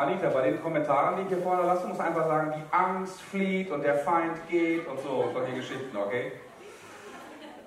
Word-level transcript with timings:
Anita, 0.00 0.28
bei 0.28 0.50
den 0.50 0.62
Kommentaren, 0.62 1.16
die 1.16 1.22
ich 1.22 1.28
hier 1.28 1.38
vorne 1.38 1.62
lasse, 1.62 1.86
muss 1.88 1.98
einfach 1.98 2.26
sagen, 2.26 2.54
die 2.56 2.74
Angst 2.74 3.20
flieht 3.20 3.70
und 3.70 3.82
der 3.82 3.96
Feind 3.96 4.36
geht 4.48 4.86
und 4.86 5.00
so, 5.00 5.30
solche 5.32 5.54
Geschichten, 5.54 5.96
okay? 5.96 6.32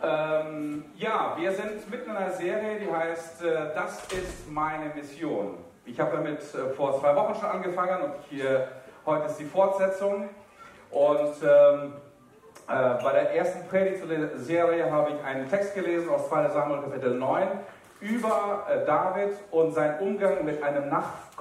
Ähm, 0.03 0.85
ja, 0.95 1.35
wir 1.37 1.51
sind 1.51 1.89
mitten 1.91 2.09
in 2.09 2.15
einer 2.15 2.31
Serie, 2.31 2.79
die 2.79 2.91
heißt 2.91 3.43
äh, 3.43 3.73
Das 3.75 4.03
ist 4.11 4.49
meine 4.49 4.93
Mission. 4.95 5.57
Ich 5.85 5.99
habe 5.99 6.17
damit 6.17 6.39
äh, 6.39 6.73
vor 6.75 6.99
zwei 6.99 7.15
Wochen 7.15 7.35
schon 7.35 7.49
angefangen 7.49 8.01
und 8.01 8.13
hier 8.29 8.67
heute 9.05 9.25
ist 9.25 9.37
die 9.37 9.45
Fortsetzung. 9.45 10.29
Und 10.89 11.35
ähm, 11.43 11.93
äh, 12.67 13.03
bei 13.03 13.11
der 13.11 13.35
ersten 13.35 13.67
Predigt 13.67 14.01
zu 14.01 14.07
der 14.07 14.37
Serie 14.37 14.91
habe 14.91 15.11
ich 15.11 15.23
einen 15.23 15.47
Text 15.49 15.75
gelesen 15.75 16.09
aus 16.09 16.29
2 16.29 16.49
Samuel 16.49 16.81
Kapitel 16.81 17.13
9 17.13 17.47
über 17.99 18.65
äh, 18.69 18.85
David 18.85 19.33
und 19.51 19.73
seinen 19.73 19.99
Umgang 19.99 20.43
mit 20.43 20.63
einem 20.63 20.89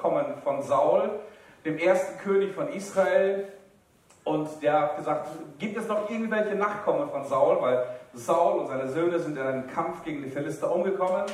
Nachkommen 0.00 0.24
von 0.42 0.62
Saul, 0.62 1.10
dem 1.64 1.76
ersten 1.76 2.18
König 2.20 2.54
von 2.54 2.68
Israel. 2.68 3.48
Und 4.24 4.48
der 4.62 4.80
hat 4.80 4.96
gesagt, 4.96 5.28
gibt 5.58 5.76
es 5.76 5.88
noch 5.88 6.08
irgendwelche 6.08 6.54
Nachkommen 6.54 7.10
von 7.10 7.24
Saul, 7.24 7.60
weil 7.60 7.84
Saul 8.14 8.60
und 8.60 8.68
seine 8.68 8.88
Söhne 8.88 9.18
sind 9.18 9.36
in 9.36 9.46
einem 9.46 9.66
Kampf 9.66 10.02
gegen 10.04 10.22
die 10.22 10.30
Philister 10.30 10.74
umgekommen. 10.74 11.24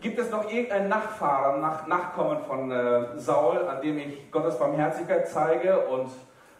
Gibt 0.00 0.18
es 0.18 0.30
noch 0.30 0.50
irgendeinen 0.50 0.88
Nachfahren, 0.88 1.60
nach, 1.60 1.86
Nachkommen 1.86 2.38
von 2.46 2.70
äh, 2.70 3.18
Saul, 3.18 3.68
an 3.68 3.80
dem 3.82 3.98
ich 3.98 4.30
Gottes 4.30 4.58
Barmherzigkeit 4.58 5.28
zeige? 5.28 5.80
Und 5.80 6.08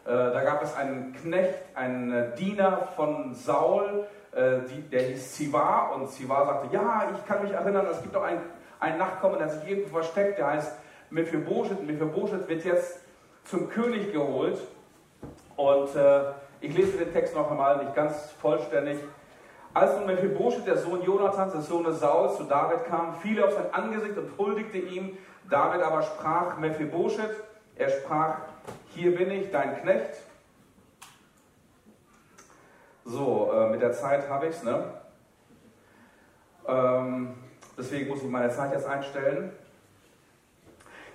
äh, 0.06 0.10
da 0.32 0.42
gab 0.44 0.62
es 0.62 0.74
einen 0.76 1.14
Knecht, 1.14 1.54
einen 1.74 2.12
äh, 2.12 2.34
Diener 2.36 2.88
von 2.96 3.34
Saul, 3.34 4.06
äh, 4.34 4.60
die, 4.70 4.82
der 4.88 5.02
hieß 5.02 5.34
Ziva 5.34 5.90
und 5.94 6.08
Ziva 6.10 6.44
sagte, 6.46 6.74
ja, 6.74 7.04
ich 7.14 7.26
kann 7.26 7.42
mich 7.42 7.52
erinnern, 7.52 7.86
es 7.90 8.00
gibt 8.02 8.14
doch 8.14 8.22
einen, 8.22 8.40
einen 8.80 8.98
Nachkommen, 8.98 9.38
der 9.38 9.50
sich 9.50 9.68
irgendwo 9.68 9.96
versteckt, 9.96 10.38
der 10.38 10.46
heißt 10.46 10.72
Mephibosheth. 11.14 11.80
Mephibosheth 11.86 12.48
wird 12.48 12.64
jetzt 12.64 12.98
zum 13.44 13.68
König 13.68 14.12
geholt 14.12 14.58
und 15.54 15.94
äh, 15.94 16.32
ich 16.60 16.76
lese 16.76 16.98
den 16.98 17.12
Text 17.12 17.36
noch 17.36 17.48
einmal, 17.50 17.84
nicht 17.84 17.94
ganz 17.94 18.32
vollständig. 18.32 18.98
Als 19.72 19.96
nun 19.96 20.06
Mephibosheth, 20.06 20.66
der 20.66 20.76
Sohn 20.76 21.02
Jonathans, 21.02 21.52
des 21.52 21.68
Sohnes 21.68 22.00
Sauls, 22.00 22.36
zu 22.36 22.44
David 22.44 22.86
kam, 22.86 23.14
fiel 23.20 23.38
er 23.38 23.46
auf 23.46 23.54
sein 23.54 23.72
Angesicht 23.72 24.18
und 24.18 24.36
huldigte 24.38 24.78
ihm. 24.78 25.16
David 25.48 25.82
aber 25.82 26.02
sprach 26.02 26.58
Mephibosheth, 26.58 27.44
er 27.76 27.90
sprach, 27.90 28.38
hier 28.88 29.14
bin 29.14 29.30
ich, 29.30 29.52
dein 29.52 29.80
Knecht. 29.82 30.20
So, 33.04 33.52
äh, 33.52 33.68
mit 33.68 33.82
der 33.82 33.92
Zeit 33.92 34.28
habe 34.28 34.46
ich 34.46 34.56
es, 34.56 34.64
ne? 34.64 34.84
Ähm, 36.66 37.34
deswegen 37.78 38.08
muss 38.08 38.22
ich 38.22 38.28
meine 38.28 38.50
Zeit 38.50 38.72
jetzt 38.72 38.86
einstellen. 38.86 39.52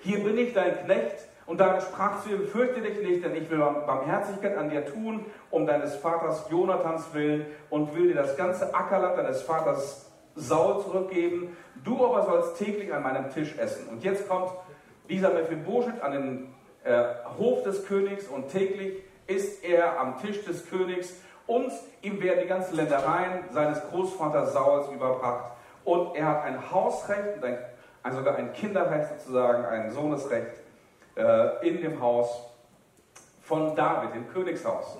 Hier 0.00 0.22
bin 0.22 0.38
ich, 0.38 0.54
dein 0.54 0.84
Knecht. 0.84 1.26
Und 1.46 1.58
David 1.58 1.82
sprach 1.82 2.22
zu 2.22 2.30
ihm, 2.30 2.46
fürchte 2.46 2.80
dich 2.80 3.02
nicht, 3.02 3.24
denn 3.24 3.34
ich 3.34 3.50
will 3.50 3.58
Barmherzigkeit 3.58 4.56
an 4.56 4.70
dir 4.70 4.86
tun, 4.86 5.26
um 5.50 5.66
deines 5.66 5.96
Vaters 5.96 6.46
Jonathans 6.48 7.12
willen 7.12 7.46
und 7.70 7.94
will 7.96 8.08
dir 8.08 8.14
das 8.14 8.36
ganze 8.36 8.72
Ackerland 8.72 9.18
deines 9.18 9.42
Vaters 9.42 10.10
Saul 10.36 10.80
zurückgeben. 10.82 11.56
Du 11.82 12.04
aber 12.04 12.24
sollst 12.24 12.58
täglich 12.58 12.92
an 12.92 13.02
meinem 13.02 13.30
Tisch 13.30 13.56
essen. 13.58 13.88
Und 13.88 14.04
jetzt 14.04 14.28
kommt 14.28 14.52
dieser 15.08 15.30
Mephibosheth 15.30 16.00
an 16.02 16.12
den 16.12 16.54
äh, 16.84 17.02
Hof 17.38 17.64
des 17.64 17.84
Königs 17.84 18.28
und 18.28 18.48
täglich 18.48 19.02
ist 19.26 19.64
er 19.64 19.98
am 19.98 20.20
Tisch 20.20 20.44
des 20.44 20.68
Königs 20.68 21.14
und 21.46 21.72
ihm 22.02 22.22
werden 22.22 22.40
die 22.42 22.48
ganzen 22.48 22.76
Ländereien 22.76 23.44
seines 23.50 23.80
Großvaters 23.90 24.52
Sauls 24.52 24.88
überbracht. 24.92 25.52
Und 25.84 26.14
er 26.14 26.26
hat 26.26 26.44
ein 26.44 26.70
Hausrecht 26.70 27.36
und 27.36 27.44
ein, 27.44 27.58
sogar 28.10 28.36
ein 28.36 28.52
Kinderrecht 28.52 29.20
sozusagen, 29.20 29.64
ein 29.64 29.90
Sohnesrecht 29.90 30.56
äh, 31.16 31.68
in 31.68 31.80
dem 31.80 32.00
Haus 32.00 32.46
von 33.42 33.74
David, 33.74 34.14
dem 34.14 34.28
Königshaus. 34.32 34.98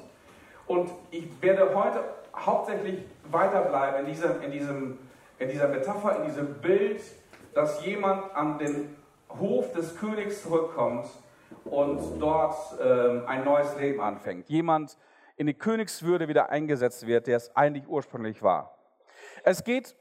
Und 0.66 0.91
ich 1.10 1.25
werde 1.41 1.75
heute 1.75 2.05
hauptsächlich 2.34 3.05
weiterbleiben 3.31 4.00
in, 4.00 4.06
diesem, 4.06 4.43
in, 4.43 4.50
diesem, 4.50 4.99
in 5.39 5.49
dieser 5.49 5.69
Metapher, 5.69 6.16
in 6.16 6.25
diesem 6.25 6.55
Bild, 6.55 7.00
dass 7.55 7.84
jemand 7.84 8.34
an 8.34 8.59
den 8.59 8.97
Hof 9.39 9.72
des 9.72 9.97
Königs 9.97 10.43
zurückkommt 10.43 11.06
und 11.65 12.21
dort 12.21 12.56
ähm, 12.83 13.22
ein 13.27 13.44
neues 13.44 13.77
Leben 13.78 14.00
anfängt. 14.00 14.49
Jemand, 14.49 14.97
in 15.37 15.47
die 15.47 15.55
Königswürde 15.55 16.28
wieder 16.28 16.50
eingesetzt 16.50 17.06
wird, 17.06 17.27
der 17.27 17.39
es 17.39 17.56
eigentlich 17.56 17.89
ursprünglich 17.89 18.43
war. 18.43 18.77
Es 19.43 19.65
geht 19.65 19.97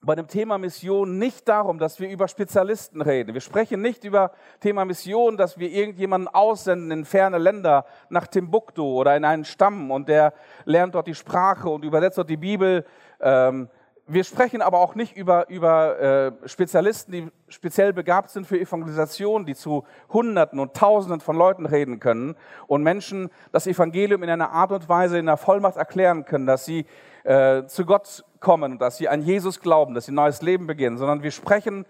bei 0.00 0.14
dem 0.14 0.28
Thema 0.28 0.58
Mission 0.58 1.18
nicht 1.18 1.48
darum, 1.48 1.78
dass 1.78 1.98
wir 1.98 2.08
über 2.08 2.28
Spezialisten 2.28 3.00
reden. 3.00 3.34
Wir 3.34 3.40
sprechen 3.40 3.80
nicht 3.80 4.04
über 4.04 4.32
Thema 4.60 4.84
Mission, 4.84 5.36
dass 5.36 5.58
wir 5.58 5.70
irgendjemanden 5.70 6.28
aussenden 6.28 6.98
in 6.98 7.04
ferne 7.04 7.38
Länder 7.38 7.86
nach 8.08 8.26
Timbuktu 8.26 8.84
oder 8.84 9.16
in 9.16 9.24
einen 9.24 9.44
Stamm 9.44 9.90
und 9.90 10.08
der 10.08 10.32
lernt 10.64 10.94
dort 10.94 11.06
die 11.06 11.14
Sprache 11.14 11.68
und 11.68 11.84
übersetzt 11.84 12.18
dort 12.18 12.30
die 12.30 12.36
Bibel. 12.36 12.84
Ähm, 13.20 13.68
wir 14.08 14.22
sprechen 14.22 14.62
aber 14.62 14.78
auch 14.78 14.94
nicht 14.94 15.16
über, 15.16 15.48
über 15.48 15.98
äh, 15.98 16.48
Spezialisten, 16.48 17.10
die 17.10 17.28
speziell 17.48 17.92
begabt 17.92 18.30
sind 18.30 18.46
für 18.46 18.60
Evangelisation, 18.60 19.44
die 19.44 19.56
zu 19.56 19.84
Hunderten 20.12 20.60
und 20.60 20.74
Tausenden 20.74 21.20
von 21.20 21.36
Leuten 21.36 21.66
reden 21.66 21.98
können 21.98 22.36
und 22.68 22.84
Menschen 22.84 23.30
das 23.50 23.66
Evangelium 23.66 24.22
in 24.22 24.30
einer 24.30 24.50
Art 24.50 24.70
und 24.70 24.88
Weise 24.88 25.18
in 25.18 25.26
der 25.26 25.36
Vollmacht 25.36 25.76
erklären 25.76 26.24
können, 26.24 26.46
dass 26.46 26.64
sie 26.64 26.86
äh, 27.26 27.66
zu 27.66 27.84
Gott 27.84 28.24
kommen 28.38 28.78
dass 28.78 28.96
sie 28.96 29.08
an 29.08 29.22
Jesus 29.22 29.60
glauben, 29.60 29.94
dass 29.94 30.06
sie 30.06 30.12
ein 30.12 30.16
neues 30.16 30.40
Leben 30.42 30.66
beginnen, 30.66 30.98
sondern 30.98 31.22
wir 31.24 31.32
sprechen 31.32 31.84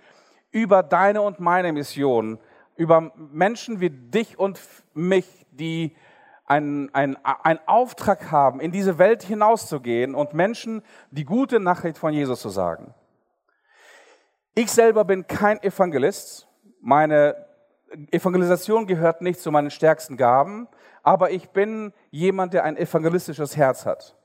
über 0.50 0.82
deine 0.82 1.20
und 1.20 1.38
meine 1.38 1.72
Mission, 1.72 2.38
über 2.76 3.12
Menschen 3.16 3.80
wie 3.80 3.90
dich 3.90 4.38
und 4.38 4.58
mich, 4.94 5.46
die 5.50 5.94
einen, 6.46 6.94
einen, 6.94 7.16
einen 7.24 7.60
Auftrag 7.66 8.30
haben, 8.30 8.60
in 8.60 8.72
diese 8.72 8.98
Welt 8.98 9.22
hinauszugehen 9.22 10.14
und 10.14 10.32
Menschen 10.32 10.82
die 11.10 11.24
gute 11.24 11.60
Nachricht 11.60 11.98
von 11.98 12.14
Jesus 12.14 12.40
zu 12.40 12.48
sagen. 12.48 12.94
Ich 14.54 14.72
selber 14.72 15.04
bin 15.04 15.26
kein 15.26 15.62
Evangelist. 15.62 16.48
Meine 16.80 17.36
Evangelisation 18.10 18.86
gehört 18.86 19.20
nicht 19.20 19.40
zu 19.40 19.50
meinen 19.50 19.70
stärksten 19.70 20.16
Gaben, 20.16 20.68
aber 21.02 21.30
ich 21.30 21.50
bin 21.50 21.92
jemand, 22.10 22.54
der 22.54 22.64
ein 22.64 22.78
evangelistisches 22.78 23.56
Herz 23.56 23.84
hat. 23.84 24.16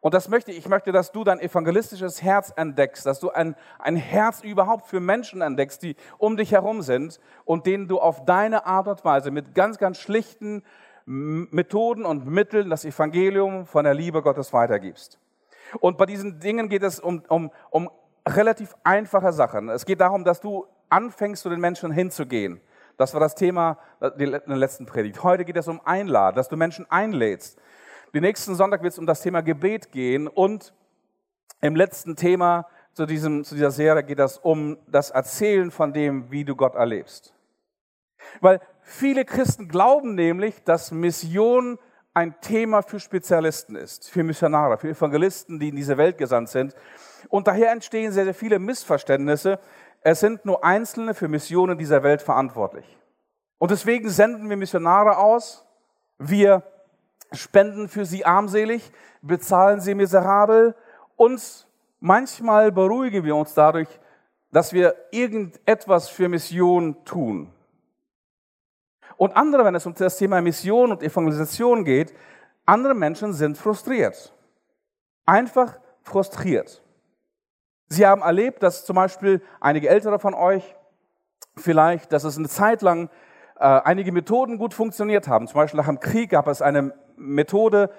Und 0.00 0.14
das 0.14 0.28
möchte 0.28 0.52
ich, 0.52 0.68
möchte, 0.68 0.92
dass 0.92 1.12
du 1.12 1.24
dein 1.24 1.40
evangelistisches 1.40 2.22
Herz 2.22 2.52
entdeckst, 2.54 3.04
dass 3.04 3.20
du 3.20 3.30
ein, 3.30 3.56
ein 3.78 3.96
Herz 3.96 4.42
überhaupt 4.42 4.86
für 4.86 5.00
Menschen 5.00 5.40
entdeckst, 5.40 5.82
die 5.82 5.96
um 6.18 6.36
dich 6.36 6.52
herum 6.52 6.82
sind 6.82 7.18
und 7.44 7.66
denen 7.66 7.88
du 7.88 7.98
auf 7.98 8.24
deine 8.24 8.66
Art 8.66 8.86
und 8.86 9.04
Weise 9.04 9.30
mit 9.30 9.54
ganz, 9.54 9.78
ganz 9.78 9.98
schlichten 9.98 10.62
Methoden 11.04 12.04
und 12.04 12.26
Mitteln 12.26 12.70
das 12.70 12.84
Evangelium 12.84 13.66
von 13.66 13.84
der 13.84 13.94
Liebe 13.94 14.22
Gottes 14.22 14.52
weitergibst. 14.52 15.18
Und 15.80 15.98
bei 15.98 16.06
diesen 16.06 16.38
Dingen 16.38 16.68
geht 16.68 16.82
es 16.82 17.00
um, 17.00 17.22
um, 17.28 17.50
um 17.70 17.90
relativ 18.26 18.74
einfache 18.84 19.32
Sachen. 19.32 19.68
Es 19.68 19.86
geht 19.86 20.00
darum, 20.00 20.24
dass 20.24 20.40
du 20.40 20.66
anfängst, 20.90 21.42
zu 21.42 21.50
den 21.50 21.60
Menschen 21.60 21.90
hinzugehen. 21.90 22.60
Das 22.98 23.14
war 23.14 23.20
das 23.20 23.34
Thema 23.34 23.78
in 24.18 24.30
der 24.30 24.56
letzten 24.56 24.86
Predigt. 24.86 25.22
Heute 25.22 25.44
geht 25.44 25.56
es 25.56 25.68
um 25.68 25.80
Einladen, 25.84 26.36
dass 26.36 26.48
du 26.48 26.56
Menschen 26.56 26.84
einlädst. 26.90 27.58
Den 28.14 28.22
nächsten 28.22 28.54
Sonntag 28.54 28.82
wird 28.82 28.92
es 28.92 28.98
um 28.98 29.06
das 29.06 29.20
Thema 29.20 29.42
Gebet 29.42 29.92
gehen 29.92 30.28
und 30.28 30.72
im 31.60 31.76
letzten 31.76 32.16
Thema 32.16 32.66
zu, 32.92 33.06
diesem, 33.06 33.44
zu 33.44 33.54
dieser 33.54 33.70
Serie 33.70 34.02
geht 34.02 34.18
es 34.18 34.38
um 34.38 34.78
das 34.86 35.10
Erzählen 35.10 35.70
von 35.70 35.92
dem, 35.92 36.30
wie 36.30 36.44
du 36.44 36.56
Gott 36.56 36.74
erlebst. 36.74 37.34
Weil 38.40 38.60
viele 38.82 39.24
Christen 39.24 39.68
glauben 39.68 40.14
nämlich, 40.14 40.62
dass 40.64 40.90
Mission 40.90 41.78
ein 42.14 42.40
Thema 42.40 42.82
für 42.82 42.98
Spezialisten 42.98 43.76
ist, 43.76 44.10
für 44.10 44.24
Missionare, 44.24 44.78
für 44.78 44.88
Evangelisten, 44.88 45.60
die 45.60 45.68
in 45.68 45.76
diese 45.76 45.96
Welt 45.96 46.18
gesandt 46.18 46.48
sind. 46.48 46.74
Und 47.28 47.46
daher 47.46 47.70
entstehen 47.70 48.10
sehr, 48.10 48.24
sehr 48.24 48.34
viele 48.34 48.58
Missverständnisse. 48.58 49.60
Es 50.00 50.20
sind 50.20 50.44
nur 50.44 50.64
Einzelne 50.64 51.14
für 51.14 51.28
Missionen 51.28 51.78
dieser 51.78 52.02
Welt 52.02 52.22
verantwortlich. 52.22 52.98
Und 53.58 53.70
deswegen 53.70 54.08
senden 54.08 54.48
wir 54.48 54.56
Missionare 54.56 55.18
aus. 55.18 55.64
Wir 56.18 56.64
spenden 57.32 57.88
für 57.88 58.04
sie 58.04 58.24
armselig, 58.24 58.90
bezahlen 59.22 59.80
sie 59.80 59.94
miserabel. 59.94 60.74
Und 61.16 61.66
manchmal 62.00 62.72
beruhigen 62.72 63.24
wir 63.24 63.36
uns 63.36 63.54
dadurch, 63.54 63.88
dass 64.50 64.72
wir 64.72 64.94
irgendetwas 65.10 66.08
für 66.08 66.28
Mission 66.28 67.04
tun. 67.04 67.52
Und 69.16 69.36
andere, 69.36 69.64
wenn 69.64 69.74
es 69.74 69.84
um 69.84 69.94
das 69.94 70.16
Thema 70.16 70.40
Mission 70.40 70.92
und 70.92 71.02
Evangelisation 71.02 71.84
geht, 71.84 72.14
andere 72.64 72.94
Menschen 72.94 73.32
sind 73.32 73.58
frustriert. 73.58 74.32
Einfach 75.26 75.78
frustriert. 76.02 76.82
Sie 77.88 78.06
haben 78.06 78.22
erlebt, 78.22 78.62
dass 78.62 78.84
zum 78.84 78.96
Beispiel 78.96 79.42
einige 79.60 79.88
Ältere 79.88 80.18
von 80.18 80.34
euch 80.34 80.76
vielleicht, 81.56 82.12
dass 82.12 82.24
es 82.24 82.38
eine 82.38 82.48
Zeit 82.48 82.82
lang 82.82 83.10
äh, 83.58 83.80
einige 83.84 84.12
Methoden 84.12 84.58
gut 84.58 84.74
funktioniert 84.74 85.28
haben. 85.28 85.46
Zum 85.46 85.56
Beispiel 85.56 85.78
nach 85.78 85.86
dem 85.86 86.00
Krieg 86.00 86.30
gab 86.30 86.46
es 86.48 86.62
eine 86.62 86.92
Methode, 87.16 87.90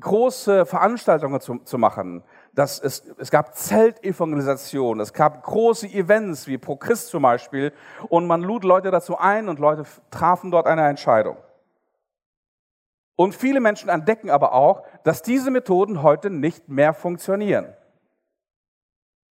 große 0.00 0.66
Veranstaltungen 0.66 1.40
zu, 1.40 1.58
zu 1.58 1.78
machen. 1.78 2.22
Das, 2.54 2.80
es, 2.80 3.04
es 3.18 3.30
gab 3.30 3.54
Zeltevangelisation, 3.54 5.00
es 5.00 5.12
gab 5.12 5.42
große 5.42 5.86
Events 5.86 6.46
wie 6.46 6.58
Pro 6.58 6.76
Christ 6.76 7.08
zum 7.08 7.22
Beispiel 7.22 7.72
und 8.08 8.26
man 8.26 8.42
lud 8.42 8.64
Leute 8.64 8.90
dazu 8.90 9.16
ein 9.18 9.48
und 9.48 9.58
Leute 9.58 9.84
trafen 10.10 10.50
dort 10.50 10.66
eine 10.66 10.86
Entscheidung. 10.88 11.36
Und 13.14 13.34
viele 13.34 13.60
Menschen 13.60 13.88
entdecken 13.88 14.28
aber 14.28 14.52
auch, 14.52 14.82
dass 15.04 15.22
diese 15.22 15.50
Methoden 15.50 16.02
heute 16.02 16.28
nicht 16.28 16.68
mehr 16.68 16.92
funktionieren. 16.92 17.74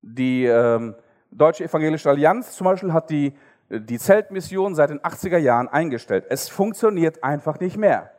Die 0.02 0.46
ähm, 0.46 0.96
Deutsche 1.32 1.66
Evangelische 1.66 2.10
Allianz 2.10 2.56
zum 2.56 2.66
Beispiel 2.66 2.94
hat 2.94 3.10
die, 3.10 3.34
die 3.70 4.00
Zeltmission 4.00 4.76
seit 4.76 4.90
den 4.90 5.00
80er 5.00 5.38
Jahren 5.38 5.68
eingestellt. 5.68 6.26
Es 6.30 6.50
funktioniert 6.50 7.24
einfach 7.24 7.60
nicht 7.60 7.78
mehr. 7.78 8.12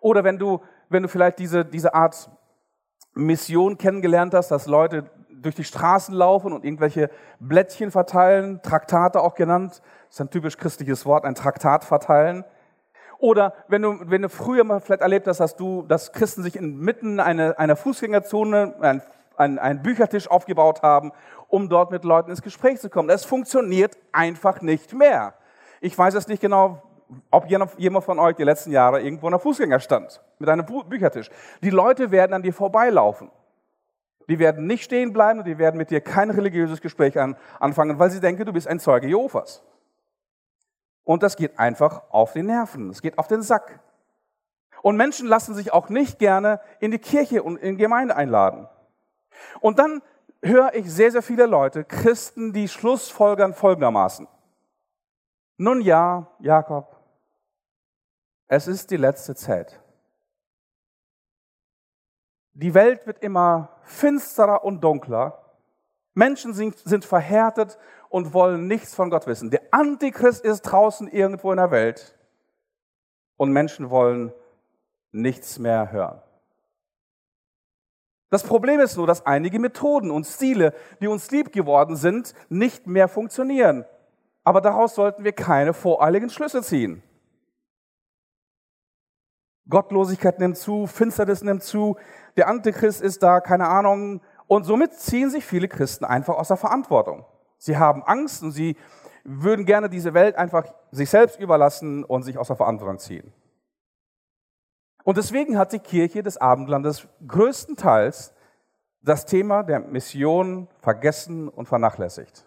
Oder 0.00 0.24
wenn 0.24 0.38
du, 0.38 0.60
wenn 0.88 1.02
du 1.02 1.08
vielleicht 1.08 1.38
diese, 1.38 1.64
diese 1.64 1.94
Art 1.94 2.30
Mission 3.14 3.78
kennengelernt 3.78 4.34
hast, 4.34 4.50
dass 4.50 4.66
Leute 4.66 5.10
durch 5.30 5.54
die 5.54 5.64
Straßen 5.64 6.14
laufen 6.14 6.52
und 6.52 6.64
irgendwelche 6.64 7.10
Blättchen 7.40 7.90
verteilen, 7.90 8.60
Traktate 8.62 9.20
auch 9.20 9.34
genannt, 9.34 9.82
das 10.06 10.16
ist 10.16 10.20
ein 10.20 10.30
typisch 10.30 10.56
christliches 10.56 11.04
Wort, 11.06 11.24
ein 11.24 11.34
Traktat 11.34 11.84
verteilen. 11.84 12.44
Oder 13.18 13.54
wenn 13.68 13.82
du, 13.82 13.98
wenn 14.04 14.22
du 14.22 14.28
früher 14.28 14.64
mal 14.64 14.80
vielleicht 14.80 15.02
erlebt 15.02 15.26
hast, 15.26 15.40
dass 15.40 15.56
du, 15.56 15.82
dass 15.82 16.12
Christen 16.12 16.42
sich 16.42 16.56
inmitten 16.56 17.20
einer, 17.20 17.58
einer 17.58 17.76
Fußgängerzone 17.76 18.74
ein, 18.80 19.02
ein, 19.36 19.58
ein 19.58 19.82
Büchertisch 19.82 20.28
aufgebaut 20.28 20.82
haben, 20.82 21.12
um 21.52 21.68
dort 21.68 21.90
mit 21.90 22.02
Leuten 22.02 22.30
ins 22.30 22.40
Gespräch 22.40 22.80
zu 22.80 22.88
kommen. 22.88 23.10
Es 23.10 23.26
funktioniert 23.26 23.98
einfach 24.10 24.62
nicht 24.62 24.94
mehr. 24.94 25.34
Ich 25.82 25.96
weiß 25.96 26.14
jetzt 26.14 26.28
nicht 26.30 26.40
genau, 26.40 26.82
ob 27.30 27.46
jemand 27.46 28.04
von 28.04 28.18
euch 28.18 28.36
die 28.36 28.42
letzten 28.42 28.72
Jahre 28.72 29.02
irgendwo 29.02 29.26
in 29.26 29.32
der 29.32 29.38
Fußgänger 29.38 29.78
stand 29.78 30.22
mit 30.38 30.48
einem 30.48 30.64
Büchertisch. 30.64 31.28
Die 31.62 31.68
Leute 31.68 32.10
werden 32.10 32.32
an 32.32 32.42
dir 32.42 32.54
vorbeilaufen. 32.54 33.30
Die 34.30 34.38
werden 34.38 34.66
nicht 34.66 34.84
stehen 34.84 35.12
bleiben 35.12 35.40
und 35.40 35.44
die 35.44 35.58
werden 35.58 35.76
mit 35.76 35.90
dir 35.90 36.00
kein 36.00 36.30
religiöses 36.30 36.80
Gespräch 36.80 37.18
an, 37.18 37.36
anfangen, 37.60 37.98
weil 37.98 38.10
sie 38.10 38.20
denken, 38.20 38.46
du 38.46 38.52
bist 38.54 38.66
ein 38.66 38.80
Zeuge 38.80 39.08
Jehovas. 39.08 39.62
Und 41.04 41.22
das 41.22 41.36
geht 41.36 41.58
einfach 41.58 42.00
auf 42.08 42.32
die 42.32 42.42
Nerven, 42.42 42.88
es 42.88 43.02
geht 43.02 43.18
auf 43.18 43.28
den 43.28 43.42
Sack. 43.42 43.80
Und 44.80 44.96
Menschen 44.96 45.28
lassen 45.28 45.54
sich 45.54 45.70
auch 45.74 45.90
nicht 45.90 46.18
gerne 46.18 46.60
in 46.80 46.92
die 46.92 46.98
Kirche 46.98 47.42
und 47.42 47.58
in 47.58 47.76
die 47.76 47.82
Gemeinde 47.82 48.16
einladen. 48.16 48.68
Und 49.60 49.78
dann 49.78 50.00
höre 50.42 50.74
ich 50.74 50.92
sehr, 50.92 51.10
sehr 51.10 51.22
viele 51.22 51.46
Leute, 51.46 51.84
Christen, 51.84 52.52
die 52.52 52.68
Schlussfolgern 52.68 53.54
folgendermaßen. 53.54 54.26
Nun 55.56 55.80
ja, 55.80 56.26
Jakob, 56.40 56.96
es 58.48 58.66
ist 58.66 58.90
die 58.90 58.96
letzte 58.96 59.34
Zeit. 59.34 59.80
Die 62.54 62.74
Welt 62.74 63.06
wird 63.06 63.22
immer 63.22 63.70
finsterer 63.82 64.64
und 64.64 64.82
dunkler. 64.82 65.38
Menschen 66.14 66.52
sind, 66.52 66.76
sind 66.78 67.04
verhärtet 67.04 67.78
und 68.10 68.34
wollen 68.34 68.66
nichts 68.66 68.94
von 68.94 69.08
Gott 69.08 69.26
wissen. 69.26 69.50
Der 69.50 69.62
Antichrist 69.70 70.44
ist 70.44 70.62
draußen 70.62 71.08
irgendwo 71.08 71.50
in 71.50 71.56
der 71.56 71.70
Welt 71.70 72.18
und 73.36 73.52
Menschen 73.52 73.88
wollen 73.88 74.32
nichts 75.12 75.58
mehr 75.58 75.92
hören. 75.92 76.20
Das 78.32 78.44
Problem 78.44 78.80
ist 78.80 78.96
nur, 78.96 79.06
dass 79.06 79.26
einige 79.26 79.58
Methoden 79.58 80.10
und 80.10 80.24
Stile, 80.24 80.72
die 81.02 81.06
uns 81.06 81.30
lieb 81.30 81.52
geworden 81.52 81.96
sind, 81.96 82.32
nicht 82.48 82.86
mehr 82.86 83.06
funktionieren. 83.06 83.84
Aber 84.42 84.62
daraus 84.62 84.94
sollten 84.94 85.22
wir 85.22 85.32
keine 85.32 85.74
voreiligen 85.74 86.30
Schlüsse 86.30 86.62
ziehen. 86.62 87.02
Gottlosigkeit 89.68 90.38
nimmt 90.38 90.56
zu, 90.56 90.86
Finsternis 90.86 91.42
nimmt 91.42 91.62
zu, 91.62 91.98
der 92.38 92.48
Antichrist 92.48 93.02
ist 93.02 93.22
da, 93.22 93.40
keine 93.40 93.68
Ahnung. 93.68 94.22
Und 94.46 94.64
somit 94.64 94.94
ziehen 94.94 95.28
sich 95.28 95.44
viele 95.44 95.68
Christen 95.68 96.06
einfach 96.06 96.36
aus 96.36 96.48
der 96.48 96.56
Verantwortung. 96.56 97.26
Sie 97.58 97.76
haben 97.76 98.02
Angst 98.02 98.42
und 98.42 98.52
sie 98.52 98.78
würden 99.24 99.66
gerne 99.66 99.90
diese 99.90 100.14
Welt 100.14 100.36
einfach 100.36 100.64
sich 100.90 101.10
selbst 101.10 101.38
überlassen 101.38 102.02
und 102.02 102.22
sich 102.22 102.38
aus 102.38 102.46
der 102.46 102.56
Verantwortung 102.56 102.98
ziehen. 102.98 103.30
Und 105.04 105.16
deswegen 105.16 105.58
hat 105.58 105.72
die 105.72 105.78
Kirche 105.78 106.22
des 106.22 106.36
Abendlandes 106.36 107.08
größtenteils 107.26 108.32
das 109.00 109.26
Thema 109.26 109.62
der 109.62 109.80
Mission 109.80 110.68
vergessen 110.80 111.48
und 111.48 111.66
vernachlässigt. 111.66 112.44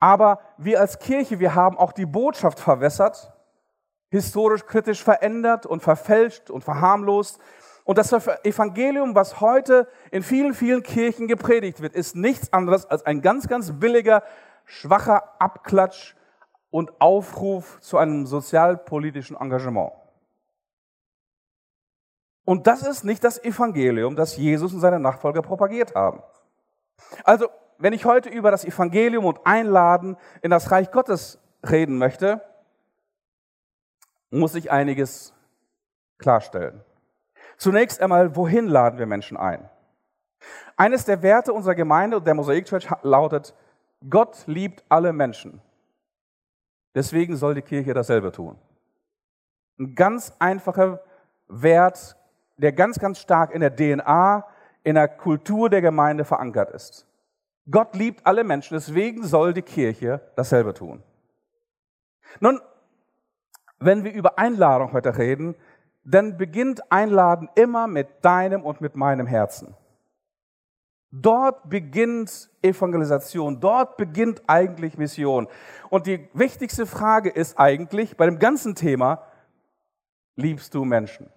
Aber 0.00 0.40
wir 0.58 0.80
als 0.80 0.98
Kirche, 0.98 1.40
wir 1.40 1.54
haben 1.54 1.78
auch 1.78 1.92
die 1.92 2.04
Botschaft 2.04 2.60
verwässert 2.60 3.34
historisch 4.14 4.64
kritisch 4.64 5.02
verändert 5.02 5.66
und 5.66 5.82
verfälscht 5.82 6.48
und 6.48 6.62
verharmlost. 6.62 7.40
Und 7.82 7.98
das 7.98 8.12
Evangelium, 8.44 9.16
was 9.16 9.40
heute 9.40 9.88
in 10.12 10.22
vielen, 10.22 10.54
vielen 10.54 10.84
Kirchen 10.84 11.26
gepredigt 11.26 11.80
wird, 11.80 11.94
ist 11.94 12.14
nichts 12.14 12.52
anderes 12.52 12.86
als 12.86 13.04
ein 13.04 13.22
ganz, 13.22 13.48
ganz 13.48 13.72
billiger, 13.72 14.22
schwacher 14.66 15.40
Abklatsch 15.40 16.14
und 16.70 16.92
Aufruf 17.00 17.80
zu 17.80 17.98
einem 17.98 18.24
sozialpolitischen 18.24 19.36
Engagement. 19.36 19.92
Und 22.44 22.66
das 22.66 22.82
ist 22.82 23.04
nicht 23.04 23.24
das 23.24 23.42
Evangelium, 23.42 24.16
das 24.16 24.36
Jesus 24.36 24.72
und 24.74 24.80
seine 24.80 25.00
Nachfolger 25.00 25.42
propagiert 25.42 25.94
haben. 25.94 26.22
Also, 27.24 27.48
wenn 27.78 27.92
ich 27.92 28.04
heute 28.04 28.28
über 28.28 28.50
das 28.50 28.64
Evangelium 28.64 29.24
und 29.24 29.40
Einladen 29.44 30.16
in 30.42 30.50
das 30.50 30.70
Reich 30.70 30.90
Gottes 30.90 31.38
reden 31.68 31.98
möchte, 31.98 32.40
muss 34.30 34.54
ich 34.54 34.70
einiges 34.70 35.32
klarstellen. 36.18 36.82
Zunächst 37.56 38.00
einmal, 38.00 38.36
wohin 38.36 38.66
laden 38.66 38.98
wir 38.98 39.06
Menschen 39.06 39.36
ein? 39.36 39.68
Eines 40.76 41.04
der 41.04 41.22
Werte 41.22 41.52
unserer 41.52 41.74
Gemeinde 41.74 42.16
und 42.16 42.26
der 42.26 42.34
Mosaik 42.34 42.66
Church 42.66 42.88
lautet, 43.02 43.54
Gott 44.08 44.44
liebt 44.46 44.84
alle 44.88 45.12
Menschen. 45.12 45.60
Deswegen 46.94 47.36
soll 47.36 47.54
die 47.54 47.62
Kirche 47.62 47.94
dasselbe 47.94 48.32
tun. 48.32 48.58
Ein 49.78 49.94
ganz 49.94 50.32
einfacher 50.38 51.00
Wert, 51.48 52.16
der 52.56 52.72
ganz, 52.72 52.98
ganz 52.98 53.18
stark 53.18 53.52
in 53.52 53.60
der 53.60 53.74
DNA, 53.74 54.46
in 54.82 54.94
der 54.94 55.08
Kultur 55.08 55.70
der 55.70 55.82
Gemeinde 55.82 56.24
verankert 56.24 56.70
ist. 56.70 57.06
Gott 57.70 57.94
liebt 57.94 58.26
alle 58.26 58.44
Menschen, 58.44 58.74
deswegen 58.74 59.24
soll 59.24 59.54
die 59.54 59.62
Kirche 59.62 60.20
dasselbe 60.36 60.74
tun. 60.74 61.02
Nun, 62.40 62.60
wenn 63.78 64.04
wir 64.04 64.12
über 64.12 64.38
Einladung 64.38 64.92
heute 64.92 65.16
reden, 65.16 65.54
dann 66.04 66.36
beginnt 66.36 66.92
Einladen 66.92 67.48
immer 67.54 67.86
mit 67.86 68.08
deinem 68.22 68.62
und 68.62 68.80
mit 68.80 68.94
meinem 68.94 69.26
Herzen. 69.26 69.74
Dort 71.10 71.70
beginnt 71.70 72.50
Evangelisation, 72.60 73.60
dort 73.60 73.96
beginnt 73.96 74.42
eigentlich 74.46 74.98
Mission. 74.98 75.48
Und 75.88 76.06
die 76.06 76.28
wichtigste 76.34 76.86
Frage 76.86 77.30
ist 77.30 77.58
eigentlich 77.58 78.16
bei 78.16 78.26
dem 78.26 78.38
ganzen 78.38 78.74
Thema, 78.74 79.22
liebst 80.34 80.74
du 80.74 80.84
Menschen? 80.84 81.30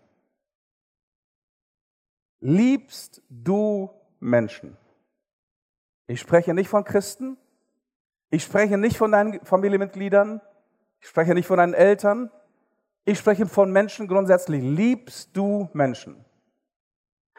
Liebst 2.39 3.21
du 3.29 3.89
Menschen? 4.19 4.77
Ich 6.07 6.19
spreche 6.19 6.53
nicht 6.53 6.69
von 6.69 6.83
Christen, 6.83 7.37
ich 8.29 8.43
spreche 8.43 8.77
nicht 8.77 8.97
von 8.97 9.11
deinen 9.11 9.43
Familienmitgliedern, 9.45 10.41
ich 10.99 11.07
spreche 11.07 11.33
nicht 11.33 11.47
von 11.47 11.57
deinen 11.57 11.73
Eltern. 11.73 12.31
Ich 13.05 13.19
spreche 13.19 13.45
von 13.45 13.71
Menschen 13.71 14.07
grundsätzlich. 14.07 14.61
Liebst 14.61 15.29
du 15.33 15.69
Menschen? 15.73 16.25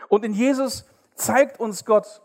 Und 0.09 0.25
in 0.25 0.33
Jesus 0.33 0.87
zeigt 1.15 1.61
uns 1.61 1.85
Gott, 1.85 2.23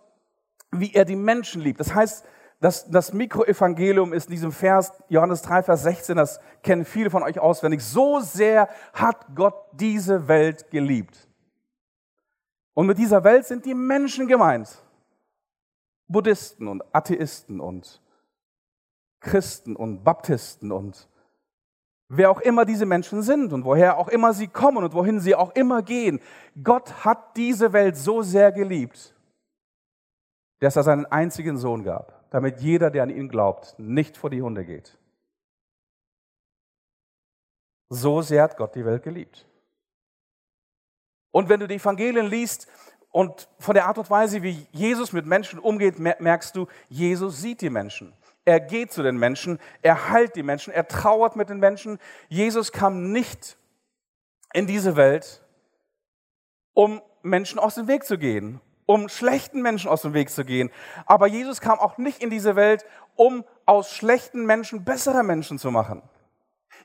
wie 0.72 0.94
er 0.94 1.06
die 1.06 1.16
Menschen 1.16 1.62
liebt. 1.62 1.80
Das 1.80 1.94
heißt, 1.94 2.26
das, 2.62 2.90
das 2.90 3.12
Mikroevangelium 3.12 4.14
ist 4.14 4.28
in 4.28 4.36
diesem 4.36 4.54
Vers, 4.54 4.94
Johannes 5.10 5.42
3, 5.42 5.64
Vers 5.64 5.84
16, 5.84 6.16
das 6.16 6.40
kennen 6.62 6.86
viele 6.86 7.10
von 7.10 7.22
euch 7.24 7.38
auswendig. 7.38 7.84
So 7.84 8.22
sehr 8.22 8.70
hat 8.94 9.36
Gott 9.36 9.56
diese 9.74 10.30
Welt 10.30 10.72
geliebt. 10.72 11.28
Und 12.74 12.88
mit 12.88 12.98
dieser 12.98 13.24
Welt 13.24 13.46
sind 13.46 13.66
die 13.66 13.76
Menschen 13.76 14.28
gemeint. 14.28 14.82
Buddhisten 16.08 16.68
und 16.68 16.84
Atheisten 16.94 17.60
und 17.60 18.02
Christen 19.20 19.76
und 19.76 20.04
Baptisten 20.04 20.72
und 20.72 21.08
wer 22.10 22.30
auch 22.30 22.42
immer 22.42 22.66
diese 22.66 22.86
Menschen 22.86 23.22
sind 23.22 23.54
und 23.54 23.64
woher 23.64 23.98
auch 23.98 24.10
immer 24.10 24.34
sie 24.34 24.48
kommen 24.48 24.84
und 24.84 24.94
wohin 24.94 25.20
sie 25.20 25.34
auch 25.34 25.56
immer 25.56 25.82
gehen. 25.82 26.20
Gott 26.62 27.06
hat 27.06 27.38
diese 27.38 27.74
Welt 27.74 27.96
so 27.96 28.22
sehr 28.22 28.52
geliebt, 28.52 29.16
dass 30.60 30.76
er 30.76 30.84
seinen 30.84 31.06
einzigen 31.06 31.58
Sohn 31.58 31.84
gab, 31.84 32.30
damit 32.32 32.60
jeder, 32.60 32.92
der 32.92 33.04
an 33.04 33.10
ihn 33.10 33.30
glaubt, 33.30 33.76
nicht 33.78 34.18
vor 34.18 34.30
die 34.30 34.42
Hunde 34.42 34.66
geht. 34.66 34.98
So 37.90 38.22
sehr 38.22 38.44
hat 38.44 38.58
Gott 38.58 38.76
die 38.76 38.86
Welt 38.86 39.04
geliebt. 39.04 39.46
Und 41.34 41.50
wenn 41.50 41.60
du 41.60 41.68
die 41.68 41.76
Evangelien 41.76 42.28
liest 42.28 42.68
und 43.10 43.50
von 43.58 43.74
der 43.74 43.88
Art 43.88 43.98
und 43.98 44.10
Weise, 44.12 44.44
wie 44.44 44.68
Jesus 44.72 45.14
mit 45.14 45.26
Menschen 45.26 45.58
umgeht, 45.58 45.98
merkst 45.98 46.56
du, 46.56 46.68
Jesus 46.90 47.42
sieht 47.42 47.62
die 47.62 47.72
Menschen. 47.72 48.14
Er 48.46 48.60
geht 48.60 48.94
zu 48.94 49.02
den 49.02 49.18
Menschen, 49.18 49.60
er 49.82 50.10
heilt 50.10 50.36
die 50.36 50.44
Menschen, 50.44 50.72
er 50.72 50.88
trauert 50.88 51.36
mit 51.36 51.50
den 51.50 51.58
Menschen. 51.58 51.98
Jesus 52.30 52.72
kam 52.72 53.12
nicht 53.12 53.58
in 54.54 54.68
diese 54.68 54.96
Welt, 54.96 55.42
um 56.76 57.02
Menschen 57.24 57.58
aus 57.58 57.76
dem 57.76 57.88
Weg 57.88 58.04
zu 58.04 58.20
gehen, 58.20 58.62
um 58.86 59.10
schlechten 59.10 59.64
Menschen 59.64 59.90
aus 59.90 60.04
dem 60.04 60.14
Weg 60.14 60.30
zu 60.30 60.46
gehen. 60.46 60.70
Aber 61.08 61.26
Jesus 61.26 61.62
kam 61.62 61.80
auch 61.80 61.98
nicht 61.98 62.22
in 62.22 62.30
diese 62.30 62.56
Welt, 62.56 62.86
um 63.16 63.44
aus 63.66 63.90
schlechten 63.90 64.46
Menschen 64.46 64.84
bessere 64.84 65.24
Menschen 65.24 65.58
zu 65.58 65.72
machen. 65.72 66.04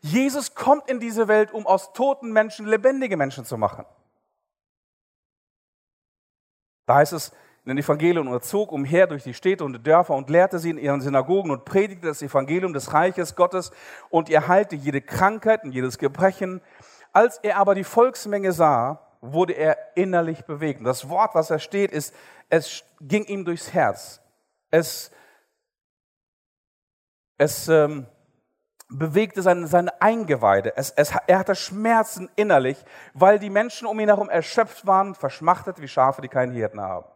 Jesus 0.00 0.54
kommt 0.54 0.88
in 0.88 1.00
diese 1.00 1.28
Welt, 1.28 1.52
um 1.52 1.66
aus 1.66 1.92
toten 1.92 2.32
Menschen 2.32 2.66
lebendige 2.66 3.18
Menschen 3.18 3.44
zu 3.44 3.58
machen. 3.58 3.84
Da 6.88 6.94
heißt 6.94 7.12
es 7.12 7.28
in 7.64 7.76
den 7.76 7.84
Evangelien, 7.84 8.26
und 8.26 8.32
er 8.32 8.40
zog 8.40 8.72
umher 8.72 9.06
durch 9.06 9.22
die 9.22 9.34
Städte 9.34 9.62
und 9.62 9.74
die 9.74 9.82
Dörfer 9.82 10.14
und 10.14 10.30
lehrte 10.30 10.58
sie 10.58 10.70
in 10.70 10.78
ihren 10.78 11.02
Synagogen 11.02 11.50
und 11.50 11.66
predigte 11.66 12.06
das 12.06 12.22
Evangelium 12.22 12.72
des 12.72 12.94
Reiches 12.94 13.36
Gottes 13.36 13.72
und 14.08 14.30
er 14.30 14.48
heilte 14.48 14.74
jede 14.74 15.02
Krankheit 15.02 15.64
und 15.64 15.72
jedes 15.72 15.98
Gebrechen. 15.98 16.62
Als 17.12 17.36
er 17.42 17.58
aber 17.58 17.74
die 17.74 17.84
Volksmenge 17.84 18.52
sah, 18.52 19.06
wurde 19.20 19.52
er 19.52 19.76
innerlich 19.96 20.46
bewegt. 20.46 20.78
Und 20.78 20.86
das 20.86 21.10
Wort, 21.10 21.34
was 21.34 21.48
da 21.48 21.58
steht, 21.58 21.92
ist, 21.92 22.14
es 22.48 22.84
ging 23.02 23.24
ihm 23.26 23.44
durchs 23.44 23.74
Herz. 23.74 24.22
Es, 24.70 25.10
es 27.36 27.68
ähm, 27.68 28.06
bewegte 28.88 29.42
seine, 29.42 29.66
seine 29.66 30.00
Eingeweide. 30.00 30.76
Es, 30.76 30.90
es, 30.90 31.12
er 31.26 31.38
hatte 31.38 31.54
Schmerzen 31.54 32.30
innerlich, 32.36 32.82
weil 33.14 33.38
die 33.38 33.50
Menschen 33.50 33.86
um 33.86 34.00
ihn 34.00 34.08
herum 34.08 34.30
erschöpft 34.30 34.86
waren, 34.86 35.14
verschmachtet 35.14 35.80
wie 35.80 35.88
Schafe, 35.88 36.22
die 36.22 36.28
keinen 36.28 36.52
Hirten 36.52 36.80
haben. 36.80 37.06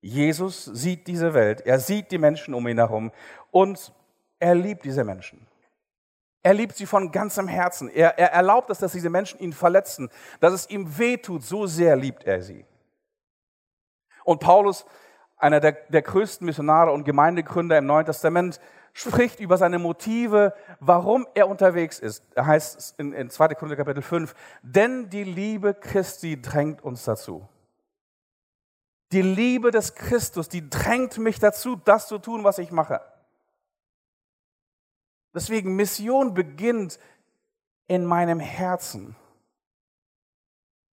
Jesus 0.00 0.64
sieht 0.64 1.06
diese 1.06 1.34
Welt, 1.34 1.60
er 1.62 1.78
sieht 1.78 2.10
die 2.10 2.18
Menschen 2.18 2.54
um 2.54 2.66
ihn 2.66 2.78
herum 2.78 3.12
und 3.50 3.92
er 4.38 4.54
liebt 4.54 4.84
diese 4.84 5.04
Menschen. 5.04 5.46
Er 6.42 6.54
liebt 6.54 6.74
sie 6.74 6.86
von 6.86 7.12
ganzem 7.12 7.48
Herzen. 7.48 7.90
Er, 7.90 8.18
er 8.18 8.32
erlaubt 8.32 8.70
es, 8.70 8.78
dass 8.78 8.92
diese 8.92 9.10
Menschen 9.10 9.40
ihn 9.40 9.52
verletzen, 9.52 10.08
dass 10.40 10.54
es 10.54 10.70
ihm 10.70 10.98
wehtut. 10.98 11.42
So 11.42 11.66
sehr 11.66 11.96
liebt 11.96 12.24
er 12.24 12.40
sie. 12.40 12.64
Und 14.24 14.40
Paulus, 14.40 14.86
einer 15.36 15.60
der, 15.60 15.72
der 15.72 16.00
größten 16.00 16.46
Missionare 16.46 16.92
und 16.92 17.04
Gemeindegründer 17.04 17.76
im 17.76 17.84
Neuen 17.84 18.06
Testament, 18.06 18.58
spricht 18.92 19.40
über 19.40 19.56
seine 19.56 19.78
Motive, 19.78 20.54
warum 20.80 21.26
er 21.34 21.48
unterwegs 21.48 21.98
ist. 21.98 22.24
Er 22.34 22.46
heißt 22.46 22.98
in, 22.98 23.12
in 23.12 23.30
2. 23.30 23.48
Korinther 23.54 23.76
Kapitel 23.76 24.02
5, 24.02 24.34
denn 24.62 25.08
die 25.10 25.24
Liebe 25.24 25.74
Christi 25.74 26.40
drängt 26.40 26.82
uns 26.82 27.04
dazu. 27.04 27.48
Die 29.12 29.22
Liebe 29.22 29.70
des 29.70 29.94
Christus, 29.94 30.48
die 30.48 30.68
drängt 30.70 31.18
mich 31.18 31.38
dazu, 31.38 31.76
das 31.76 32.06
zu 32.08 32.18
tun, 32.18 32.44
was 32.44 32.58
ich 32.58 32.70
mache. 32.70 33.00
Deswegen, 35.34 35.76
Mission 35.76 36.34
beginnt 36.34 36.98
in 37.86 38.04
meinem 38.04 38.40
Herzen. 38.40 39.16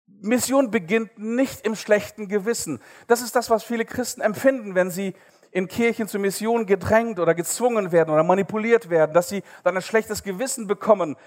Mission 0.08 0.72
beginnt 0.72 1.18
nicht 1.18 1.66
im 1.66 1.76
schlechten 1.76 2.28
Gewissen. 2.28 2.80
Das 3.08 3.22
ist 3.22 3.36
das, 3.36 3.50
was 3.50 3.64
viele 3.64 3.86
Christen 3.86 4.22
empfinden, 4.22 4.76
wenn 4.76 4.92
sie 4.92 5.16
in 5.52 5.68
Kirchen 5.68 6.08
zur 6.08 6.22
Mission 6.22 6.66
gedrängt 6.66 7.20
oder 7.20 7.36
gezwungen 7.36 7.92
werden 7.92 8.10
oder 8.10 8.24
manipuliert 8.24 8.90
werden, 8.90 9.14
dass 9.14 9.30
sie 9.30 9.44
dann 9.64 9.76
ein 9.76 9.82
schlechtes 9.82 10.24
Gewissen 10.24 10.66
bekommen. 10.66 11.18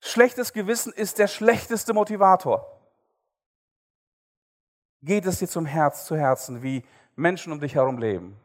Schlechtes 0.00 0.52
Gewissen 0.52 0.92
ist 0.92 1.18
der 1.18 1.26
schlechteste 1.26 1.94
Motivator. 1.94 2.70
Geht 5.02 5.26
es 5.26 5.38
dir 5.38 5.48
zum 5.48 5.66
Herz 5.66 6.04
zu 6.04 6.16
Herzen, 6.16 6.62
wie 6.62 6.84
Menschen 7.14 7.52
um 7.52 7.60
dich 7.60 7.74
herum 7.74 7.98
leben? 7.98 8.36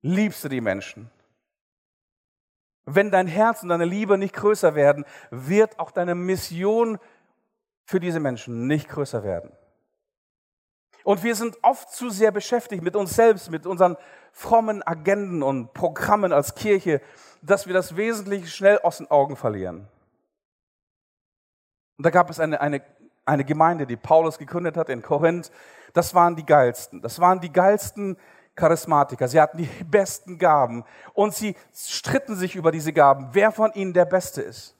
Liebst 0.00 0.42
du 0.44 0.48
die 0.48 0.60
Menschen? 0.60 1.10
Wenn 2.84 3.10
dein 3.10 3.26
Herz 3.26 3.62
und 3.62 3.68
deine 3.68 3.84
Liebe 3.84 4.18
nicht 4.18 4.34
größer 4.34 4.74
werden, 4.74 5.04
wird 5.30 5.78
auch 5.78 5.90
deine 5.90 6.14
Mission 6.14 6.98
für 7.84 8.00
diese 8.00 8.18
Menschen 8.18 8.66
nicht 8.66 8.88
größer 8.88 9.22
werden. 9.22 9.52
Und 11.04 11.22
wir 11.22 11.34
sind 11.34 11.56
oft 11.62 11.90
zu 11.90 12.10
sehr 12.10 12.30
beschäftigt 12.30 12.82
mit 12.82 12.96
uns 12.96 13.14
selbst, 13.14 13.50
mit 13.50 13.66
unseren 13.66 13.96
frommen 14.32 14.82
Agenden 14.82 15.42
und 15.42 15.74
Programmen 15.74 16.32
als 16.32 16.54
Kirche, 16.54 17.00
dass 17.42 17.66
wir 17.66 17.74
das 17.74 17.96
Wesentliche 17.96 18.46
schnell 18.46 18.78
aus 18.78 18.98
den 18.98 19.10
Augen 19.10 19.36
verlieren. 19.36 19.88
Und 21.98 22.06
da 22.06 22.10
gab 22.10 22.30
es 22.30 22.40
eine, 22.40 22.60
eine, 22.60 22.82
eine 23.24 23.44
Gemeinde, 23.44 23.86
die 23.86 23.96
Paulus 23.96 24.38
gegründet 24.38 24.76
hat 24.76 24.88
in 24.88 25.02
Korinth. 25.02 25.50
Das 25.92 26.14
waren 26.14 26.36
die 26.36 26.46
geilsten. 26.46 27.02
Das 27.02 27.20
waren 27.20 27.40
die 27.40 27.52
geilsten 27.52 28.16
Charismatiker. 28.54 29.28
Sie 29.28 29.40
hatten 29.40 29.58
die 29.58 29.68
besten 29.84 30.38
Gaben 30.38 30.84
und 31.14 31.34
sie 31.34 31.56
stritten 31.74 32.36
sich 32.36 32.54
über 32.54 32.72
diese 32.72 32.92
Gaben, 32.92 33.30
wer 33.32 33.52
von 33.52 33.72
ihnen 33.72 33.92
der 33.92 34.04
Beste 34.04 34.42
ist. 34.42 34.76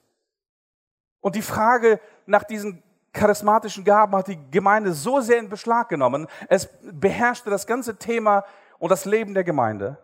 Und 1.21 1.35
die 1.37 1.43
Frage 1.43 2.01
nach 2.27 2.45
diesen 2.45 2.83
charismatischen 3.13 3.85
Gaben 3.85 4.15
hat 4.17 4.29
die 4.29 4.39
Gemeinde 4.51 4.93
so 4.93 5.21
sehr 5.21 5.39
in 5.39 5.49
Beschlag 5.49 5.89
genommen, 5.89 6.27
es 6.49 6.69
beherrschte 6.83 7.51
das 7.51 7.67
ganze 7.67 7.97
Thema 7.97 8.45
und 8.79 8.91
das 8.91 9.05
Leben 9.05 9.35
der 9.35 9.45
Gemeinde. 9.45 9.99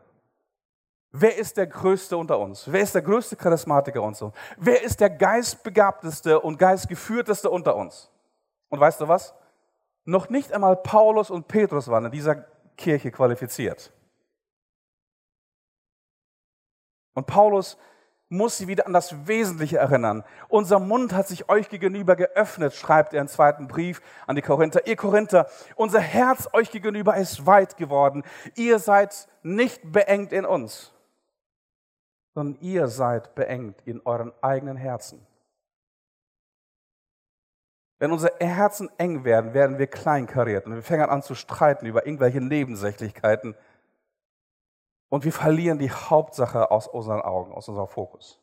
Wer 1.11 1.37
ist 1.37 1.57
der 1.57 1.67
Größte 1.67 2.17
unter 2.17 2.39
uns? 2.39 2.71
Wer 2.71 2.83
ist 2.83 2.95
der 2.95 3.03
größte 3.03 3.37
Charismatiker 3.37 4.03
unter 4.03 4.27
uns? 4.27 4.35
Wer 4.59 4.83
ist 4.83 5.01
der 5.01 5.11
geistbegabteste 5.11 6.39
und 6.39 6.59
geistgeführteste 6.59 7.49
unter 7.49 7.77
uns? 7.77 8.11
Und 8.69 8.79
weißt 8.79 9.01
du 9.01 9.09
was? 9.09 9.35
Noch 10.05 10.29
nicht 10.29 10.53
einmal 10.53 10.77
Paulus 10.77 11.31
und 11.31 11.49
Petrus 11.49 11.89
waren 11.89 12.07
in 12.07 12.11
dieser 12.11 12.45
Kirche 12.77 13.11
qualifiziert. 13.11 13.91
Und 17.15 17.27
Paulus 17.27 17.79
muss 18.29 18.59
sie 18.59 18.69
wieder 18.69 18.87
an 18.87 18.93
das 18.93 19.27
Wesentliche 19.27 19.79
erinnern. 19.79 20.23
Unser 20.49 20.79
Mund 20.79 21.13
hat 21.15 21.29
sich 21.29 21.49
euch 21.49 21.69
gegenüber 21.69 22.15
geöffnet, 22.15 22.75
schreibt 22.75 23.15
er 23.15 23.23
im 23.23 23.29
zweiten 23.29 23.69
Brief 23.69 24.03
an 24.27 24.37
die 24.37 24.43
Korinther. 24.43 24.87
Ihr 24.87 24.97
Korinther, 24.97 25.49
unser 25.77 26.01
Herz 26.01 26.49
euch 26.53 26.71
gegenüber 26.71 27.17
ist 27.17 27.47
weit 27.47 27.77
geworden. 27.77 28.23
Ihr 28.55 28.79
seid 28.79 29.29
nicht 29.43 29.81
beengt 29.91 30.33
in 30.33 30.45
uns, 30.45 30.93
sondern 32.35 32.61
ihr 32.61 32.89
seid 32.89 33.35
beengt 33.35 33.81
in 33.87 34.03
euren 34.05 34.33
eigenen 34.43 34.77
Herzen. 34.77 35.27
Wenn 37.99 38.13
unsere 38.13 38.35
Herzen 38.39 38.91
eng 38.99 39.25
werden, 39.25 39.55
werden 39.55 39.79
wir 39.79 39.89
kleinkariert 39.89 40.67
und 40.67 40.75
wir 40.75 40.83
fangen 40.83 41.09
an 41.09 41.23
zu 41.23 41.35
streiten 41.35 41.87
über 41.87 42.07
irgendwelche 42.07 42.41
Nebensächlichkeiten 42.41 43.57
und 45.09 45.25
wir 45.25 45.33
verlieren 45.33 45.79
die 45.79 45.91
Hauptsache 45.91 46.71
aus 46.71 46.87
unseren 46.87 47.21
Augen, 47.21 47.53
aus 47.53 47.69
unserem 47.69 47.89
Fokus. 47.89 48.41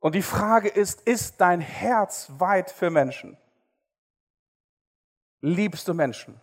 Und 0.00 0.14
die 0.14 0.22
Frage 0.22 0.68
ist, 0.68 1.02
ist 1.02 1.40
dein 1.40 1.60
Herz 1.60 2.30
weit 2.38 2.70
für 2.70 2.90
Menschen? 2.90 3.36
Liebst 5.40 5.88
du 5.88 5.94
Menschen? 5.94 6.40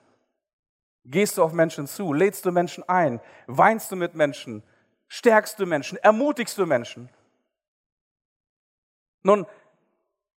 Gehst 1.06 1.38
du 1.38 1.44
auf 1.44 1.54
Menschen 1.54 1.88
zu? 1.88 2.14
Lädst 2.14 2.46
du 2.46 2.52
Menschen 2.52 2.88
ein? 2.88 3.20
Weinst 3.48 3.92
du 3.92 3.96
mit 3.96 4.16
Menschen? 4.16 4.64
Stärkst 5.08 5.60
du 5.60 5.66
Menschen? 5.66 5.98
Ermutigst 5.98 6.58
du 6.58 6.66
Menschen? 6.66 7.10
Nun, 9.22 9.46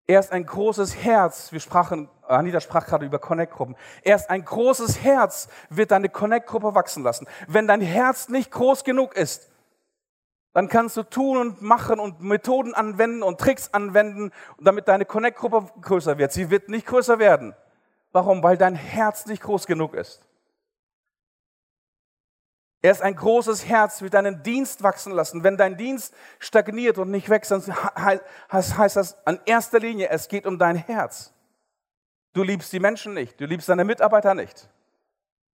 Erst 0.07 0.33
ein 0.33 0.45
großes 0.45 0.97
Herz, 0.97 1.51
wir 1.51 1.61
sprachen, 1.61 2.11
Anita 2.27 2.61
sprach 2.61 2.87
gerade 2.87 3.07
über 3.07 3.19
Connect-Gruppen. 3.19 3.77
Erst 4.03 4.31
ein 4.31 4.45
großes 4.45 5.03
Herz 5.03 5.49
wird 5.71 5.91
deine 5.91 6.09
Connect-Gruppe 6.09 6.75
wachsen 6.75 7.03
lassen. 7.03 7.27
Wenn 7.49 7.67
dein 7.67 7.81
Herz 7.81 8.29
nicht 8.29 8.51
groß 8.51 8.85
genug 8.85 9.17
ist, 9.17 9.51
dann 10.55 10.69
kannst 10.69 10.97
du 10.97 11.03
tun 11.03 11.37
und 11.37 11.63
machen 11.63 11.99
und 11.99 12.23
Methoden 12.23 12.75
anwenden 12.75 13.23
und 13.23 13.41
Tricks 13.41 13.75
anwenden, 13.75 14.31
damit 14.61 14.87
deine 14.87 15.05
Connect-Gruppe 15.05 15.69
größer 15.81 16.17
wird. 16.17 16.33
Sie 16.33 16.49
wird 16.49 16.69
nicht 16.69 16.87
größer 16.87 17.19
werden. 17.19 17.55
Warum? 18.13 18.43
Weil 18.43 18.57
dein 18.57 18.77
Herz 18.77 19.27
nicht 19.27 19.43
groß 19.43 19.67
genug 19.67 19.95
ist. 19.95 20.23
Erst 22.83 23.03
ein 23.03 23.17
großes 23.17 23.67
Herz 23.67 24.03
wird 24.03 24.15
deinen 24.15 24.45
Dienst 24.45 24.83
wachsen 24.85 25.13
lassen. 25.13 25.43
Wenn 25.43 25.57
dein 25.57 25.77
Dienst 25.77 26.15
stagniert 26.39 26.99
und 26.99 27.11
nicht 27.11 27.29
wächst, 27.31 27.51
dann 27.51 27.65
heißt 27.67 28.97
das 28.97 29.27
an 29.27 29.41
erster 29.47 29.81
Linie, 29.81 30.11
es 30.11 30.29
geht 30.29 30.47
um 30.47 30.59
dein 30.59 30.77
Herz. 30.77 31.34
Du 32.35 32.43
liebst 32.43 32.73
die 32.73 32.81
Menschen 32.81 33.15
nicht, 33.15 33.41
du 33.41 33.47
liebst 33.47 33.69
deine 33.69 33.85
Mitarbeiter 33.85 34.35
nicht. 34.35 34.69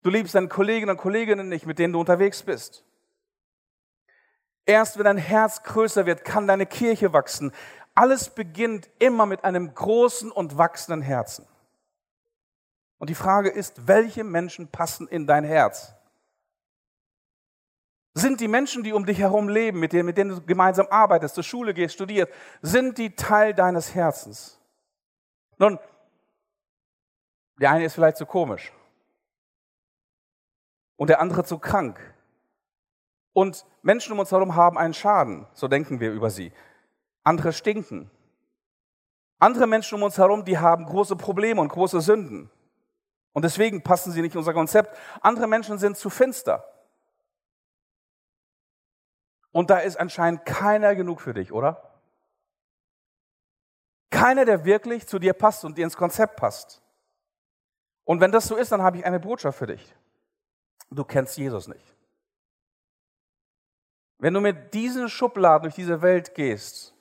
Du 0.02 0.10
liebst 0.10 0.34
deine 0.34 0.48
Kolleginnen 0.48 0.92
und 0.92 0.98
Kolleginnen 0.98 1.50
nicht, 1.50 1.66
mit 1.66 1.78
denen 1.78 1.94
du 1.94 2.00
unterwegs 2.00 2.42
bist. 2.42 2.86
Erst 4.66 4.98
wenn 4.98 5.04
dein 5.04 5.18
Herz 5.18 5.62
größer 5.64 6.06
wird, 6.06 6.24
kann 6.24 6.48
deine 6.48 6.66
Kirche 6.66 7.12
wachsen. 7.12 7.52
Alles 7.96 8.30
beginnt 8.30 8.90
immer 8.98 9.26
mit 9.26 9.44
einem 9.44 9.74
großen 9.74 10.32
und 10.32 10.58
wachsenden 10.58 11.02
Herzen. 11.02 11.46
Und 12.98 13.10
die 13.10 13.16
Frage 13.16 13.50
ist, 13.50 13.88
welche 13.88 14.24
Menschen 14.24 14.70
passen 14.70 15.08
in 15.08 15.28
dein 15.28 15.44
Herz? 15.44 15.94
Sind 18.14 18.40
die 18.40 18.48
Menschen, 18.48 18.84
die 18.84 18.94
um 18.94 19.06
dich 19.06 19.20
herum 19.20 19.50
leben, 19.50 19.80
mit 19.80 19.92
denen, 19.92 20.06
mit 20.06 20.18
denen 20.18 20.30
du 20.30 20.42
gemeinsam 20.42 20.88
arbeitest, 20.90 21.36
zur 21.36 21.44
Schule 21.44 21.74
gehst, 21.74 21.96
studierst, 21.96 22.32
sind 22.62 22.98
die 22.98 23.16
Teil 23.16 23.54
deines 23.54 23.96
Herzens? 23.96 24.60
Nun, 25.58 25.78
der 27.60 27.72
eine 27.72 27.86
ist 27.86 27.94
vielleicht 27.94 28.18
zu 28.18 28.26
komisch 28.26 28.72
und 30.96 31.10
der 31.10 31.22
andere 31.22 31.44
zu 31.44 31.60
krank. 31.60 32.00
Und 33.34 33.66
Menschen 33.82 34.12
um 34.14 34.20
uns 34.20 34.32
herum 34.32 34.56
haben 34.56 34.78
einen 34.78 34.94
Schaden, 34.94 35.46
so 35.54 35.68
denken 35.68 36.00
wir 36.00 36.12
über 36.12 36.30
sie. 36.30 36.52
Andere 37.24 37.54
stinken. 37.54 38.10
Andere 39.40 39.68
Menschen 39.68 39.96
um 39.96 40.04
uns 40.04 40.18
herum, 40.18 40.44
die 40.44 40.58
haben 40.58 40.86
große 40.86 41.16
Probleme 41.16 41.62
und 41.62 41.70
große 41.70 42.02
Sünden. 42.02 42.50
Und 43.34 43.44
deswegen 43.44 43.84
passen 43.84 44.12
sie 44.12 44.22
nicht 44.22 44.34
in 44.34 44.40
unser 44.40 44.54
Konzept. 44.54 44.98
Andere 45.22 45.48
Menschen 45.48 45.78
sind 45.78 45.96
zu 45.96 46.10
finster. 46.10 46.66
Und 49.52 49.70
da 49.70 49.80
ist 49.80 49.98
anscheinend 49.98 50.46
keiner 50.46 50.96
genug 50.96 51.22
für 51.22 51.34
dich, 51.34 51.52
oder? 51.52 52.02
Keiner, 54.10 54.44
der 54.46 54.66
wirklich 54.66 55.08
zu 55.08 55.20
dir 55.20 55.34
passt 55.34 55.64
und 55.64 55.78
dir 55.78 55.86
ins 55.86 55.96
Konzept 55.96 56.36
passt. 56.36 56.82
Und 58.10 58.22
wenn 58.22 58.32
das 58.32 58.48
so 58.48 58.56
ist, 58.56 58.72
dann 58.72 58.82
habe 58.82 58.98
ich 58.98 59.06
eine 59.06 59.20
Botschaft 59.20 59.60
für 59.60 59.68
dich. 59.68 59.94
Du 60.90 61.04
kennst 61.04 61.38
Jesus 61.38 61.68
nicht. 61.68 61.96
Wenn 64.18 64.34
du 64.34 64.42
mit 64.42 64.74
diesen 64.74 65.10
Schubladen 65.10 65.66
durch 65.66 65.76
diese 65.76 66.02
Welt 66.02 66.34
gehst 66.34 66.96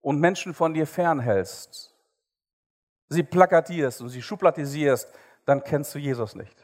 und 0.00 0.20
Menschen 0.20 0.54
von 0.54 0.72
dir 0.72 0.86
fernhältst, 0.86 1.94
sie 3.10 3.22
plakatierst 3.22 4.00
und 4.00 4.08
sie 4.08 4.22
schubladisierst, 4.22 5.12
dann 5.44 5.62
kennst 5.62 5.94
du 5.94 5.98
Jesus 5.98 6.34
nicht. 6.34 6.56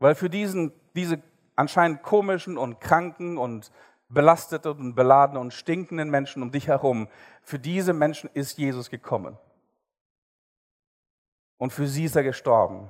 Weil 0.00 0.16
für 0.16 0.28
diesen, 0.28 0.72
diese 0.96 1.22
anscheinend 1.54 2.02
komischen 2.02 2.58
und 2.58 2.80
kranken 2.80 3.38
und 3.38 3.70
belasteten 4.08 4.72
und 4.72 4.94
beladenen 4.96 5.40
und 5.40 5.54
stinkenden 5.54 6.10
Menschen 6.10 6.42
um 6.42 6.50
dich 6.50 6.66
herum, 6.66 7.06
für 7.42 7.60
diese 7.60 7.92
Menschen 7.92 8.28
ist 8.34 8.58
Jesus 8.58 8.90
gekommen. 8.90 9.38
Und 11.58 11.72
für 11.72 11.86
sie 11.86 12.04
ist 12.04 12.16
er 12.16 12.22
gestorben. 12.22 12.88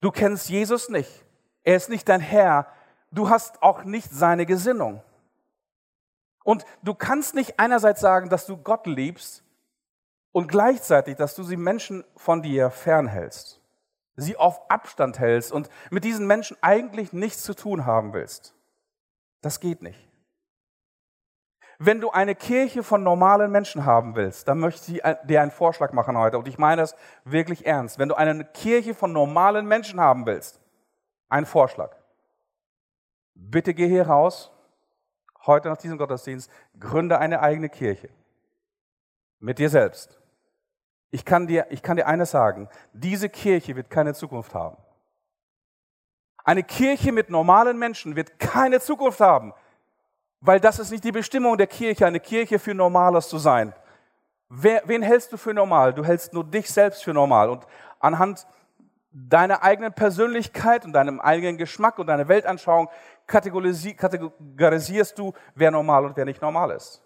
Du 0.00 0.10
kennst 0.10 0.48
Jesus 0.48 0.88
nicht. 0.88 1.24
Er 1.62 1.76
ist 1.76 1.88
nicht 1.88 2.08
dein 2.08 2.20
Herr. 2.20 2.66
Du 3.10 3.28
hast 3.28 3.62
auch 3.62 3.84
nicht 3.84 4.10
seine 4.10 4.46
Gesinnung. 4.46 5.02
Und 6.44 6.64
du 6.82 6.94
kannst 6.94 7.34
nicht 7.34 7.58
einerseits 7.58 8.00
sagen, 8.00 8.28
dass 8.28 8.46
du 8.46 8.56
Gott 8.56 8.86
liebst 8.86 9.44
und 10.32 10.48
gleichzeitig, 10.48 11.16
dass 11.16 11.34
du 11.34 11.42
sie 11.42 11.56
Menschen 11.56 12.04
von 12.16 12.42
dir 12.42 12.70
fernhältst, 12.70 13.60
sie 14.16 14.36
auf 14.36 14.70
Abstand 14.70 15.18
hältst 15.18 15.52
und 15.52 15.68
mit 15.90 16.04
diesen 16.04 16.26
Menschen 16.26 16.56
eigentlich 16.60 17.12
nichts 17.12 17.42
zu 17.42 17.54
tun 17.54 17.84
haben 17.84 18.12
willst. 18.12 18.54
Das 19.42 19.60
geht 19.60 19.82
nicht. 19.82 20.09
Wenn 21.82 22.02
du 22.02 22.10
eine 22.10 22.34
Kirche 22.34 22.82
von 22.82 23.02
normalen 23.02 23.50
Menschen 23.50 23.86
haben 23.86 24.14
willst, 24.14 24.46
dann 24.46 24.58
möchte 24.58 24.92
ich 24.92 25.02
dir 25.24 25.40
einen 25.40 25.50
Vorschlag 25.50 25.94
machen 25.94 26.14
heute. 26.18 26.36
Und 26.36 26.46
ich 26.46 26.58
meine 26.58 26.82
das 26.82 26.94
wirklich 27.24 27.64
ernst. 27.64 27.98
Wenn 27.98 28.10
du 28.10 28.16
eine 28.16 28.44
Kirche 28.44 28.94
von 28.94 29.14
normalen 29.14 29.66
Menschen 29.66 29.98
haben 29.98 30.26
willst, 30.26 30.60
ein 31.30 31.46
Vorschlag. 31.46 31.96
Bitte 33.34 33.72
geh 33.72 33.88
hier 33.88 34.06
raus, 34.08 34.52
heute 35.46 35.70
nach 35.70 35.78
diesem 35.78 35.96
Gottesdienst, 35.96 36.50
gründe 36.78 37.18
eine 37.18 37.40
eigene 37.40 37.70
Kirche. 37.70 38.10
Mit 39.38 39.58
dir 39.58 39.70
selbst. 39.70 40.20
Ich 41.10 41.24
kann 41.24 41.46
dir, 41.46 41.68
ich 41.70 41.82
kann 41.82 41.96
dir 41.96 42.06
eines 42.06 42.32
sagen, 42.32 42.68
diese 42.92 43.30
Kirche 43.30 43.74
wird 43.74 43.88
keine 43.88 44.12
Zukunft 44.12 44.52
haben. 44.54 44.76
Eine 46.44 46.62
Kirche 46.62 47.10
mit 47.10 47.30
normalen 47.30 47.78
Menschen 47.78 48.16
wird 48.16 48.38
keine 48.38 48.80
Zukunft 48.80 49.20
haben. 49.20 49.54
Weil 50.40 50.58
das 50.60 50.78
ist 50.78 50.90
nicht 50.90 51.04
die 51.04 51.12
Bestimmung 51.12 51.58
der 51.58 51.66
Kirche, 51.66 52.06
eine 52.06 52.20
Kirche 52.20 52.58
für 52.58 52.74
Normales 52.74 53.28
zu 53.28 53.38
sein. 53.38 53.74
Wer, 54.48 54.82
wen 54.86 55.02
hältst 55.02 55.32
du 55.32 55.36
für 55.36 55.54
normal? 55.54 55.92
Du 55.92 56.04
hältst 56.04 56.32
nur 56.32 56.44
dich 56.44 56.70
selbst 56.70 57.04
für 57.04 57.12
normal. 57.12 57.50
Und 57.50 57.66
anhand 58.00 58.46
deiner 59.12 59.62
eigenen 59.62 59.92
Persönlichkeit 59.92 60.84
und 60.84 60.92
deinem 60.92 61.20
eigenen 61.20 61.56
Geschmack 61.56 61.98
und 61.98 62.06
deiner 62.06 62.28
Weltanschauung 62.28 62.88
kategorisierst 63.26 65.18
du, 65.18 65.32
wer 65.54 65.70
normal 65.70 66.04
und 66.06 66.16
wer 66.16 66.24
nicht 66.24 66.40
normal 66.40 66.70
ist. 66.70 67.02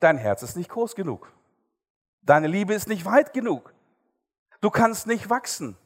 Dein 0.00 0.18
Herz 0.18 0.42
ist 0.42 0.56
nicht 0.56 0.70
groß 0.70 0.94
genug. 0.94 1.32
Deine 2.22 2.46
Liebe 2.46 2.74
ist 2.74 2.88
nicht 2.88 3.04
weit 3.04 3.32
genug. 3.32 3.74
Du 4.60 4.70
kannst 4.70 5.06
nicht 5.06 5.28
wachsen. 5.30 5.76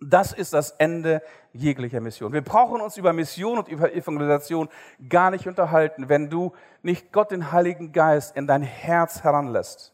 Das 0.00 0.32
ist 0.32 0.54
das 0.54 0.70
Ende 0.72 1.22
jeglicher 1.52 2.00
Mission. 2.00 2.32
Wir 2.32 2.42
brauchen 2.42 2.80
uns 2.80 2.96
über 2.96 3.12
Mission 3.12 3.58
und 3.58 3.68
über 3.68 3.92
Evangelisation 3.92 4.70
gar 5.08 5.30
nicht 5.30 5.46
unterhalten, 5.46 6.08
wenn 6.08 6.30
du 6.30 6.52
nicht 6.82 7.12
Gott 7.12 7.30
den 7.30 7.52
Heiligen 7.52 7.92
Geist 7.92 8.34
in 8.34 8.46
dein 8.46 8.62
Herz 8.62 9.22
heranlässt, 9.22 9.92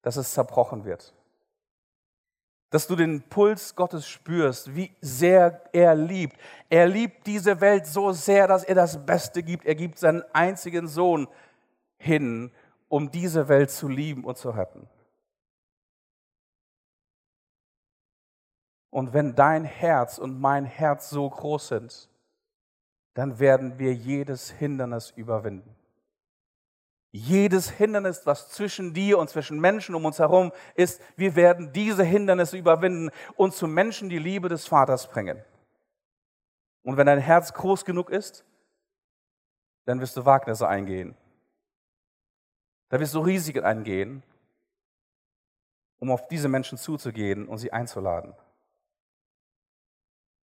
dass 0.00 0.16
es 0.16 0.32
zerbrochen 0.32 0.86
wird. 0.86 1.12
Dass 2.70 2.86
du 2.86 2.96
den 2.96 3.22
Puls 3.28 3.76
Gottes 3.76 4.08
spürst, 4.08 4.74
wie 4.74 4.90
sehr 5.02 5.60
er 5.72 5.94
liebt. 5.94 6.36
Er 6.70 6.86
liebt 6.86 7.26
diese 7.26 7.60
Welt 7.60 7.86
so 7.86 8.12
sehr, 8.12 8.48
dass 8.48 8.64
er 8.64 8.74
das 8.74 9.04
Beste 9.04 9.42
gibt. 9.42 9.66
Er 9.66 9.74
gibt 9.74 9.98
seinen 9.98 10.24
einzigen 10.32 10.88
Sohn 10.88 11.28
hin, 11.98 12.50
um 12.88 13.10
diese 13.10 13.48
Welt 13.48 13.70
zu 13.70 13.88
lieben 13.88 14.24
und 14.24 14.38
zu 14.38 14.48
retten. 14.50 14.88
Und 18.94 19.12
wenn 19.12 19.34
dein 19.34 19.64
Herz 19.64 20.18
und 20.18 20.40
mein 20.40 20.64
Herz 20.64 21.10
so 21.10 21.28
groß 21.28 21.66
sind, 21.66 22.08
dann 23.14 23.40
werden 23.40 23.76
wir 23.80 23.92
jedes 23.92 24.52
Hindernis 24.52 25.10
überwinden. 25.10 25.74
Jedes 27.10 27.70
Hindernis, 27.70 28.24
was 28.24 28.50
zwischen 28.50 28.94
dir 28.94 29.18
und 29.18 29.28
zwischen 29.28 29.58
Menschen 29.58 29.96
um 29.96 30.04
uns 30.04 30.20
herum 30.20 30.52
ist, 30.76 31.02
wir 31.16 31.34
werden 31.34 31.72
diese 31.72 32.04
Hindernisse 32.04 32.56
überwinden 32.56 33.10
und 33.34 33.52
zu 33.52 33.66
Menschen 33.66 34.10
die 34.10 34.20
Liebe 34.20 34.48
des 34.48 34.68
Vaters 34.68 35.08
bringen. 35.08 35.44
Und 36.84 36.96
wenn 36.96 37.06
dein 37.06 37.18
Herz 37.18 37.52
groß 37.52 37.84
genug 37.84 38.10
ist, 38.10 38.44
dann 39.86 40.00
wirst 40.00 40.16
du 40.16 40.24
Wagnisse 40.24 40.68
eingehen. 40.68 41.16
Da 42.90 43.00
wirst 43.00 43.14
du 43.14 43.18
Risiken 43.18 43.64
eingehen, 43.64 44.22
um 45.98 46.12
auf 46.12 46.28
diese 46.28 46.46
Menschen 46.46 46.78
zuzugehen 46.78 47.48
und 47.48 47.58
sie 47.58 47.72
einzuladen. 47.72 48.36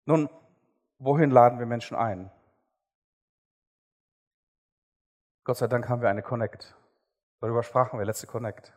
Nun, 0.06 0.28
wohin 0.98 1.30
laden 1.30 1.58
wir 1.58 1.66
Menschen 1.66 1.96
ein? 1.96 2.30
Gott 5.44 5.56
sei 5.56 5.66
Dank 5.66 5.88
haben 5.88 6.02
wir 6.02 6.08
eine 6.08 6.22
Connect. 6.22 6.76
Darüber 7.40 7.62
sprachen 7.62 7.98
wir, 7.98 8.06
letzte 8.06 8.26
Connect. 8.26 8.72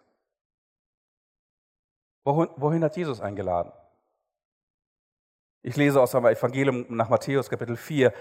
Wohin, 2.24 2.50
wohin 2.56 2.84
hat 2.84 2.96
Jesus 2.96 3.20
eingeladen? 3.20 3.72
Ich 5.62 5.76
lese 5.76 6.02
aus 6.02 6.12
dem 6.12 6.26
Evangelium 6.26 6.86
nach 6.90 7.10
Matthäus 7.10 7.50
Kapitel 7.50 7.78
4. 7.78 8.14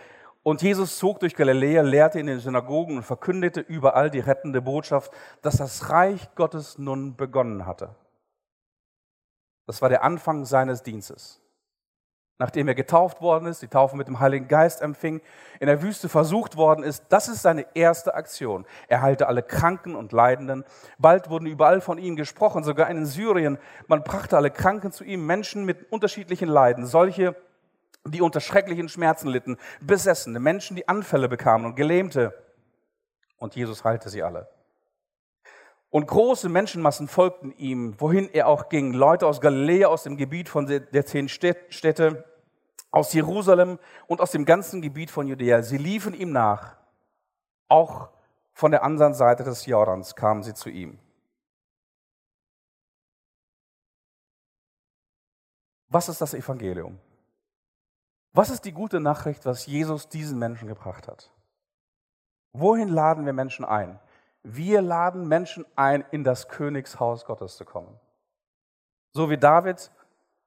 Und 0.42 0.62
Jesus 0.62 0.98
zog 0.98 1.20
durch 1.20 1.36
Galiläa, 1.36 1.82
lehrte 1.82 2.18
in 2.18 2.26
den 2.26 2.40
Synagogen 2.40 2.96
und 2.96 3.04
verkündete 3.04 3.60
überall 3.60 4.10
die 4.10 4.20
rettende 4.20 4.60
Botschaft, 4.60 5.12
dass 5.40 5.56
das 5.56 5.90
Reich 5.90 6.34
Gottes 6.34 6.78
nun 6.78 7.16
begonnen 7.16 7.64
hatte. 7.64 7.94
Das 9.66 9.82
war 9.82 9.88
der 9.88 10.02
Anfang 10.02 10.44
seines 10.44 10.82
Dienstes 10.82 11.40
nachdem 12.38 12.68
er 12.68 12.74
getauft 12.74 13.20
worden 13.20 13.46
ist, 13.46 13.62
die 13.62 13.68
Taufe 13.68 13.96
mit 13.96 14.08
dem 14.08 14.20
Heiligen 14.20 14.48
Geist 14.48 14.82
empfing, 14.82 15.20
in 15.60 15.66
der 15.66 15.82
Wüste 15.82 16.08
versucht 16.08 16.56
worden 16.56 16.82
ist. 16.82 17.04
Das 17.08 17.28
ist 17.28 17.42
seine 17.42 17.66
erste 17.74 18.14
Aktion. 18.14 18.66
Er 18.88 19.02
heilte 19.02 19.28
alle 19.28 19.42
Kranken 19.42 19.94
und 19.94 20.12
Leidenden. 20.12 20.64
Bald 20.98 21.30
wurden 21.30 21.46
überall 21.46 21.80
von 21.80 21.98
ihm 21.98 22.16
gesprochen, 22.16 22.64
sogar 22.64 22.90
in 22.90 23.06
Syrien. 23.06 23.58
Man 23.86 24.02
brachte 24.02 24.36
alle 24.36 24.50
Kranken 24.50 24.92
zu 24.92 25.04
ihm, 25.04 25.26
Menschen 25.26 25.64
mit 25.64 25.92
unterschiedlichen 25.92 26.48
Leiden, 26.48 26.86
solche, 26.86 27.36
die 28.04 28.20
unter 28.22 28.40
schrecklichen 28.40 28.88
Schmerzen 28.88 29.28
litten, 29.28 29.56
Besessene, 29.80 30.40
Menschen, 30.40 30.76
die 30.76 30.88
Anfälle 30.88 31.28
bekamen 31.28 31.66
und 31.66 31.76
Gelähmte. 31.76 32.34
Und 33.38 33.54
Jesus 33.54 33.84
heilte 33.84 34.08
sie 34.08 34.22
alle. 34.22 34.48
Und 35.92 36.06
große 36.06 36.48
Menschenmassen 36.48 37.06
folgten 37.06 37.52
ihm, 37.58 38.00
wohin 38.00 38.30
er 38.32 38.48
auch 38.48 38.70
ging. 38.70 38.94
Leute 38.94 39.26
aus 39.26 39.42
Galiläa, 39.42 39.88
aus 39.88 40.04
dem 40.04 40.16
Gebiet 40.16 40.48
von 40.48 40.66
der 40.66 41.04
zehn 41.04 41.28
Städte, 41.28 42.24
aus 42.90 43.12
Jerusalem 43.12 43.78
und 44.06 44.22
aus 44.22 44.30
dem 44.30 44.46
ganzen 44.46 44.80
Gebiet 44.80 45.10
von 45.10 45.28
Judäa. 45.28 45.60
Sie 45.60 45.76
liefen 45.76 46.14
ihm 46.14 46.32
nach. 46.32 46.76
Auch 47.68 48.08
von 48.54 48.70
der 48.70 48.84
anderen 48.84 49.12
Seite 49.12 49.44
des 49.44 49.66
Jordans 49.66 50.16
kamen 50.16 50.42
sie 50.42 50.54
zu 50.54 50.70
ihm. 50.70 50.98
Was 55.88 56.08
ist 56.08 56.22
das 56.22 56.32
Evangelium? 56.32 56.98
Was 58.32 58.48
ist 58.48 58.64
die 58.64 58.72
gute 58.72 58.98
Nachricht, 58.98 59.44
was 59.44 59.66
Jesus 59.66 60.08
diesen 60.08 60.38
Menschen 60.38 60.68
gebracht 60.68 61.06
hat? 61.06 61.30
Wohin 62.54 62.88
laden 62.88 63.26
wir 63.26 63.34
Menschen 63.34 63.66
ein? 63.66 64.00
Wir 64.42 64.82
laden 64.82 65.28
Menschen 65.28 65.64
ein, 65.76 66.04
in 66.10 66.24
das 66.24 66.48
Königshaus 66.48 67.24
Gottes 67.24 67.56
zu 67.56 67.64
kommen. 67.64 67.98
So 69.12 69.30
wie 69.30 69.38
David 69.38 69.90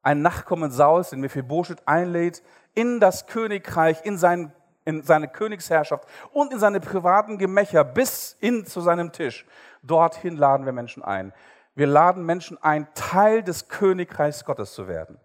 ein 0.02 0.22
Nachkommen 0.22 0.72
Sauls, 0.72 1.10
den 1.10 1.22
Mephibosheth 1.22 1.88
einlädt, 1.88 2.44
in 2.76 3.00
das 3.00 3.26
Königreich, 3.26 4.06
in, 4.06 4.18
sein, 4.18 4.54
in 4.84 5.02
seine 5.02 5.28
Königsherrschaft 5.28 6.08
und 6.32 6.54
in 6.54 6.60
seine 6.60 6.80
privaten 6.80 7.38
Gemächer 7.38 7.84
bis 7.84 8.38
hin 8.40 8.66
zu 8.66 8.82
seinem 8.82 9.12
Tisch. 9.12 9.46
Dorthin 9.82 10.36
laden 10.36 10.66
wir 10.66 10.74
Menschen 10.74 11.04
ein. 11.04 11.34
Wir 11.74 11.88
laden 11.88 12.26
Menschen 12.26 12.62
ein, 12.62 12.88
Teil 12.94 13.44
des 13.44 13.68
Königreichs 13.68 14.46
Gottes 14.46 14.74
zu 14.74 14.88
werden. 14.88 15.20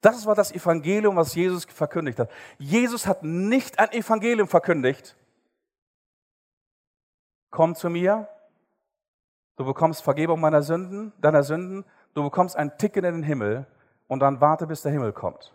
Das 0.00 0.24
war 0.24 0.34
das 0.34 0.52
Evangelium, 0.52 1.16
was 1.16 1.34
Jesus 1.34 1.66
verkündigt 1.66 2.18
hat. 2.18 2.30
Jesus 2.58 3.06
hat 3.06 3.22
nicht 3.22 3.78
ein 3.78 3.92
Evangelium 3.92 4.48
verkündigt, 4.48 5.16
komm 7.50 7.74
zu 7.74 7.90
mir, 7.90 8.28
du 9.56 9.64
bekommst 9.64 10.02
Vergebung 10.02 10.40
meiner 10.40 10.62
Sünden, 10.62 11.12
deiner 11.20 11.42
Sünden, 11.42 11.84
du 12.14 12.22
bekommst 12.22 12.56
ein 12.56 12.76
Ticket 12.78 13.04
in 13.04 13.14
den 13.14 13.22
Himmel 13.22 13.66
und 14.08 14.20
dann 14.20 14.40
warte, 14.40 14.66
bis 14.66 14.82
der 14.82 14.92
Himmel 14.92 15.12
kommt. 15.12 15.54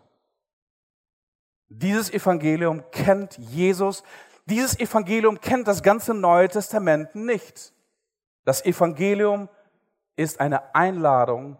Dieses 1.68 2.12
Evangelium 2.12 2.84
kennt 2.90 3.36
Jesus. 3.38 4.04
Dieses 4.44 4.78
Evangelium 4.78 5.40
kennt 5.40 5.66
das 5.66 5.82
ganze 5.82 6.14
Neue 6.14 6.48
Testament 6.48 7.14
nicht. 7.14 7.72
Das 8.44 8.64
Evangelium 8.64 9.48
ist 10.14 10.40
eine 10.40 10.74
Einladung, 10.74 11.56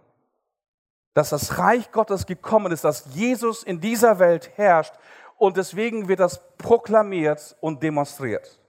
dass 1.12 1.30
das 1.30 1.58
Reich 1.58 1.90
Gottes 1.90 2.26
gekommen 2.26 2.70
ist, 2.72 2.84
dass 2.84 3.14
Jesus 3.14 3.62
in 3.62 3.80
dieser 3.80 4.18
Welt 4.18 4.56
herrscht 4.56 4.94
und 5.36 5.56
deswegen 5.56 6.08
wird 6.08 6.20
das 6.20 6.40
proklamiert 6.56 7.56
und 7.60 7.82
demonstriert. 7.82 8.60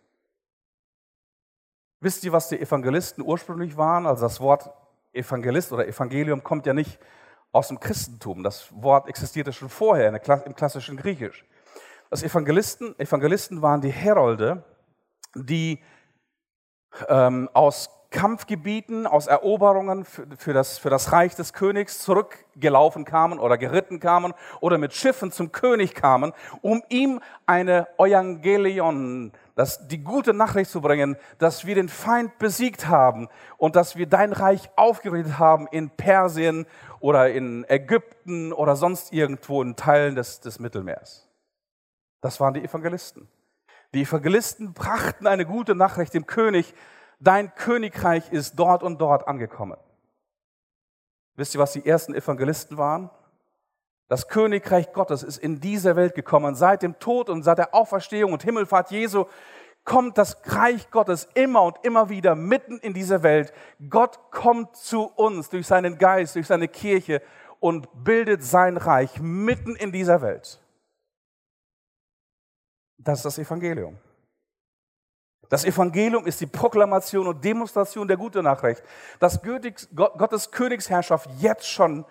Wisst 1.99 2.23
ihr, 2.23 2.31
was 2.31 2.49
die 2.49 2.59
Evangelisten 2.59 3.23
ursprünglich 3.23 3.75
waren? 3.75 4.05
Also 4.05 4.21
das 4.23 4.39
Wort 4.39 4.69
Evangelist 5.13 5.71
oder 5.71 5.87
Evangelium 5.87 6.43
kommt 6.43 6.65
ja 6.65 6.73
nicht 6.73 6.99
aus 7.51 7.69
dem 7.69 7.79
Christentum. 7.79 8.43
Das 8.43 8.69
Wort 8.71 9.07
existierte 9.07 9.51
schon 9.51 9.69
vorher 9.69 10.13
im 10.45 10.55
klassischen 10.55 10.97
Griechisch. 10.97 11.43
Das 12.09 12.23
Evangelisten, 12.23 12.97
Evangelisten 12.99 13.61
waren 13.61 13.81
die 13.81 13.91
Herolde, 13.91 14.63
die 15.35 15.83
ähm, 17.09 17.49
aus 17.53 17.89
Kampfgebieten, 18.11 19.05
aus 19.05 19.27
Eroberungen 19.27 20.05
für, 20.05 20.25
für, 20.37 20.53
das, 20.53 20.77
für 20.77 20.89
das 20.89 21.11
Reich 21.11 21.35
des 21.35 21.51
Königs 21.51 21.99
zurückgelaufen 21.99 23.03
kamen 23.03 23.39
oder 23.39 23.57
geritten 23.57 23.99
kamen 23.99 24.33
oder 24.61 24.77
mit 24.77 24.93
Schiffen 24.93 25.31
zum 25.31 25.51
König 25.51 25.93
kamen, 25.93 26.33
um 26.61 26.81
ihm 26.89 27.19
eine 27.45 27.87
Evangelion, 27.97 29.33
das, 29.57 29.87
die 29.87 30.03
gute 30.03 30.35
Nachricht 30.35 30.69
zu 30.69 30.81
bringen, 30.81 31.17
dass 31.39 31.65
wir 31.65 31.73
den 31.73 31.89
Feind 31.89 32.37
besiegt 32.37 32.87
haben 32.87 33.27
und 33.57 33.75
dass 33.75 33.95
wir 33.95 34.05
dein 34.05 34.31
Reich 34.31 34.69
aufgerichtet 34.75 35.39
haben 35.39 35.65
in 35.71 35.89
Persien 35.89 36.67
oder 36.99 37.31
in 37.31 37.65
Ägypten 37.67 38.53
oder 38.53 38.75
sonst 38.75 39.11
irgendwo 39.11 39.63
in 39.63 39.75
Teilen 39.75 40.13
des, 40.13 40.41
des 40.41 40.59
Mittelmeers. 40.59 41.27
Das 42.21 42.39
waren 42.39 42.53
die 42.53 42.63
Evangelisten. 42.63 43.27
Die 43.95 44.03
Evangelisten 44.03 44.73
brachten 44.73 45.25
eine 45.25 45.43
gute 45.43 45.73
Nachricht 45.73 46.13
dem 46.13 46.27
König, 46.27 46.75
dein 47.19 47.51
Königreich 47.55 48.31
ist 48.31 48.59
dort 48.59 48.83
und 48.83 49.01
dort 49.01 49.27
angekommen. 49.27 49.77
Wisst 51.35 51.55
ihr, 51.55 51.59
was 51.59 51.73
die 51.73 51.83
ersten 51.83 52.13
Evangelisten 52.13 52.77
waren? 52.77 53.09
Das 54.07 54.27
Königreich 54.29 54.93
Gottes 54.93 55.23
ist 55.23 55.37
in 55.37 55.59
diese 55.59 55.95
Welt 55.95 56.15
gekommen. 56.15 56.55
Seit 56.55 56.81
dem 56.81 56.97
Tod 56.99 57.29
und 57.29 57.43
seit 57.43 57.57
der 57.57 57.75
Auferstehung 57.75 58.31
und 58.31 58.43
Himmelfahrt 58.43 58.91
Jesu 58.91 59.25
kommt 59.83 60.17
das 60.17 60.37
Reich 60.45 60.89
Gottes 60.91 61.27
immer 61.33 61.63
und 61.63 61.77
immer 61.83 62.09
wieder 62.09 62.35
mitten 62.35 62.77
in 62.79 62.93
diese 62.93 63.23
Welt. 63.23 63.53
Gott 63.89 64.31
kommt 64.31 64.75
zu 64.75 65.03
uns 65.03 65.49
durch 65.49 65.67
seinen 65.67 65.97
Geist, 65.97 66.35
durch 66.35 66.47
seine 66.47 66.67
Kirche 66.67 67.21
und 67.59 67.87
bildet 68.03 68.43
sein 68.43 68.77
Reich 68.77 69.19
mitten 69.21 69.75
in 69.75 69.91
dieser 69.91 70.21
Welt. 70.21 70.61
Das 72.97 73.19
ist 73.19 73.25
das 73.25 73.39
Evangelium. 73.39 73.97
Das 75.49 75.63
Evangelium 75.63 76.25
ist 76.27 76.41
die 76.41 76.47
Proklamation 76.47 77.27
und 77.27 77.43
Demonstration 77.43 78.07
der 78.07 78.17
guten 78.17 78.43
Nachricht, 78.43 78.83
dass 79.19 79.39
Gottes 79.95 80.51
Königsherrschaft 80.51 81.29
jetzt 81.39 81.67
schon 81.67 82.05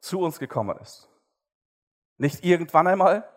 zu 0.00 0.20
uns 0.20 0.38
gekommen 0.38 0.76
ist. 0.82 1.09
Nicht 2.20 2.44
irgendwann 2.44 2.86
einmal, 2.86 3.28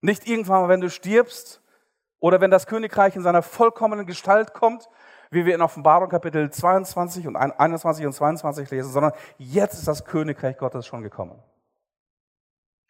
nicht 0.00 0.28
irgendwann, 0.28 0.68
wenn 0.68 0.80
du 0.80 0.90
stirbst 0.90 1.62
oder 2.20 2.40
wenn 2.40 2.50
das 2.50 2.66
Königreich 2.66 3.16
in 3.16 3.22
seiner 3.22 3.42
vollkommenen 3.42 4.06
Gestalt 4.06 4.52
kommt, 4.52 4.88
wie 5.30 5.46
wir 5.46 5.54
in 5.54 5.62
Offenbarung 5.62 6.08
Kapitel 6.08 6.50
22 6.50 7.26
und 7.26 7.36
21 7.36 8.06
und 8.06 8.12
22 8.12 8.70
lesen, 8.70 8.92
sondern 8.92 9.12
jetzt 9.38 9.74
ist 9.74 9.88
das 9.88 10.04
Königreich 10.04 10.58
Gottes 10.58 10.86
schon 10.86 11.02
gekommen. 11.02 11.42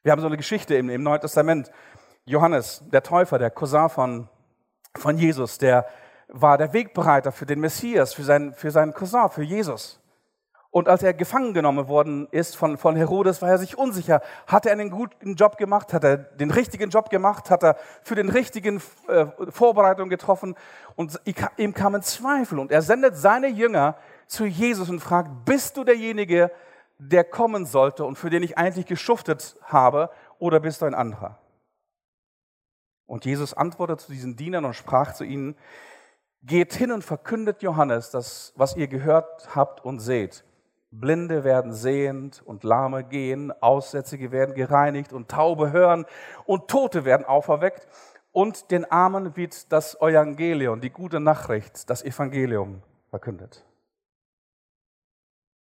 Wir 0.02 0.12
haben 0.12 0.20
so 0.20 0.26
eine 0.26 0.36
Geschichte 0.36 0.74
im, 0.74 0.90
im 0.90 1.02
Neuen 1.02 1.20
Testament. 1.20 1.70
Johannes, 2.24 2.82
der 2.92 3.02
Täufer, 3.02 3.38
der 3.38 3.50
Cousin 3.50 3.88
von 3.88 4.28
von 4.98 5.16
Jesus, 5.16 5.58
der 5.58 5.86
war 6.28 6.58
der 6.58 6.72
Wegbereiter 6.72 7.32
für 7.32 7.46
den 7.46 7.60
Messias, 7.60 8.14
für 8.14 8.24
seinen, 8.24 8.52
für 8.52 8.70
seinen 8.70 8.92
Cousin, 8.92 9.28
für 9.30 9.42
Jesus. 9.42 10.00
Und 10.70 10.88
als 10.88 11.02
er 11.02 11.14
gefangen 11.14 11.54
genommen 11.54 11.88
worden 11.88 12.28
ist 12.30 12.56
von, 12.56 12.76
von 12.76 12.96
Herodes, 12.96 13.40
war 13.40 13.48
er 13.48 13.58
sich 13.58 13.78
unsicher. 13.78 14.20
Hat 14.46 14.66
er 14.66 14.72
einen 14.72 14.90
guten 14.90 15.34
Job 15.34 15.56
gemacht? 15.56 15.92
Hat 15.92 16.04
er 16.04 16.16
den 16.16 16.50
richtigen 16.50 16.90
Job 16.90 17.08
gemacht? 17.08 17.50
Hat 17.50 17.62
er 17.62 17.76
für 18.02 18.14
den 18.14 18.28
richtigen 18.28 18.82
äh, 19.08 19.26
Vorbereitung 19.48 20.08
getroffen? 20.08 20.54
Und 20.96 21.20
ihm 21.56 21.72
kamen 21.72 22.02
Zweifel. 22.02 22.58
Und 22.58 22.72
er 22.72 22.82
sendet 22.82 23.16
seine 23.16 23.48
Jünger 23.48 23.96
zu 24.26 24.44
Jesus 24.44 24.90
und 24.90 25.00
fragt, 25.00 25.44
bist 25.44 25.76
du 25.76 25.84
derjenige, 25.84 26.50
der 26.98 27.24
kommen 27.24 27.66
sollte 27.66 28.04
und 28.04 28.16
für 28.16 28.30
den 28.30 28.42
ich 28.42 28.58
eigentlich 28.58 28.86
geschuftet 28.86 29.56
habe, 29.62 30.10
oder 30.38 30.60
bist 30.60 30.82
du 30.82 30.86
ein 30.86 30.94
anderer? 30.94 31.38
Und 33.06 33.24
Jesus 33.24 33.54
antwortete 33.54 34.04
zu 34.04 34.12
diesen 34.12 34.36
Dienern 34.36 34.64
und 34.64 34.74
sprach 34.74 35.14
zu 35.14 35.24
ihnen, 35.24 35.56
geht 36.42 36.74
hin 36.74 36.92
und 36.92 37.02
verkündet 37.02 37.62
Johannes 37.62 38.10
das, 38.10 38.52
was 38.56 38.76
ihr 38.76 38.88
gehört 38.88 39.54
habt 39.54 39.84
und 39.84 40.00
seht. 40.00 40.44
Blinde 41.00 41.44
werden 41.44 41.72
sehend 41.72 42.42
und 42.42 42.64
Lahme 42.64 43.04
gehen, 43.04 43.52
Aussätzige 43.60 44.32
werden 44.32 44.54
gereinigt 44.54 45.12
und 45.12 45.28
Taube 45.28 45.72
hören 45.72 46.06
und 46.44 46.68
Tote 46.68 47.04
werden 47.04 47.26
auferweckt 47.26 47.86
und 48.32 48.70
den 48.70 48.84
Armen 48.90 49.36
wird 49.36 49.72
das 49.72 49.94
Evangelium, 50.00 50.80
die 50.80 50.90
gute 50.90 51.20
Nachricht, 51.20 51.88
das 51.90 52.02
Evangelium 52.02 52.82
verkündet. 53.10 53.64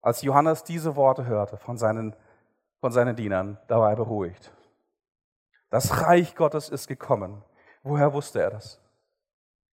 Als 0.02 0.22
Johannes 0.22 0.64
diese 0.64 0.96
Worte 0.96 1.26
hörte 1.26 1.56
von 1.56 1.76
seinen, 1.76 2.16
von 2.80 2.92
seinen 2.92 3.16
Dienern, 3.16 3.58
da 3.68 3.78
war 3.78 3.90
er 3.90 3.96
beruhigt. 3.96 4.52
Das 5.68 6.02
Reich 6.02 6.34
Gottes 6.34 6.68
ist 6.68 6.88
gekommen. 6.88 7.44
Woher 7.82 8.12
wusste 8.12 8.40
er 8.40 8.50
das? 8.50 8.79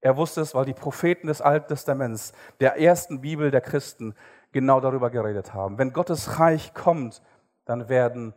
Er 0.04 0.18
wusste 0.18 0.42
es, 0.42 0.54
weil 0.54 0.66
die 0.66 0.74
Propheten 0.74 1.28
des 1.28 1.40
Alten 1.40 1.68
Testaments, 1.68 2.34
der 2.60 2.78
ersten 2.78 3.22
Bibel 3.22 3.50
der 3.50 3.62
Christen, 3.62 4.14
genau 4.52 4.78
darüber 4.78 5.08
geredet 5.08 5.54
haben. 5.54 5.78
Wenn 5.78 5.94
Gottes 5.94 6.38
Reich 6.38 6.74
kommt, 6.74 7.22
dann 7.64 7.88
werden 7.88 8.34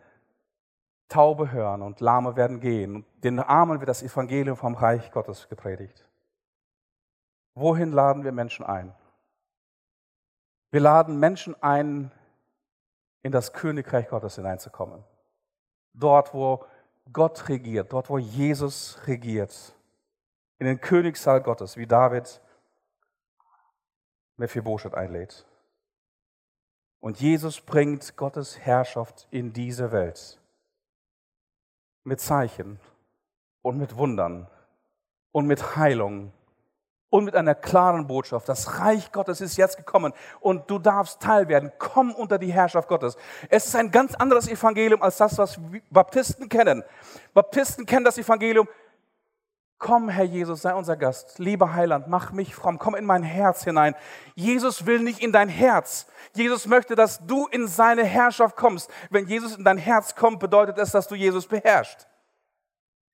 Taube 1.10 1.52
hören 1.52 1.82
und 1.82 2.00
Lahme 2.00 2.38
werden 2.38 2.62
gehen. 2.62 3.06
Den 3.22 3.42
Armen 3.42 3.82
wird 3.82 3.90
das 3.90 4.02
Evangelium 4.02 4.56
vom 4.56 4.76
Reich 4.76 5.12
Gottes 5.12 5.50
gepredigt. 5.50 6.08
Wohin 7.54 7.92
laden 7.92 8.24
wir 8.24 8.32
Menschen 8.32 8.66
ein? 8.66 8.96
Wir 10.72 10.80
laden 10.80 11.20
Menschen 11.20 11.62
ein, 11.62 12.14
in 13.24 13.34
das 13.34 13.52
Königreich 13.52 14.08
Gottes 14.08 14.36
hineinzukommen. 14.36 15.04
Dort, 15.94 16.34
wo 16.34 16.64
Gott 17.12 17.50
regiert, 17.50 17.92
dort 17.92 18.10
wo 18.10 18.18
Jesus 18.18 19.02
regiert, 19.06 19.77
in 20.60 20.66
den 20.66 20.82
Königssaal 20.82 21.42
Gottes, 21.42 21.78
wie 21.78 21.88
David 21.88 22.42
Mephibosheth 24.38 24.94
einlädt. 24.94 25.46
Und 27.00 27.20
Jesus 27.20 27.62
bringt 27.62 28.18
Gottes 28.18 28.60
Herrschaft 28.60 29.28
in 29.30 29.54
diese 29.54 29.92
Welt 29.92 30.40
mit 32.04 32.20
Zeichen 32.20 32.80
und 33.62 33.78
mit 33.78 33.98
Wundern 33.98 34.48
und 35.32 35.46
mit 35.46 35.76
Heilung 35.76 36.32
und 37.10 37.26
mit 37.26 37.36
einer 37.36 37.56
klaren 37.56 38.08
Botschaft. 38.08 38.50
Das 38.50 38.80
Reich 38.80 39.12
Gottes 39.12 39.42
ist 39.42 39.58
jetzt 39.58 39.78
gekommen 39.78 40.14
und 40.40 40.70
du 40.70 40.80
darfst 40.80 41.22
Teil 41.22 41.48
werden. 41.48 41.72
Komm 41.78 42.14
unter 42.14 42.38
die 42.38 42.52
Herrschaft 42.52 42.88
Gottes. 42.88 43.18
Es 43.50 43.66
ist 43.68 43.76
ein 43.76 43.92
ganz 43.92 44.16
anderes 44.16 44.48
Evangelium 44.48 45.02
als 45.02 45.18
das, 45.18 45.38
was 45.38 45.60
Baptisten 45.90 46.50
kennen. 46.50 46.84
Baptisten 47.34 47.86
kennen 47.86 48.06
das 48.06 48.18
Evangelium. 48.18 48.68
Komm, 49.80 50.10
Herr 50.10 50.24
Jesus, 50.24 50.64
sei 50.64 50.74
unser 50.74 50.98
Gast. 50.98 51.38
Lieber 51.38 51.74
Heiland, 51.74 52.08
mach 52.08 52.32
mich 52.32 52.56
fromm. 52.56 52.80
Komm 52.80 52.96
in 52.96 53.06
mein 53.06 53.22
Herz 53.22 53.64
hinein. 53.64 53.96
Jesus 54.34 54.88
will 54.88 55.00
nicht 55.00 55.20
in 55.20 55.32
dein 55.32 55.50
Herz. 55.50 56.08
Jesus 56.34 56.66
möchte, 56.66 56.96
dass 56.96 57.26
du 57.26 57.46
in 57.48 57.68
seine 57.68 58.04
Herrschaft 58.04 58.56
kommst. 58.56 58.90
Wenn 59.12 59.28
Jesus 59.28 59.56
in 59.56 59.64
dein 59.64 59.78
Herz 59.78 60.16
kommt, 60.16 60.40
bedeutet 60.40 60.80
es, 60.80 60.92
dass 60.92 61.08
du 61.08 61.14
Jesus 61.14 61.46
beherrschst. 61.46 62.08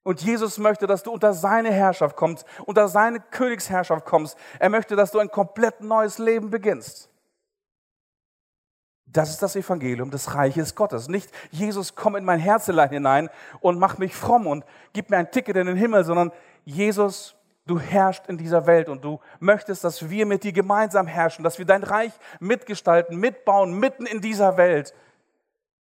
Und 0.04 0.22
Jesus 0.22 0.58
möchte, 0.58 0.88
dass 0.88 1.04
du 1.04 1.12
unter 1.12 1.34
seine 1.34 1.72
Herrschaft 1.72 2.16
kommst, 2.16 2.46
unter 2.66 2.88
seine 2.88 3.20
Königsherrschaft 3.20 4.06
kommst. 4.06 4.38
Er 4.60 4.70
möchte, 4.70 4.96
dass 4.96 5.12
du 5.12 5.20
ein 5.20 5.32
komplett 5.32 5.82
neues 5.82 6.18
Leben 6.18 6.50
beginnst. 6.50 7.10
Das 9.06 9.30
ist 9.30 9.44
das 9.44 9.56
Evangelium 9.56 10.10
des 10.10 10.34
Reiches 10.34 10.76
Gottes. 10.76 11.08
Nicht 11.08 11.30
Jesus, 11.52 11.94
komm 11.94 12.16
in 12.16 12.26
mein 12.26 12.40
Herzelein 12.40 12.90
hinein 12.90 13.30
und 13.62 13.78
mach 13.78 13.98
mich 13.98 14.16
fromm 14.16 14.48
und 14.48 14.66
gib 14.92 15.10
mir 15.10 15.18
ein 15.18 15.30
Ticket 15.30 15.56
in 15.56 15.68
den 15.68 15.78
Himmel, 15.78 16.04
sondern 16.04 16.32
Jesus, 16.66 17.36
du 17.66 17.80
herrschst 17.80 18.28
in 18.28 18.38
dieser 18.38 18.66
Welt 18.66 18.90
und 18.90 19.04
du 19.04 19.20
möchtest, 19.40 19.84
dass 19.84 20.10
wir 20.10 20.26
mit 20.26 20.44
dir 20.44 20.54
gemeinsam 20.54 21.08
herrschen, 21.08 21.44
dass 21.44 21.58
wir 21.58 21.66
dein 21.66 21.84
Reich 21.84 22.14
mitgestalten, 22.40 23.18
mitbauen, 23.18 23.80
mitten 23.80 24.06
in 24.06 24.22
dieser 24.22 24.58
Welt. 24.58 24.94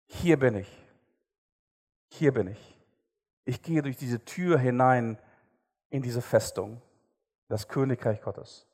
Hier 0.06 0.38
bin 0.38 0.56
ich. 0.56 0.86
Hier 2.08 2.32
bin 2.32 2.48
ich. 2.48 2.76
Ich 3.44 3.62
gehe 3.62 3.82
durch 3.82 3.96
diese 3.96 4.24
Tür 4.24 4.58
hinein 4.58 5.18
in 5.90 6.02
diese 6.02 6.22
Festung, 6.22 6.80
das 7.48 7.68
Königreich 7.68 8.20
Gottes. 8.22 8.66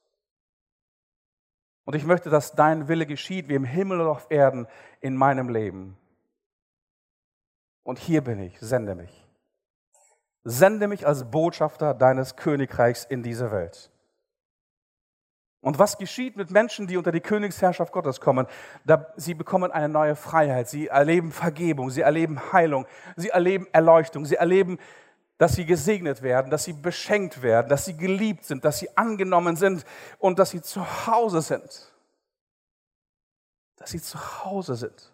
Und 1.84 1.94
ich 1.94 2.04
möchte, 2.04 2.30
dass 2.30 2.52
dein 2.52 2.88
Wille 2.88 3.06
geschieht, 3.06 3.48
wie 3.48 3.54
im 3.54 3.64
Himmel 3.64 4.00
und 4.00 4.08
auf 4.08 4.26
Erden 4.30 4.66
in 5.00 5.16
meinem 5.16 5.48
Leben. 5.48 5.96
Und 7.84 7.98
hier 7.98 8.22
bin 8.22 8.40
ich, 8.40 8.58
sende 8.60 8.94
mich. 8.94 9.25
Sende 10.48 10.86
mich 10.88 11.06
als 11.06 11.30
Botschafter 11.30 11.94
deines 11.94 12.36
Königreichs 12.36 13.04
in 13.04 13.22
diese 13.22 13.50
Welt. 13.50 13.90
Und 15.60 15.80
was 15.80 15.98
geschieht 15.98 16.36
mit 16.36 16.52
Menschen, 16.52 16.86
die 16.86 16.96
unter 16.96 17.10
die 17.10 17.20
Königsherrschaft 17.20 17.92
Gottes 17.92 18.20
kommen? 18.20 18.46
Da, 18.84 19.12
sie 19.16 19.34
bekommen 19.34 19.72
eine 19.72 19.88
neue 19.88 20.14
Freiheit, 20.14 20.68
sie 20.68 20.86
erleben 20.86 21.32
Vergebung, 21.32 21.90
sie 21.90 22.02
erleben 22.02 22.52
Heilung, 22.52 22.86
sie 23.16 23.30
erleben 23.30 23.66
Erleuchtung, 23.72 24.24
sie 24.24 24.36
erleben, 24.36 24.78
dass 25.38 25.54
sie 25.54 25.66
gesegnet 25.66 26.22
werden, 26.22 26.50
dass 26.50 26.64
sie 26.64 26.72
beschenkt 26.72 27.42
werden, 27.42 27.68
dass 27.68 27.84
sie 27.84 27.96
geliebt 27.96 28.44
sind, 28.44 28.64
dass 28.64 28.78
sie 28.78 28.96
angenommen 28.96 29.56
sind 29.56 29.84
und 30.18 30.38
dass 30.38 30.50
sie 30.50 30.62
zu 30.62 30.82
Hause 31.06 31.42
sind. 31.42 31.92
Dass 33.76 33.90
sie 33.90 34.00
zu 34.00 34.44
Hause 34.44 34.76
sind 34.76 35.10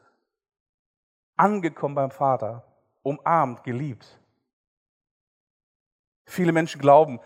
angekommen 1.42 1.94
beim 1.94 2.10
Vater, 2.10 2.62
umarmt, 3.02 3.64
geliebt. 3.64 4.06
Viele 6.32 6.52
Menschen 6.52 6.80
glauben, 6.80 7.20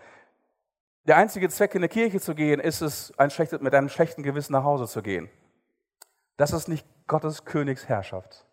der 1.05 1.15
einzige 1.15 1.47
Zweck, 1.47 1.73
in 1.75 1.81
die 1.81 1.87
Kirche 1.87 2.19
zu 2.19 2.35
gehen, 2.35 2.59
ist 2.59 2.81
es, 2.81 3.17
ein 3.17 3.29
schlechtes, 3.31 3.61
mit 3.61 3.73
einem 3.73 3.87
schlechten 3.87 4.21
Gewissen 4.21 4.51
nach 4.51 4.65
Hause 4.65 4.85
zu 4.85 5.01
gehen. 5.01 5.29
Das 6.35 6.51
ist 6.51 6.67
nicht 6.67 6.85
Gottes 7.07 7.45
Königsherrschaft. 7.45 8.45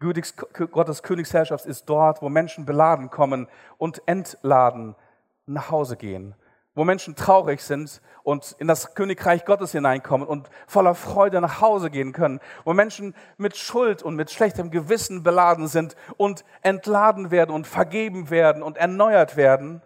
Gottes 0.00 1.02
Königsherrschaft 1.02 1.66
ist 1.66 1.84
dort, 1.84 2.22
wo 2.22 2.30
Menschen 2.30 2.64
beladen 2.64 3.10
kommen 3.10 3.46
und 3.76 4.00
entladen 4.06 4.96
nach 5.44 5.70
Hause 5.70 5.98
gehen 5.98 6.34
wo 6.74 6.84
Menschen 6.84 7.14
traurig 7.14 7.62
sind 7.62 8.02
und 8.22 8.56
in 8.58 8.66
das 8.66 8.94
Königreich 8.94 9.44
Gottes 9.44 9.72
hineinkommen 9.72 10.26
und 10.26 10.50
voller 10.66 10.94
Freude 10.94 11.40
nach 11.40 11.60
Hause 11.60 11.90
gehen 11.90 12.12
können, 12.12 12.40
wo 12.64 12.72
Menschen 12.72 13.14
mit 13.36 13.56
Schuld 13.56 14.02
und 14.02 14.16
mit 14.16 14.30
schlechtem 14.30 14.70
Gewissen 14.70 15.22
beladen 15.22 15.68
sind 15.68 15.94
und 16.16 16.44
entladen 16.62 17.30
werden 17.30 17.54
und 17.54 17.66
vergeben 17.66 18.30
werden 18.30 18.62
und 18.62 18.76
erneuert 18.76 19.36
werden, 19.36 19.82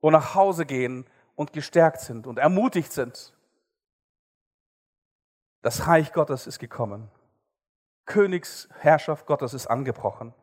wo 0.00 0.10
nach 0.10 0.34
Hause 0.34 0.66
gehen 0.66 1.06
und 1.34 1.52
gestärkt 1.52 2.00
sind 2.00 2.26
und 2.26 2.38
ermutigt 2.38 2.92
sind. 2.92 3.34
Das 5.62 5.86
Reich 5.86 6.12
Gottes 6.12 6.46
ist 6.46 6.58
gekommen. 6.58 7.10
Königsherrschaft 8.06 9.26
Gottes 9.26 9.54
ist 9.54 9.66
angebrochen. 9.66 10.34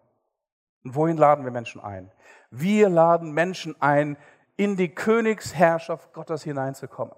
Und 0.84 0.96
wohin 0.96 1.18
laden 1.18 1.46
wir 1.46 1.52
Menschen 1.52 1.80
ein? 1.80 2.12
Wir 2.50 2.90
laden 2.90 3.32
Menschen 3.32 3.80
ein, 3.80 4.18
in 4.58 4.76
die 4.76 4.94
Königsherrschaft 4.94 6.14
Gottes 6.14 6.44
hineinzukommen. 6.44 7.16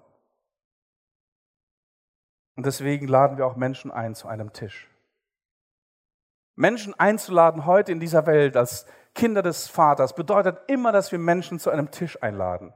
Und 2.56 2.66
deswegen 2.66 3.08
laden 3.08 3.36
wir 3.36 3.46
auch 3.46 3.56
Menschen 3.56 3.90
ein 3.90 4.14
zu 4.14 4.28
einem 4.28 4.52
Tisch. 4.52 4.90
Menschen 6.56 6.98
einzuladen 6.98 7.66
heute 7.66 7.90
in 7.90 8.00
dieser 8.00 8.26
Welt 8.26 8.56
als 8.56 8.86
Kinder 9.14 9.42
des 9.42 9.68
Vaters 9.68 10.14
bedeutet 10.14 10.58
immer, 10.68 10.92
dass 10.92 11.12
wir 11.12 11.18
Menschen 11.18 11.58
zu 11.58 11.70
einem 11.70 11.90
Tisch 11.90 12.20
einladen. 12.22 12.72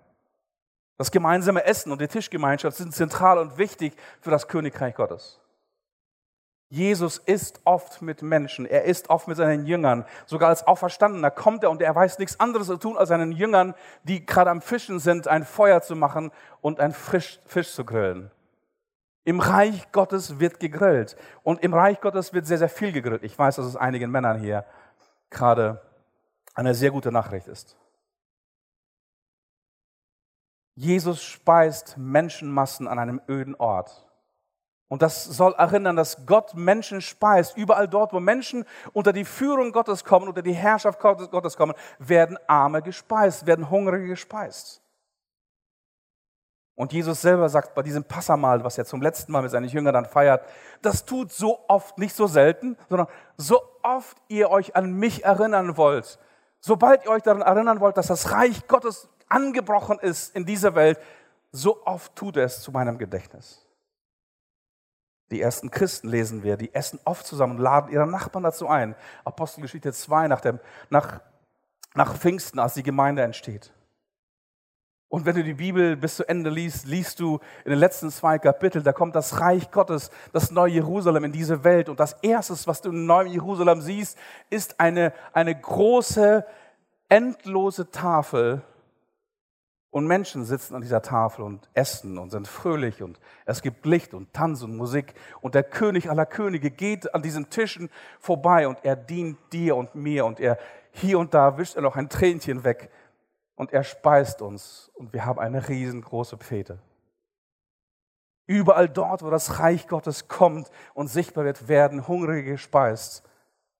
Das 0.96 1.10
gemeinsame 1.12 1.64
Essen 1.64 1.92
und 1.92 2.00
die 2.00 2.08
Tischgemeinschaft 2.08 2.76
sind 2.76 2.92
zentral 2.92 3.38
und 3.38 3.56
wichtig 3.56 3.94
für 4.20 4.30
das 4.30 4.48
Königreich 4.48 4.94
Gottes. 4.94 5.40
Jesus 6.70 7.16
ist 7.16 7.60
oft 7.64 8.02
mit 8.02 8.20
Menschen, 8.20 8.66
er 8.66 8.84
ist 8.84 9.08
oft 9.08 9.26
mit 9.26 9.38
seinen 9.38 9.64
Jüngern. 9.64 10.04
Sogar 10.26 10.50
als 10.50 10.66
Auferstandener 10.66 11.30
kommt 11.30 11.62
er 11.62 11.70
und 11.70 11.80
er 11.80 11.94
weiß 11.94 12.18
nichts 12.18 12.38
anderes 12.38 12.66
zu 12.66 12.76
tun, 12.76 12.98
als 12.98 13.08
seinen 13.08 13.32
Jüngern, 13.32 13.74
die 14.02 14.26
gerade 14.26 14.50
am 14.50 14.60
Fischen 14.60 14.98
sind, 14.98 15.28
ein 15.28 15.44
Feuer 15.44 15.80
zu 15.80 15.96
machen 15.96 16.30
und 16.60 16.78
einen 16.78 16.92
Fisch, 16.92 17.40
Fisch 17.46 17.72
zu 17.72 17.86
grillen. 17.86 18.30
Im 19.24 19.40
Reich 19.40 19.92
Gottes 19.92 20.40
wird 20.40 20.60
gegrillt 20.60 21.16
und 21.42 21.62
im 21.62 21.72
Reich 21.72 22.00
Gottes 22.00 22.34
wird 22.34 22.46
sehr, 22.46 22.58
sehr 22.58 22.68
viel 22.68 22.92
gegrillt. 22.92 23.22
Ich 23.22 23.38
weiß, 23.38 23.56
dass 23.56 23.66
es 23.66 23.76
einigen 23.76 24.10
Männern 24.10 24.38
hier 24.38 24.64
gerade 25.30 25.80
eine 26.54 26.74
sehr 26.74 26.90
gute 26.90 27.12
Nachricht 27.12 27.46
ist. 27.46 27.76
Jesus 30.74 31.22
speist 31.22 31.96
Menschenmassen 31.96 32.86
an 32.88 32.98
einem 32.98 33.20
öden 33.28 33.54
Ort. 33.54 34.07
Und 34.88 35.02
das 35.02 35.24
soll 35.24 35.54
erinnern, 35.58 35.96
dass 35.96 36.24
Gott 36.24 36.54
Menschen 36.54 37.02
speist. 37.02 37.56
Überall 37.56 37.88
dort, 37.88 38.12
wo 38.14 38.20
Menschen 38.20 38.64
unter 38.94 39.12
die 39.12 39.26
Führung 39.26 39.72
Gottes 39.72 40.02
kommen, 40.02 40.28
unter 40.28 40.40
die 40.40 40.54
Herrschaft 40.54 40.98
Gottes 40.98 41.56
kommen, 41.56 41.74
werden 41.98 42.38
Arme 42.46 42.80
gespeist, 42.80 43.46
werden 43.46 43.68
Hungrige 43.68 44.06
gespeist. 44.06 44.82
Und 46.74 46.92
Jesus 46.92 47.20
selber 47.20 47.48
sagt 47.48 47.74
bei 47.74 47.82
diesem 47.82 48.04
Passamal, 48.04 48.62
was 48.64 48.78
er 48.78 48.86
zum 48.86 49.02
letzten 49.02 49.32
Mal 49.32 49.42
mit 49.42 49.50
seinen 49.50 49.68
Jüngern 49.68 49.92
dann 49.92 50.06
feiert, 50.06 50.48
das 50.80 51.04
tut 51.04 51.32
so 51.32 51.58
oft, 51.66 51.98
nicht 51.98 52.14
so 52.14 52.26
selten, 52.28 52.78
sondern 52.88 53.08
so 53.36 53.60
oft 53.82 54.16
ihr 54.28 54.48
euch 54.50 54.76
an 54.76 54.92
mich 54.92 55.24
erinnern 55.24 55.76
wollt. 55.76 56.18
Sobald 56.60 57.04
ihr 57.04 57.10
euch 57.10 57.24
daran 57.24 57.42
erinnern 57.42 57.80
wollt, 57.80 57.96
dass 57.96 58.06
das 58.06 58.30
Reich 58.30 58.66
Gottes 58.68 59.08
angebrochen 59.28 59.98
ist 59.98 60.34
in 60.34 60.46
dieser 60.46 60.74
Welt, 60.76 60.98
so 61.50 61.84
oft 61.84 62.14
tut 62.16 62.36
er 62.36 62.44
es 62.44 62.62
zu 62.62 62.70
meinem 62.70 62.96
Gedächtnis. 62.96 63.67
Die 65.30 65.40
ersten 65.40 65.70
Christen 65.70 66.08
lesen 66.08 66.42
wir, 66.42 66.56
die 66.56 66.74
essen 66.74 66.98
oft 67.04 67.26
zusammen 67.26 67.56
und 67.56 67.62
laden 67.62 67.92
ihre 67.92 68.06
Nachbarn 68.06 68.44
dazu 68.44 68.68
ein. 68.68 68.94
Apostelgeschichte 69.24 69.92
2 69.92 70.28
nach, 70.28 70.40
dem, 70.40 70.58
nach, 70.88 71.20
nach 71.94 72.16
Pfingsten, 72.16 72.58
als 72.58 72.74
die 72.74 72.82
Gemeinde 72.82 73.22
entsteht. 73.22 73.72
Und 75.10 75.24
wenn 75.24 75.36
du 75.36 75.42
die 75.42 75.54
Bibel 75.54 75.96
bis 75.96 76.16
zu 76.16 76.28
Ende 76.28 76.50
liest, 76.50 76.86
liest 76.86 77.20
du 77.20 77.40
in 77.64 77.70
den 77.70 77.78
letzten 77.78 78.10
zwei 78.10 78.38
Kapiteln, 78.38 78.84
da 78.84 78.92
kommt 78.92 79.16
das 79.16 79.40
Reich 79.40 79.70
Gottes, 79.70 80.10
das 80.32 80.50
neue 80.50 80.72
Jerusalem 80.72 81.24
in 81.24 81.32
diese 81.32 81.64
Welt. 81.64 81.88
Und 81.88 81.98
das 81.98 82.12
Erste, 82.20 82.54
was 82.66 82.82
du 82.82 82.90
in 82.90 83.06
neuen 83.06 83.28
Jerusalem 83.28 83.80
siehst, 83.80 84.18
ist 84.50 84.78
eine, 84.78 85.14
eine 85.32 85.58
große, 85.58 86.44
endlose 87.08 87.90
Tafel 87.90 88.62
und 89.90 90.06
Menschen 90.06 90.44
sitzen 90.44 90.74
an 90.74 90.82
dieser 90.82 91.02
Tafel 91.02 91.42
und 91.42 91.68
essen 91.72 92.18
und 92.18 92.30
sind 92.30 92.46
fröhlich 92.46 93.02
und 93.02 93.18
es 93.46 93.62
gibt 93.62 93.86
Licht 93.86 94.12
und 94.12 94.32
Tanz 94.32 94.62
und 94.62 94.76
Musik. 94.76 95.14
Und 95.40 95.54
der 95.54 95.62
König 95.62 96.10
aller 96.10 96.26
Könige 96.26 96.70
geht 96.70 97.14
an 97.14 97.22
diesen 97.22 97.48
Tischen 97.48 97.90
vorbei 98.20 98.68
und 98.68 98.78
er 98.84 98.96
dient 98.96 99.38
dir 99.52 99.76
und 99.76 99.94
mir 99.94 100.26
und 100.26 100.40
er 100.40 100.58
hier 100.90 101.18
und 101.18 101.32
da 101.32 101.56
wischt 101.56 101.76
er 101.76 101.82
noch 101.82 101.96
ein 101.96 102.08
Tränchen 102.08 102.64
weg 102.64 102.90
und 103.56 103.72
er 103.72 103.82
speist 103.82 104.42
uns 104.42 104.90
und 104.94 105.12
wir 105.12 105.24
haben 105.24 105.38
eine 105.38 105.68
riesengroße 105.68 106.36
Pfete. 106.36 106.78
Überall 108.46 108.88
dort, 108.88 109.22
wo 109.22 109.30
das 109.30 109.58
Reich 109.58 109.88
Gottes 109.88 110.28
kommt 110.28 110.70
und 110.94 111.08
sichtbar 111.08 111.44
wird, 111.44 111.68
werden 111.68 112.08
Hungrige 112.08 112.52
gespeist. 112.52 113.22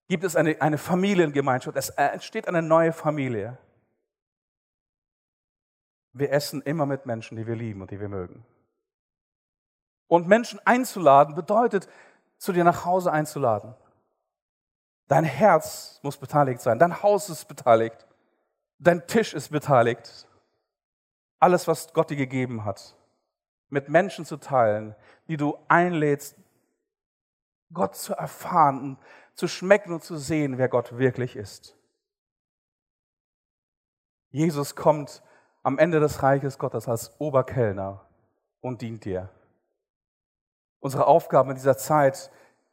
Gibt 0.08 0.24
es 0.24 0.36
eine, 0.36 0.60
eine 0.60 0.78
Familiengemeinschaft, 0.78 1.76
es 1.76 1.90
entsteht 1.90 2.48
eine 2.48 2.62
neue 2.62 2.92
Familie. 2.92 3.58
Wir 6.12 6.32
essen 6.32 6.62
immer 6.62 6.86
mit 6.86 7.06
Menschen, 7.06 7.36
die 7.36 7.46
wir 7.46 7.56
lieben 7.56 7.82
und 7.82 7.90
die 7.90 8.00
wir 8.00 8.08
mögen. 8.08 8.44
Und 10.06 10.26
Menschen 10.26 10.58
einzuladen 10.64 11.34
bedeutet, 11.34 11.88
zu 12.38 12.52
dir 12.52 12.64
nach 12.64 12.84
Hause 12.84 13.12
einzuladen. 13.12 13.74
Dein 15.06 15.24
Herz 15.24 16.00
muss 16.02 16.16
beteiligt 16.16 16.60
sein, 16.60 16.78
dein 16.78 17.02
Haus 17.02 17.28
ist 17.30 17.46
beteiligt, 17.46 18.06
dein 18.78 19.06
Tisch 19.06 19.34
ist 19.34 19.50
beteiligt. 19.50 20.26
Alles, 21.40 21.68
was 21.68 21.92
Gott 21.92 22.10
dir 22.10 22.16
gegeben 22.16 22.64
hat, 22.64 22.96
mit 23.68 23.88
Menschen 23.88 24.24
zu 24.24 24.36
teilen, 24.38 24.94
die 25.28 25.36
du 25.36 25.58
einlädst, 25.68 26.36
Gott 27.72 27.96
zu 27.96 28.14
erfahren, 28.14 28.98
zu 29.34 29.46
schmecken 29.46 29.92
und 29.92 30.02
zu 30.02 30.16
sehen, 30.16 30.58
wer 30.58 30.68
Gott 30.68 30.98
wirklich 30.98 31.36
ist. 31.36 31.76
Jesus 34.30 34.74
kommt 34.74 35.22
am 35.68 35.76
Ende 35.78 36.00
des 36.00 36.22
Reiches 36.22 36.58
Gottes 36.58 36.88
als 36.88 37.12
Oberkellner 37.20 38.00
und 38.62 38.80
dient 38.80 39.04
dir. 39.04 39.28
Unsere 40.80 41.06
Aufgabe 41.06 41.50
in 41.50 41.56
dieser 41.56 41.76
Zeit, 41.76 42.30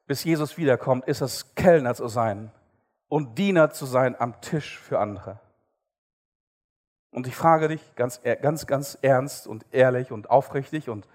bis 0.07 0.23
Jesus 0.23 0.57
wiederkommt, 0.57 1.05
ist 1.05 1.19
es, 1.19 1.55
Kellner 1.55 1.93
zu 1.93 2.07
sein 2.07 2.53
und 3.09 3.37
Diener 3.37 3.69
zu 3.71 3.85
sein 3.85 4.15
am 4.17 4.39
Tisch 4.39 4.79
für 4.79 4.99
andere. 4.99 5.41
Und 7.11 7.27
ich 7.27 7.35
frage 7.35 7.67
dich 7.67 7.95
ganz, 7.95 8.21
ganz, 8.41 8.65
ganz 8.65 8.97
ernst 9.01 9.45
und 9.45 9.65
ehrlich 9.71 10.13
und 10.13 10.29
aufrichtig 10.29 10.89
und 10.89 11.05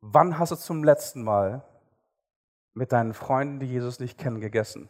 wann 0.00 0.38
hast 0.38 0.52
du 0.52 0.56
zum 0.56 0.84
letzten 0.84 1.24
Mal 1.24 1.64
mit 2.74 2.92
deinen 2.92 3.12
Freunden, 3.12 3.58
die 3.58 3.66
Jesus 3.66 3.98
nicht 3.98 4.18
kennen, 4.18 4.40
gegessen? 4.40 4.88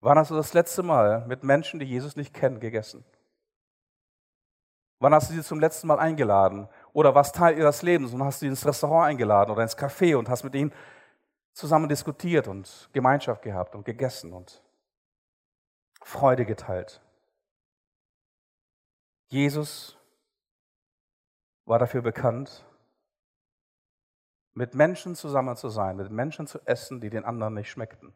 Wann 0.00 0.18
hast 0.18 0.30
du 0.30 0.34
das 0.34 0.54
letzte 0.54 0.82
Mal 0.82 1.26
mit 1.26 1.42
Menschen, 1.44 1.78
die 1.78 1.86
Jesus 1.86 2.16
nicht 2.16 2.32
kennen, 2.32 2.58
gegessen? 2.58 3.04
Wann 4.98 5.14
hast 5.14 5.30
du 5.30 5.34
sie 5.34 5.42
zum 5.42 5.60
letzten 5.60 5.86
Mal 5.86 5.98
eingeladen? 5.98 6.68
Oder 6.92 7.14
was 7.14 7.32
Teil 7.32 7.56
ihres 7.56 7.82
Lebens 7.82 8.12
und 8.12 8.24
hast 8.24 8.40
sie 8.40 8.46
ins 8.46 8.66
Restaurant 8.66 9.08
eingeladen 9.08 9.50
oder 9.50 9.62
ins 9.62 9.76
Café 9.76 10.16
und 10.16 10.28
hast 10.28 10.44
mit 10.44 10.54
ihnen 10.54 10.72
zusammen 11.52 11.88
diskutiert 11.88 12.48
und 12.48 12.88
Gemeinschaft 12.92 13.42
gehabt 13.42 13.74
und 13.74 13.84
gegessen 13.84 14.32
und 14.32 14.62
Freude 16.02 16.44
geteilt. 16.44 17.00
Jesus 19.28 19.96
war 21.66 21.78
dafür 21.78 22.02
bekannt, 22.02 22.64
mit 24.54 24.74
Menschen 24.74 25.14
zusammen 25.14 25.56
zu 25.56 25.68
sein, 25.68 25.96
mit 25.96 26.10
Menschen 26.10 26.46
zu 26.46 26.58
essen, 26.66 27.00
die 27.00 27.10
den 27.10 27.24
anderen 27.24 27.54
nicht 27.54 27.70
schmeckten. 27.70 28.12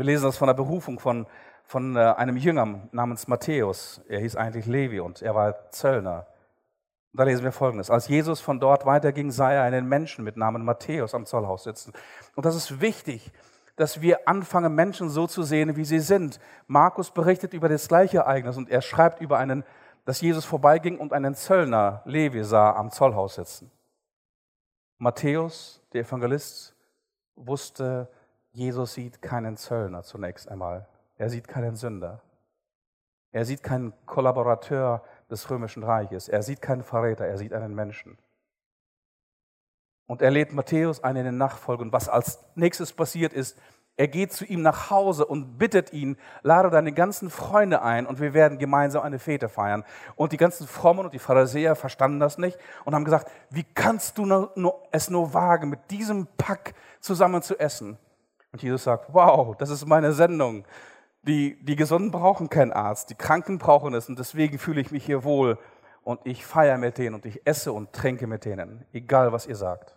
Wir 0.00 0.06
lesen 0.06 0.24
das 0.24 0.38
von 0.38 0.46
der 0.46 0.54
Berufung 0.54 0.98
von, 0.98 1.26
von 1.62 1.94
äh, 1.94 1.98
einem 1.98 2.38
Jünger 2.38 2.88
namens 2.90 3.28
Matthäus. 3.28 4.00
Er 4.08 4.20
hieß 4.20 4.34
eigentlich 4.34 4.64
Levi 4.64 4.98
und 4.98 5.20
er 5.20 5.34
war 5.34 5.70
Zöllner. 5.72 6.26
Da 7.12 7.24
lesen 7.24 7.44
wir 7.44 7.52
Folgendes. 7.52 7.90
Als 7.90 8.08
Jesus 8.08 8.40
von 8.40 8.60
dort 8.60 8.86
weiterging, 8.86 9.30
sah 9.30 9.52
er 9.52 9.62
einen 9.62 9.86
Menschen 9.86 10.24
mit 10.24 10.38
Namen 10.38 10.64
Matthäus 10.64 11.14
am 11.14 11.26
Zollhaus 11.26 11.64
sitzen. 11.64 11.92
Und 12.34 12.46
das 12.46 12.56
ist 12.56 12.80
wichtig, 12.80 13.30
dass 13.76 14.00
wir 14.00 14.26
anfangen, 14.26 14.74
Menschen 14.74 15.10
so 15.10 15.26
zu 15.26 15.42
sehen, 15.42 15.76
wie 15.76 15.84
sie 15.84 16.00
sind. 16.00 16.40
Markus 16.66 17.10
berichtet 17.10 17.52
über 17.52 17.68
das 17.68 17.86
gleiche 17.86 18.20
Ereignis 18.20 18.56
und 18.56 18.70
er 18.70 18.80
schreibt 18.80 19.20
über 19.20 19.36
einen, 19.36 19.64
dass 20.06 20.22
Jesus 20.22 20.46
vorbeiging 20.46 20.96
und 20.96 21.12
einen 21.12 21.34
Zöllner, 21.34 22.00
Levi, 22.06 22.42
sah 22.42 22.72
am 22.72 22.90
Zollhaus 22.90 23.34
sitzen. 23.34 23.70
Matthäus, 24.96 25.82
der 25.92 26.00
Evangelist, 26.00 26.74
wusste, 27.36 28.08
Jesus 28.52 28.94
sieht 28.94 29.22
keinen 29.22 29.56
Zöllner 29.56 30.02
zunächst 30.02 30.48
einmal. 30.48 30.88
Er 31.16 31.30
sieht 31.30 31.46
keinen 31.46 31.76
Sünder. 31.76 32.20
Er 33.32 33.44
sieht 33.44 33.62
keinen 33.62 33.92
Kollaborateur 34.06 35.04
des 35.30 35.48
römischen 35.50 35.84
Reiches. 35.84 36.28
Er 36.28 36.42
sieht 36.42 36.60
keinen 36.60 36.82
Verräter, 36.82 37.26
er 37.26 37.38
sieht 37.38 37.52
einen 37.52 37.74
Menschen. 37.74 38.18
Und 40.06 40.22
er 40.22 40.32
lädt 40.32 40.52
Matthäus 40.52 41.04
ein 41.04 41.14
in 41.14 41.24
den 41.24 41.38
Nachfolge. 41.38 41.82
Und 41.82 41.92
was 41.92 42.08
als 42.08 42.40
nächstes 42.56 42.92
passiert 42.92 43.32
ist, 43.32 43.56
er 43.96 44.08
geht 44.08 44.32
zu 44.32 44.44
ihm 44.44 44.62
nach 44.62 44.90
Hause 44.90 45.26
und 45.26 45.58
bittet 45.58 45.92
ihn, 45.92 46.16
lade 46.42 46.70
deine 46.70 46.92
ganzen 46.92 47.28
Freunde 47.28 47.82
ein 47.82 48.06
und 48.06 48.18
wir 48.18 48.32
werden 48.32 48.58
gemeinsam 48.58 49.02
eine 49.02 49.18
Fete 49.18 49.48
feiern. 49.48 49.84
Und 50.16 50.32
die 50.32 50.38
ganzen 50.38 50.66
Frommen 50.66 51.04
und 51.04 51.12
die 51.12 51.18
Pharisäer 51.18 51.76
verstanden 51.76 52.18
das 52.18 52.38
nicht 52.38 52.58
und 52.84 52.94
haben 52.94 53.04
gesagt, 53.04 53.30
wie 53.50 53.62
kannst 53.62 54.16
du 54.16 54.50
es 54.90 55.10
nur 55.10 55.34
wagen, 55.34 55.68
mit 55.68 55.90
diesem 55.90 56.26
Pack 56.38 56.74
zusammen 57.00 57.42
zu 57.42 57.60
essen? 57.60 57.98
Und 58.52 58.62
Jesus 58.62 58.84
sagt, 58.84 59.12
wow, 59.12 59.56
das 59.56 59.70
ist 59.70 59.86
meine 59.86 60.12
Sendung. 60.12 60.64
Die, 61.22 61.62
die 61.62 61.76
Gesunden 61.76 62.10
brauchen 62.10 62.48
keinen 62.48 62.72
Arzt, 62.72 63.10
die 63.10 63.14
Kranken 63.14 63.58
brauchen 63.58 63.94
es 63.94 64.08
und 64.08 64.18
deswegen 64.18 64.58
fühle 64.58 64.80
ich 64.80 64.90
mich 64.90 65.04
hier 65.04 65.22
wohl 65.22 65.58
und 66.02 66.20
ich 66.24 66.46
feiere 66.46 66.78
mit 66.78 66.96
denen 66.96 67.14
und 67.14 67.26
ich 67.26 67.46
esse 67.46 67.72
und 67.72 67.92
trinke 67.92 68.26
mit 68.26 68.44
denen, 68.46 68.86
egal 68.92 69.32
was 69.32 69.46
ihr 69.46 69.56
sagt. 69.56 69.96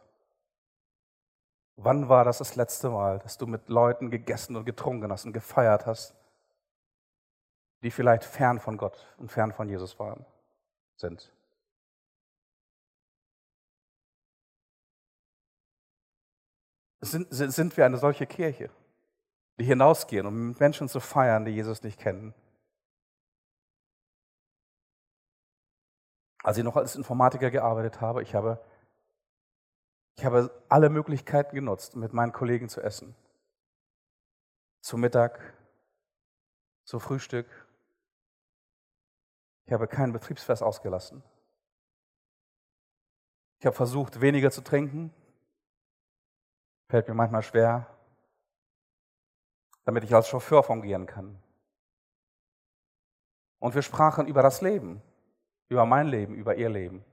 Wann 1.78 2.10
war 2.10 2.26
das 2.26 2.38
das 2.38 2.56
letzte 2.56 2.90
Mal, 2.90 3.20
dass 3.20 3.38
du 3.38 3.48
mit 3.48 3.70
Leuten 3.70 4.12
gegessen 4.12 4.56
und 4.56 4.66
getrunken 4.66 5.12
hast 5.12 5.26
und 5.26 5.34
gefeiert 5.34 5.86
hast, 5.86 6.14
die 7.82 7.90
vielleicht 7.90 8.24
fern 8.26 8.60
von 8.60 8.78
Gott 8.78 9.08
und 9.18 9.32
fern 9.32 9.54
von 9.54 9.70
Jesus 9.70 9.98
waren, 9.98 10.26
sind? 10.98 11.32
Sind, 17.04 17.28
sind 17.32 17.76
wir 17.76 17.86
eine 17.86 17.98
solche 17.98 18.26
Kirche, 18.26 18.70
die 19.60 19.66
hinausgehen, 19.66 20.26
um 20.26 20.56
Menschen 20.58 20.88
zu 20.88 21.00
feiern, 21.00 21.46
die 21.46 21.52
Jesus 21.52 21.84
nicht 21.84 22.00
kennen? 22.00 22.34
Als 26.44 26.58
ich 26.58 26.64
noch 26.64 26.76
als 26.76 26.96
Informatiker 26.96 27.52
gearbeitet 27.52 28.02
habe, 28.02 28.22
ich 28.24 28.36
habe 28.36 28.64
ich 30.16 30.26
habe 30.26 30.52
alle 30.70 30.90
Möglichkeiten 30.90 31.56
genutzt, 31.56 31.96
mit 31.96 32.14
meinen 32.14 32.32
Kollegen 32.32 32.70
zu 32.70 32.82
essen. 32.82 33.16
Zu 34.82 34.98
Mittag, 34.98 35.40
zu 36.86 37.00
Frühstück. 37.00 37.48
Ich 39.66 39.74
habe 39.74 39.88
kein 39.88 40.14
Betriebsfest 40.14 40.62
ausgelassen. 40.62 41.24
Ich 43.60 43.66
habe 43.66 43.76
versucht, 43.76 44.22
weniger 44.22 44.52
zu 44.52 44.62
trinken. 44.62 45.14
Fällt 46.94 47.08
mir 47.08 47.16
manchmal 47.16 47.42
schwer, 47.42 47.88
damit 49.84 50.04
ich 50.04 50.14
als 50.14 50.28
Chauffeur 50.28 50.62
fungieren 50.62 51.08
kann. 51.08 51.42
Und 53.58 53.74
wir 53.74 53.82
sprachen 53.82 54.28
über 54.28 54.44
das 54.44 54.62
Leben, 54.62 55.02
über 55.70 55.88
mein 55.88 56.06
Leben, 56.06 56.36
über 56.36 56.54
ihr 56.54 56.70
Leben. 56.70 57.04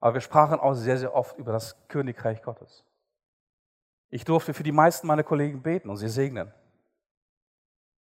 Aber 0.00 0.14
wir 0.14 0.20
sprachen 0.20 0.58
auch 0.58 0.74
sehr, 0.74 0.98
sehr 0.98 1.14
oft 1.14 1.38
über 1.38 1.52
das 1.52 1.76
Königreich 1.86 2.42
Gottes. 2.42 2.84
Ich 4.08 4.24
durfte 4.24 4.54
für 4.54 4.64
die 4.64 4.72
meisten 4.72 5.06
meiner 5.06 5.22
Kollegen 5.22 5.62
beten 5.62 5.88
und 5.88 5.96
sie 5.96 6.08
segnen. 6.08 6.52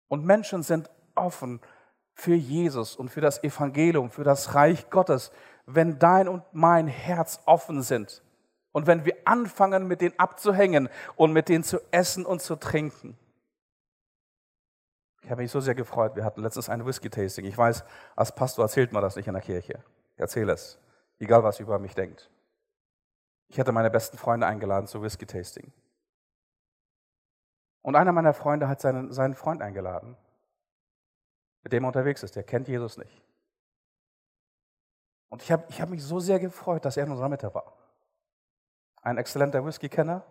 Und 0.07 0.25
Menschen 0.25 0.63
sind 0.63 0.89
offen 1.17 1.61
für 2.15 2.37
Jesus 2.37 2.95
und 2.95 3.09
für 3.09 3.21
das 3.21 3.43
Evangelium, 3.43 4.11
für 4.11 4.23
das 4.23 4.55
Reich 4.55 4.91
Gottes, 4.91 5.33
wenn 5.67 5.99
dein 5.99 6.29
und 6.29 6.45
mein 6.53 6.87
Herz 6.87 7.41
offen 7.47 7.83
sind 7.83 8.23
und 8.79 8.87
wenn 8.87 9.05
wir 9.05 9.17
anfangen, 9.25 9.89
mit 9.89 10.03
denen 10.03 10.17
abzuhängen 10.21 10.89
und 11.17 11.33
mit 11.33 11.49
denen 11.49 11.65
zu 11.65 11.81
essen 11.91 12.25
und 12.25 12.41
zu 12.41 12.55
trinken. 12.55 13.19
Ich 15.23 15.33
habe 15.33 15.43
mich 15.43 15.51
so 15.51 15.59
sehr 15.59 15.75
gefreut. 15.75 16.15
Wir 16.15 16.25
hatten 16.25 16.43
letztens 16.43 16.69
ein 16.69 16.87
Whisky-Tasting. 16.87 17.45
Ich 17.45 17.59
weiß, 17.59 17.83
als 18.15 18.33
Pastor 18.33 18.65
erzählt 18.65 18.93
man 18.93 19.03
das 19.03 19.17
nicht 19.17 19.27
in 19.27 19.33
der 19.35 19.43
Kirche. 19.43 19.83
Ich 20.15 20.21
erzähle 20.21 20.53
es 20.53 20.79
egal 21.19 21.43
was 21.43 21.59
über 21.59 21.81
mich 21.81 21.97
denkt. 21.97 22.31
Ich 23.49 23.59
hatte 23.59 23.73
meine 23.73 23.91
besten 23.91 24.17
Freunde 24.17 24.47
eingeladen 24.47 24.87
zu 24.87 25.03
Whisky-Tasting. 25.03 25.73
Und 27.83 27.97
einer 27.97 28.13
meiner 28.13 28.33
Freunde 28.33 28.69
hat 28.69 28.81
seinen, 28.81 29.13
seinen 29.13 29.35
Freund 29.35 29.61
eingeladen, 29.61 30.17
mit 31.65 31.73
dem 31.73 31.83
er 31.83 31.89
unterwegs 31.89 32.23
ist. 32.23 32.37
Der 32.37 32.45
kennt 32.45 32.69
Jesus 32.69 32.97
nicht. 32.97 33.25
Und 35.31 35.43
ich 35.43 35.51
habe 35.51 35.65
ich 35.69 35.81
hab 35.81 35.89
mich 35.89 36.05
so 36.05 36.21
sehr 36.21 36.39
gefreut, 36.39 36.85
dass 36.85 36.97
er 36.97 37.07
in 37.07 37.11
unserer 37.11 37.29
Mitte 37.29 37.53
war. 37.53 37.78
Ein 39.09 39.17
exzellenter 39.17 39.65
Whisky-Kenner, 39.65 40.23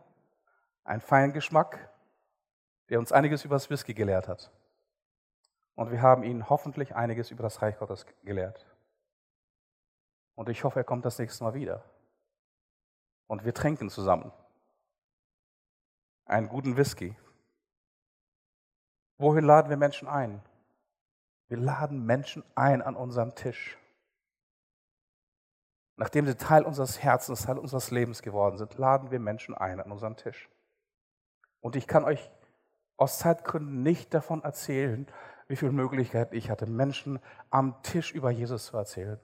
ein 0.84 1.02
feinen 1.02 1.34
Geschmack, 1.34 1.90
der 2.90 3.00
uns 3.00 3.12
einiges 3.12 3.44
über 3.44 3.56
das 3.56 3.72
Whisky 3.72 3.96
gelehrt 3.96 4.28
hat. 4.28 4.52
Und 5.74 5.90
wir 5.90 6.04
haben 6.04 6.22
ihn 6.22 6.48
hoffentlich 6.48 6.96
einiges 6.96 7.32
über 7.32 7.42
das 7.42 7.64
Reich 7.64 7.80
Gottes 7.80 8.06
gelehrt. 8.24 8.68
Und 10.36 10.50
ich 10.50 10.64
hoffe, 10.64 10.82
er 10.82 10.84
kommt 10.84 11.06
das 11.06 11.18
nächste 11.18 11.44
Mal 11.44 11.56
wieder. 11.56 11.84
Und 13.26 13.46
wir 13.46 13.54
trinken 13.56 13.90
zusammen. 13.90 14.32
Einen 16.26 16.48
guten 16.48 16.78
Whisky. 16.78 17.18
Wohin 19.18 19.44
laden 19.44 19.72
wir 19.72 19.78
Menschen 19.78 20.08
ein? 20.08 20.40
Wir 21.48 21.58
laden 21.58 22.06
Menschen 22.06 22.44
ein 22.54 22.84
an 22.84 22.96
unseren 22.96 23.34
Tisch. 23.34 23.80
Nachdem 25.98 26.28
sie 26.28 26.36
Teil 26.36 26.64
unseres 26.64 27.02
Herzens, 27.02 27.44
Teil 27.44 27.58
unseres 27.58 27.92
Lebens 27.92 28.22
geworden 28.22 28.58
sind, 28.58 28.78
laden 28.78 29.12
wir 29.12 29.20
Menschen 29.20 29.56
ein 29.56 29.80
an 29.80 29.92
unseren 29.92 30.16
Tisch. 30.16 30.50
Und 31.60 31.76
ich 31.76 31.88
kann 31.88 32.06
euch 32.06 32.32
aus 32.98 33.20
Zeitgründen 33.20 33.84
nicht 33.84 34.14
davon 34.14 34.44
erzählen, 34.44 35.08
wie 35.48 35.56
viele 35.56 35.72
Möglichkeiten 35.72 36.36
ich 36.36 36.50
hatte, 36.50 36.68
Menschen 36.68 37.20
am 37.50 37.82
Tisch 37.82 38.12
über 38.12 38.32
Jesus 38.32 38.68
zu 38.68 38.78
erzählen 38.78 39.20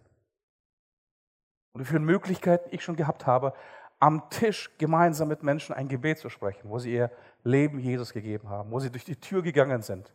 und 1.74 1.82
wie 1.82 1.86
viele 1.86 2.00
Möglichkeiten 2.00 2.70
ich 2.72 2.84
schon 2.84 2.96
gehabt 2.96 3.26
habe, 3.26 3.54
am 4.00 4.30
Tisch 4.30 4.72
gemeinsam 4.78 5.28
mit 5.28 5.44
Menschen 5.44 5.74
ein 5.74 5.88
Gebet 5.88 6.20
zu 6.20 6.30
sprechen, 6.30 6.70
wo 6.70 6.80
sie 6.80 6.94
ihr 6.94 7.12
Leben 7.44 7.80
Jesus 7.80 8.14
gegeben 8.14 8.50
haben, 8.50 8.72
wo 8.72 8.80
sie 8.80 8.92
durch 8.92 9.06
die 9.06 9.16
Tür 9.16 9.42
gegangen 9.42 9.82
sind 9.82 10.14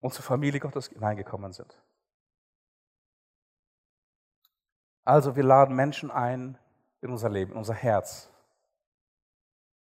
und 0.00 0.12
zur 0.12 0.24
Familie 0.24 0.60
Gottes 0.60 0.88
hineingekommen 0.88 1.52
sind. 1.52 1.80
Also 5.08 5.36
wir 5.36 5.42
laden 5.42 5.74
Menschen 5.74 6.10
ein 6.10 6.58
in 7.00 7.08
unser 7.08 7.30
Leben, 7.30 7.52
in 7.52 7.56
unser 7.56 7.72
Herz. 7.72 8.30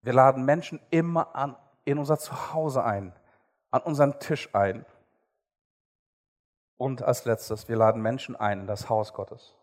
Wir 0.00 0.14
laden 0.14 0.46
Menschen 0.46 0.80
immer 0.88 1.36
an, 1.36 1.56
in 1.84 1.98
unser 1.98 2.18
Zuhause 2.18 2.82
ein, 2.82 3.12
an 3.70 3.82
unseren 3.82 4.18
Tisch 4.18 4.48
ein. 4.54 4.86
Und 6.78 7.02
als 7.02 7.26
letztes, 7.26 7.68
wir 7.68 7.76
laden 7.76 8.00
Menschen 8.00 8.34
ein 8.34 8.60
in 8.60 8.66
das 8.66 8.88
Haus 8.88 9.12
Gottes. 9.12 9.54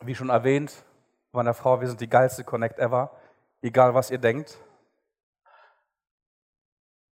Wie 0.00 0.16
schon 0.16 0.30
erwähnt, 0.30 0.84
meiner 1.30 1.54
Frau, 1.54 1.80
wir 1.80 1.86
sind 1.86 2.00
die 2.00 2.10
geilste 2.10 2.42
Connect 2.42 2.80
ever, 2.80 3.16
egal 3.60 3.94
was 3.94 4.10
ihr 4.10 4.18
denkt. 4.18 4.58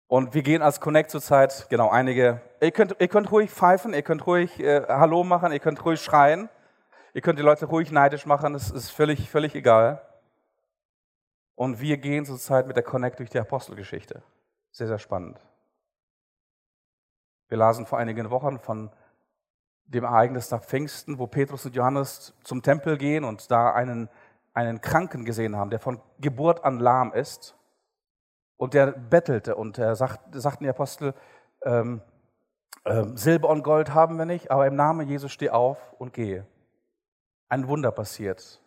Und 0.09 0.33
wir 0.33 0.43
gehen 0.43 0.63
als 0.63 0.81
Connect 0.81 1.11
zurzeit, 1.11 1.67
genau, 1.69 1.91
einige, 1.91 2.41
ihr 2.63 2.71
könnt, 2.71 2.97
ihr 2.99 3.09
könnt 3.09 3.31
ruhig 3.31 3.51
pfeifen, 3.51 3.93
ihr 3.93 4.03
könnt 4.03 4.27
ruhig 4.27 4.59
äh, 4.59 4.87
Hallo 4.89 5.23
machen, 5.23 5.53
ihr 5.53 5.61
könnt 5.61 5.85
ruhig 5.85 6.01
schreien, 6.01 6.49
ihr 7.13 7.21
könnt 7.21 7.39
die 7.39 7.43
Leute 7.43 7.67
ruhig 7.67 7.93
neidisch 7.93 8.25
machen, 8.25 8.55
das 8.55 8.71
ist 8.71 8.89
völlig, 8.89 9.29
völlig 9.29 9.55
egal. 9.55 10.03
Und 11.55 11.83
wir 11.83 11.99
gehen 11.99 12.25
zurzeit 12.25 12.67
mit 12.67 12.77
der 12.77 12.85
Connect 12.85 13.19
durch 13.19 13.29
die 13.29 13.39
Apostelgeschichte. 13.39 14.23
Sehr, 14.71 14.87
sehr 14.87 14.99
spannend. 14.99 15.39
Wir 17.49 17.59
lasen 17.59 17.85
vor 17.85 17.99
einigen 17.99 18.31
Wochen 18.31 18.59
von 18.59 18.91
dem 19.85 20.05
Ereignis 20.05 20.51
nach 20.51 20.63
Pfingsten, 20.63 21.19
wo 21.19 21.27
Petrus 21.27 21.67
und 21.67 21.75
Johannes 21.75 22.35
zum 22.45 22.63
Tempel 22.63 22.97
gehen 22.97 23.25
und 23.25 23.51
da 23.51 23.73
einen, 23.73 24.09
einen 24.55 24.81
Kranken 24.81 25.27
gesehen 25.27 25.55
haben, 25.57 25.69
der 25.69 25.81
von 25.81 26.01
Geburt 26.19 26.65
an 26.65 26.79
lahm 26.79 27.13
ist. 27.13 27.58
Und 28.59 28.75
der 28.75 28.89
bettelte 28.89 29.57
und 29.57 29.79
er 29.79 29.97
sagt, 29.97 30.35
sagten 30.35 30.65
die 30.65 30.71
Apostel, 30.71 31.15
ähm, 31.63 32.03
ähm, 32.85 33.17
Silber 33.17 33.49
und 33.49 33.63
Gold 33.63 33.95
haben 33.95 34.19
wir 34.19 34.27
nicht, 34.27 34.51
aber 34.51 34.67
im 34.67 34.77
Namen 34.77 35.09
Jesus 35.09 35.33
steh 35.33 35.49
auf 35.49 35.79
und 35.99 36.13
gehe. 36.13 36.47
Ein 37.49 37.69
Wunder 37.69 37.93
passiert. 37.93 38.61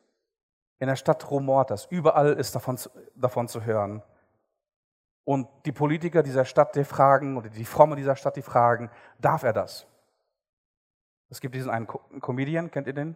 In 0.80 0.88
der 0.88 0.96
Stadt 0.96 1.30
rumort 1.30 1.70
das. 1.70 1.86
Überall 1.86 2.34
ist 2.34 2.56
davon 2.56 2.80
davon 3.16 3.48
zu 3.48 3.64
hören. 3.64 4.02
Und 5.24 5.48
die 5.66 5.72
Politiker 5.72 6.24
dieser 6.24 6.46
Stadt, 6.46 6.76
die 6.76 6.84
fragen, 6.84 7.38
oder 7.38 7.50
die 7.50 7.66
Frommen 7.66 7.98
dieser 7.98 8.16
Stadt, 8.16 8.36
die 8.36 8.42
fragen, 8.42 8.90
darf 9.20 9.44
er 9.44 9.54
das? 9.54 9.86
Es 11.30 11.40
gibt 11.40 11.54
diesen 11.54 11.70
einen 11.70 11.88
Comedian, 11.88 12.72
kennt 12.72 12.88
ihr 12.88 12.94
den? 12.94 13.16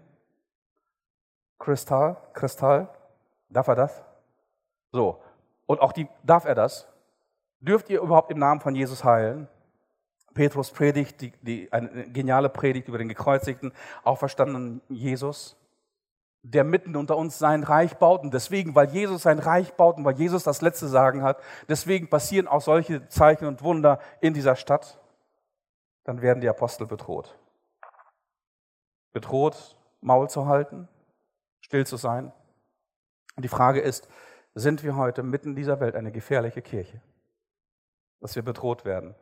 Kristall, 1.58 2.18
Kristall, 2.34 2.90
darf 3.50 3.68
er 3.68 3.76
das? 3.76 4.04
So, 4.92 5.22
und 5.66 5.82
auch 5.82 5.92
die, 5.92 6.08
darf 6.24 6.46
er 6.46 6.56
das? 6.56 6.88
Dürft 7.60 7.90
ihr 7.90 8.02
überhaupt 8.02 8.32
im 8.32 8.40
Namen 8.40 8.62
von 8.62 8.76
Jesus 8.76 9.04
heilen? 9.04 9.48
Petrus 10.34 10.70
predigt, 10.70 11.22
die, 11.22 11.32
die, 11.42 11.72
eine 11.72 12.10
geniale 12.10 12.50
Predigt 12.50 12.88
über 12.88 12.98
den 12.98 13.08
gekreuzigten, 13.08 13.72
auferstandenen 14.04 14.82
Jesus, 14.90 15.58
der 16.44 16.64
mitten 16.64 16.96
unter 16.96 17.18
uns 17.18 17.40
sein 17.40 17.64
Reich 17.64 17.96
baut. 17.98 18.22
Und 18.22 18.34
deswegen, 18.34 18.76
weil 18.76 18.90
Jesus 18.90 19.24
sein 19.24 19.40
Reich 19.40 19.74
baut 19.74 19.98
und 19.98 20.06
weil 20.06 20.16
Jesus 20.16 20.44
das 20.44 20.62
letzte 20.62 20.88
Sagen 20.88 21.24
hat, 21.24 21.42
deswegen 21.70 22.10
passieren 22.10 22.48
auch 22.48 22.62
solche 22.62 23.08
Zeichen 23.08 23.46
und 23.46 23.64
Wunder 23.64 24.00
in 24.22 24.34
dieser 24.34 24.56
Stadt. 24.56 25.00
Dann 26.04 26.22
werden 26.22 26.42
die 26.42 26.50
Apostel 26.50 26.86
bedroht. 26.86 27.40
Bedroht, 29.14 29.78
Maul 30.02 30.30
zu 30.30 30.46
halten, 30.46 30.88
still 31.62 31.88
zu 31.88 31.96
sein. 31.98 32.32
Und 33.38 33.44
die 33.44 33.50
Frage 33.50 33.80
ist, 33.80 34.08
sind 34.56 34.84
wir 34.84 34.96
heute 34.96 35.22
mitten 35.22 35.50
in 35.50 35.56
dieser 35.56 35.80
Welt 35.82 35.96
eine 35.96 36.12
gefährliche 36.12 36.62
Kirche? 36.62 37.02
Dass 38.22 38.36
wir 38.36 38.44
bedroht 38.44 38.86
werden. 38.86 39.14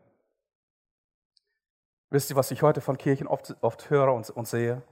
Wisst 2.12 2.30
ihr, 2.30 2.36
was 2.36 2.52
ich 2.52 2.62
heute 2.62 2.80
von 2.80 2.98
Kirchen 2.98 3.28
oft, 3.28 3.56
oft 3.62 3.90
höre 3.90 4.14
und, 4.14 4.30
und 4.30 4.48
sehe? 4.48 4.84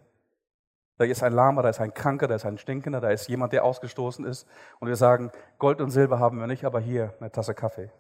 Da 0.98 1.06
ist 1.06 1.22
ein 1.24 1.34
Lahmer, 1.34 1.62
da 1.62 1.70
ist 1.70 1.80
ein 1.80 1.94
Kranker, 1.94 2.28
da 2.28 2.36
ist 2.36 2.46
ein 2.46 2.58
Stinkender, 2.58 3.00
da 3.00 3.12
ist 3.12 3.28
jemand, 3.28 3.54
der 3.54 3.64
ausgestoßen 3.64 4.26
ist. 4.26 4.48
Und 4.80 4.88
wir 4.88 4.96
sagen, 4.96 5.32
Gold 5.60 5.80
und 5.80 5.92
Silber 5.92 6.20
haben 6.20 6.40
wir 6.40 6.48
nicht, 6.48 6.66
aber 6.66 6.80
hier 6.80 7.14
eine 7.20 7.32
Tasse 7.32 7.54
Kaffee. 7.54 7.92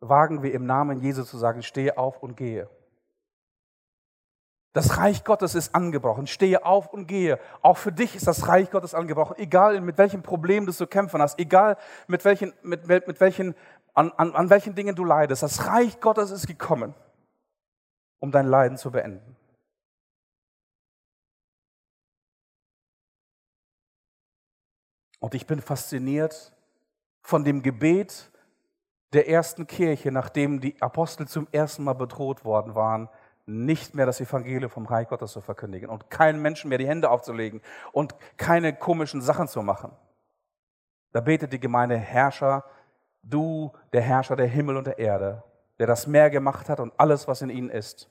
Wagen 0.00 0.42
wir 0.42 0.52
im 0.52 0.66
Namen 0.66 1.00
Jesu 1.00 1.24
zu 1.24 1.38
sagen, 1.38 1.62
stehe 1.62 1.96
auf 1.96 2.22
und 2.22 2.36
gehe. 2.36 2.68
Das 4.72 4.98
Reich 4.98 5.24
Gottes 5.24 5.56
ist 5.56 5.74
angebrochen. 5.74 6.28
Stehe 6.28 6.64
auf 6.64 6.92
und 6.92 7.06
gehe. 7.06 7.40
Auch 7.60 7.76
für 7.76 7.90
dich 7.90 8.14
ist 8.14 8.28
das 8.28 8.46
Reich 8.46 8.70
Gottes 8.70 8.94
angebrochen. 8.94 9.36
Egal 9.38 9.80
mit 9.80 9.98
welchem 9.98 10.22
Problem 10.22 10.64
du 10.64 10.72
zu 10.72 10.86
kämpfen 10.86 11.20
hast, 11.20 11.38
egal 11.40 11.76
mit 12.06 12.24
welchen, 12.24 12.52
mit, 12.62 12.86
mit 12.86 13.20
welchen, 13.20 13.56
an, 13.94 14.12
an, 14.12 14.34
an 14.34 14.48
welchen 14.48 14.76
Dingen 14.76 14.94
du 14.94 15.04
leidest. 15.04 15.42
Das 15.42 15.66
Reich 15.66 15.98
Gottes 16.00 16.30
ist 16.30 16.46
gekommen, 16.46 16.94
um 18.20 18.30
dein 18.30 18.46
Leiden 18.46 18.78
zu 18.78 18.92
beenden. 18.92 19.36
Und 25.18 25.34
ich 25.34 25.46
bin 25.48 25.60
fasziniert 25.60 26.54
von 27.22 27.44
dem 27.44 27.62
Gebet 27.62 28.30
der 29.12 29.28
ersten 29.28 29.66
Kirche, 29.66 30.12
nachdem 30.12 30.60
die 30.60 30.80
Apostel 30.80 31.26
zum 31.26 31.48
ersten 31.50 31.82
Mal 31.82 31.94
bedroht 31.94 32.44
worden 32.44 32.76
waren 32.76 33.08
nicht 33.50 33.94
mehr 33.94 34.06
das 34.06 34.20
Evangelium 34.20 34.70
vom 34.70 34.86
Reich 34.86 35.08
Gottes 35.08 35.32
zu 35.32 35.40
verkündigen 35.40 35.90
und 35.90 36.08
keinen 36.08 36.40
Menschen 36.40 36.68
mehr 36.68 36.78
die 36.78 36.86
Hände 36.86 37.10
aufzulegen 37.10 37.60
und 37.92 38.14
keine 38.36 38.74
komischen 38.74 39.20
Sachen 39.20 39.48
zu 39.48 39.62
machen. 39.62 39.90
Da 41.12 41.20
betet 41.20 41.52
die 41.52 41.60
Gemeinde 41.60 41.96
Herrscher, 41.96 42.64
du, 43.22 43.72
der 43.92 44.02
Herrscher 44.02 44.36
der 44.36 44.46
Himmel 44.46 44.76
und 44.76 44.86
der 44.86 44.98
Erde, 44.98 45.42
der 45.78 45.86
das 45.86 46.06
Meer 46.06 46.30
gemacht 46.30 46.68
hat 46.68 46.78
und 46.78 46.92
alles, 46.96 47.26
was 47.26 47.42
in 47.42 47.50
ihnen 47.50 47.70
ist, 47.70 48.08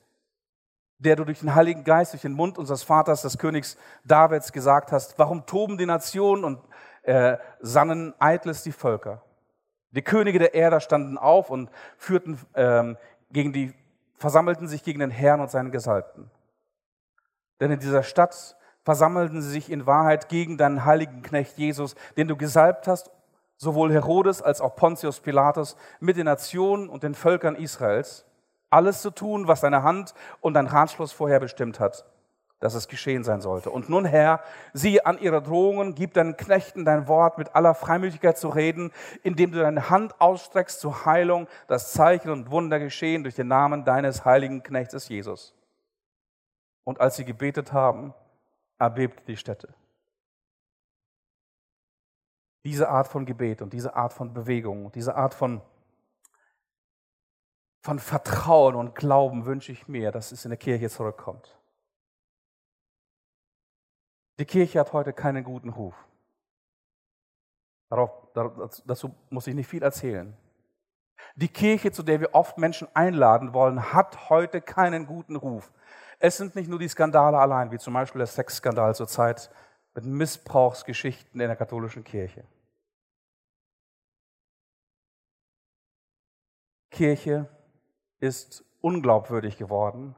der 0.97 1.15
du 1.15 1.23
durch 1.23 1.39
den 1.39 1.55
Heiligen 1.55 1.85
Geist, 1.85 2.11
durch 2.11 2.23
den 2.23 2.33
Mund 2.33 2.57
unseres 2.57 2.83
Vaters, 2.83 3.21
des 3.21 3.37
Königs 3.37 3.77
Davids 4.03 4.51
gesagt 4.51 4.91
hast, 4.91 5.17
warum 5.17 5.45
toben 5.45 5.77
die 5.77 5.85
Nationen 5.85 6.43
und 6.43 6.59
äh, 7.03 7.37
sannen 7.61 8.13
eitles 8.19 8.63
die 8.63 8.73
Völker? 8.73 9.21
Die 9.91 10.01
Könige 10.01 10.37
der 10.37 10.53
Erde 10.53 10.81
standen 10.81 11.17
auf 11.17 11.49
und 11.49 11.71
führten 11.97 12.37
ähm, 12.53 12.97
gegen 13.31 13.53
die 13.53 13.73
versammelten 14.19 14.67
sich 14.67 14.83
gegen 14.83 14.99
den 14.99 15.09
Herrn 15.09 15.41
und 15.41 15.49
seinen 15.49 15.71
Gesalbten. 15.71 16.29
Denn 17.59 17.71
in 17.71 17.79
dieser 17.79 18.03
Stadt 18.03 18.55
versammelten 18.83 19.41
sie 19.41 19.49
sich 19.49 19.71
in 19.71 19.85
Wahrheit 19.85 20.29
gegen 20.29 20.57
deinen 20.57 20.85
heiligen 20.85 21.21
Knecht 21.21 21.57
Jesus, 21.57 21.95
den 22.17 22.27
du 22.27 22.37
gesalbt 22.37 22.87
hast, 22.87 23.11
sowohl 23.57 23.91
Herodes 23.91 24.41
als 24.41 24.61
auch 24.61 24.75
Pontius 24.75 25.19
Pilatus, 25.19 25.75
mit 25.99 26.17
den 26.17 26.25
Nationen 26.25 26.89
und 26.89 27.03
den 27.03 27.15
Völkern 27.15 27.55
Israels, 27.55 28.25
alles 28.69 29.01
zu 29.01 29.11
tun, 29.11 29.47
was 29.47 29.61
deine 29.61 29.83
Hand 29.83 30.13
und 30.41 30.53
dein 30.53 30.67
Ratschluss 30.67 31.11
vorher 31.11 31.39
bestimmt 31.39 31.79
hat 31.79 32.05
dass 32.59 32.73
es 32.73 32.87
geschehen 32.87 33.23
sein 33.23 33.41
sollte. 33.41 33.71
Und 33.71 33.89
nun, 33.89 34.05
Herr, 34.05 34.41
sieh 34.73 35.01
an 35.01 35.17
ihre 35.17 35.41
Drohungen, 35.41 35.95
gib 35.95 36.13
deinen 36.13 36.35
Knechten 36.35 36.83
dein 36.83 37.07
Wort 37.07 37.37
mit 37.37 37.55
aller 37.55 37.73
Freimütigkeit 37.73 38.37
zu 38.37 38.49
reden, 38.49 38.91
indem 39.23 39.51
du 39.51 39.59
deine 39.59 39.89
Hand 39.89 40.19
ausstreckst 40.19 40.79
zur 40.79 41.05
Heilung, 41.05 41.47
das 41.67 41.93
Zeichen 41.93 42.29
und 42.29 42.51
Wunder 42.51 42.79
geschehen 42.79 43.23
durch 43.23 43.35
den 43.35 43.47
Namen 43.47 43.85
deines 43.85 44.25
heiligen 44.25 44.61
Knechtes 44.61 45.07
Jesus. 45.07 45.55
Und 46.83 46.99
als 46.99 47.15
sie 47.15 47.25
gebetet 47.25 47.71
haben, 47.71 48.13
erbebte 48.77 49.23
die 49.25 49.37
Stätte. 49.37 49.73
Diese 52.65 52.89
Art 52.89 53.07
von 53.07 53.25
Gebet 53.25 53.61
und 53.61 53.71
diese 53.71 53.95
Art 53.95 54.11
von 54.11 54.33
Bewegung, 54.33 54.91
diese 54.91 55.15
Art 55.15 55.33
von, 55.33 55.61
von 57.81 57.99
Vertrauen 57.99 58.75
und 58.75 58.95
Glauben 58.95 59.45
wünsche 59.45 59.71
ich 59.71 59.87
mir, 59.87 60.11
dass 60.11 60.33
es 60.33 60.43
in 60.43 60.49
der 60.49 60.57
Kirche 60.57 60.89
zurückkommt. 60.89 61.58
Die 64.39 64.45
Kirche 64.45 64.79
hat 64.79 64.93
heute 64.93 65.11
keinen 65.11 65.43
guten 65.43 65.69
Ruf. 65.69 65.93
Darauf, 67.89 68.11
dazu 68.85 69.13
muss 69.29 69.47
ich 69.47 69.53
nicht 69.53 69.67
viel 69.67 69.83
erzählen. 69.83 70.35
Die 71.35 71.49
Kirche, 71.49 71.91
zu 71.91 72.03
der 72.03 72.21
wir 72.21 72.33
oft 72.33 72.57
Menschen 72.57 72.87
einladen 72.93 73.53
wollen, 73.53 73.91
hat 73.91 74.29
heute 74.29 74.61
keinen 74.61 75.05
guten 75.05 75.35
Ruf. 75.35 75.71
Es 76.19 76.37
sind 76.37 76.55
nicht 76.55 76.69
nur 76.69 76.79
die 76.79 76.87
Skandale 76.87 77.37
allein, 77.37 77.71
wie 77.71 77.77
zum 77.77 77.93
Beispiel 77.93 78.19
der 78.19 78.27
Sexskandal 78.27 78.95
zur 78.95 79.07
Zeit 79.07 79.51
mit 79.93 80.05
Missbrauchsgeschichten 80.05 81.41
in 81.41 81.47
der 81.47 81.57
katholischen 81.57 82.05
Kirche. 82.05 82.45
Kirche 86.91 87.49
ist 88.19 88.63
unglaubwürdig 88.79 89.57
geworden 89.57 90.15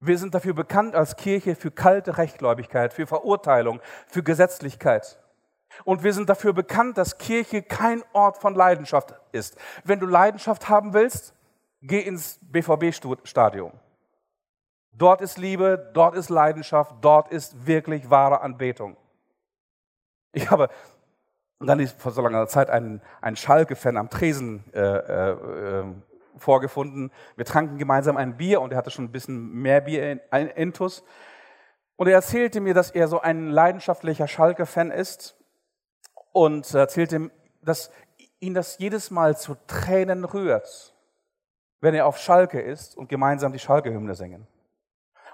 wir 0.00 0.18
sind 0.18 0.34
dafür 0.34 0.54
bekannt 0.54 0.94
als 0.94 1.16
Kirche 1.16 1.54
für 1.54 1.70
kalte 1.70 2.18
Rechtgläubigkeit, 2.18 2.92
für 2.92 3.06
Verurteilung, 3.06 3.80
für 4.06 4.22
Gesetzlichkeit. 4.22 5.18
Und 5.84 6.02
wir 6.02 6.12
sind 6.12 6.28
dafür 6.28 6.52
bekannt, 6.52 6.98
dass 6.98 7.18
Kirche 7.18 7.62
kein 7.62 8.02
Ort 8.12 8.38
von 8.38 8.54
Leidenschaft 8.54 9.14
ist. 9.32 9.56
Wenn 9.84 10.00
du 10.00 10.06
Leidenschaft 10.06 10.68
haben 10.68 10.92
willst, 10.94 11.34
geh 11.82 12.00
ins 12.00 12.38
BVB-Stadion. 12.42 13.72
Dort 14.92 15.20
ist 15.20 15.38
Liebe, 15.38 15.90
dort 15.94 16.16
ist 16.16 16.28
Leidenschaft, 16.28 16.96
dort 17.00 17.30
ist 17.30 17.66
wirklich 17.66 18.10
wahre 18.10 18.40
Anbetung. 18.40 18.96
Ich 20.32 20.50
habe 20.50 20.68
dann 21.60 21.86
vor 21.86 22.12
so 22.12 22.22
langer 22.22 22.46
Zeit 22.46 22.70
einen, 22.70 23.00
einen 23.20 23.36
Schalke-Fan 23.36 23.96
am 23.96 24.10
Tresen 24.10 24.64
äh, 24.72 24.80
äh, 24.80 25.84
vorgefunden. 26.38 27.12
Wir 27.36 27.44
tranken 27.44 27.78
gemeinsam 27.78 28.16
ein 28.16 28.36
Bier 28.36 28.60
und 28.60 28.72
er 28.72 28.78
hatte 28.78 28.90
schon 28.90 29.06
ein 29.06 29.12
bisschen 29.12 29.52
mehr 29.52 29.80
Bier 29.80 30.12
in, 30.12 30.20
in 30.32 30.48
Intus. 30.48 31.04
Und 31.96 32.06
er 32.06 32.14
erzählte 32.14 32.60
mir, 32.60 32.74
dass 32.74 32.90
er 32.90 33.08
so 33.08 33.20
ein 33.20 33.50
leidenschaftlicher 33.50 34.28
Schalke-Fan 34.28 34.90
ist 34.90 35.36
und 36.32 36.72
erzählte, 36.72 37.30
dass 37.62 37.90
ihn 38.40 38.54
das 38.54 38.78
jedes 38.78 39.10
Mal 39.10 39.36
zu 39.36 39.56
Tränen 39.66 40.24
rührt, 40.24 40.94
wenn 41.80 41.94
er 41.94 42.06
auf 42.06 42.18
Schalke 42.18 42.60
ist 42.60 42.96
und 42.96 43.08
gemeinsam 43.08 43.52
die 43.52 43.58
Schalke-Hymne 43.58 44.14
singen. 44.14 44.46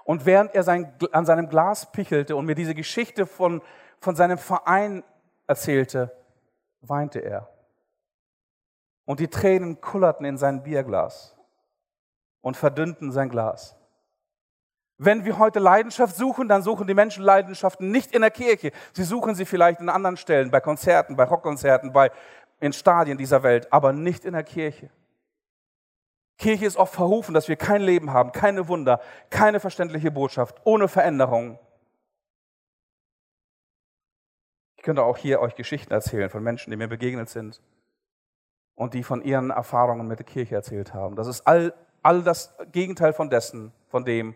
Und 0.03 0.25
während 0.25 0.53
er 0.53 0.63
sein, 0.63 0.93
an 1.11 1.25
seinem 1.25 1.49
Glas 1.49 1.91
pichelte 1.91 2.35
und 2.35 2.45
mir 2.45 2.55
diese 2.55 2.75
Geschichte 2.75 3.25
von, 3.25 3.61
von 3.99 4.15
seinem 4.15 4.37
Verein 4.37 5.03
erzählte, 5.47 6.15
weinte 6.81 7.19
er. 7.19 7.54
Und 9.05 9.19
die 9.19 9.27
Tränen 9.27 9.79
kullerten 9.81 10.25
in 10.25 10.37
sein 10.37 10.63
Bierglas 10.63 11.35
und 12.41 12.57
verdünnten 12.57 13.11
sein 13.11 13.29
Glas. 13.29 13.75
Wenn 14.97 15.25
wir 15.25 15.37
heute 15.37 15.59
Leidenschaft 15.59 16.15
suchen, 16.15 16.47
dann 16.47 16.63
suchen 16.63 16.87
die 16.87 16.93
Menschen 16.93 17.23
Leidenschaften 17.23 17.91
nicht 17.91 18.13
in 18.13 18.21
der 18.21 18.31
Kirche. 18.31 18.71
Sie 18.93 19.03
suchen 19.03 19.35
sie 19.35 19.45
vielleicht 19.45 19.81
in 19.81 19.89
anderen 19.89 20.17
Stellen, 20.17 20.51
bei 20.51 20.61
Konzerten, 20.61 21.15
bei 21.15 21.25
Rockkonzerten, 21.25 21.91
bei, 21.91 22.11
in 22.59 22.71
Stadien 22.71 23.17
dieser 23.17 23.43
Welt, 23.43 23.71
aber 23.71 23.93
nicht 23.93 24.25
in 24.25 24.33
der 24.33 24.43
Kirche. 24.43 24.89
Kirche 26.37 26.65
ist 26.65 26.77
oft 26.77 26.93
verrufen, 26.93 27.33
dass 27.33 27.47
wir 27.47 27.55
kein 27.55 27.81
Leben 27.81 28.11
haben, 28.11 28.31
keine 28.31 28.67
Wunder, 28.67 29.01
keine 29.29 29.59
verständliche 29.59 30.11
Botschaft, 30.11 30.61
ohne 30.63 30.87
Veränderung. 30.87 31.59
könnte 34.83 35.01
auch 35.01 35.17
hier 35.17 35.39
euch 35.39 35.55
Geschichten 35.55 35.91
erzählen 35.91 36.29
von 36.29 36.43
Menschen, 36.43 36.69
die 36.69 36.77
mir 36.77 36.87
begegnet 36.87 37.27
sind 37.27 37.59
und 38.75 38.93
die 38.93 39.03
von 39.03 39.21
ihren 39.21 39.49
Erfahrungen 39.49 40.07
mit 40.07 40.19
der 40.19 40.25
Kirche 40.25 40.55
erzählt 40.55 40.93
haben. 40.93 41.15
Das 41.15 41.27
ist 41.27 41.47
all, 41.47 41.73
all 42.03 42.23
das 42.23 42.55
Gegenteil 42.71 43.13
von 43.13 43.29
dessen, 43.29 43.71
von 43.87 44.05
dem, 44.05 44.35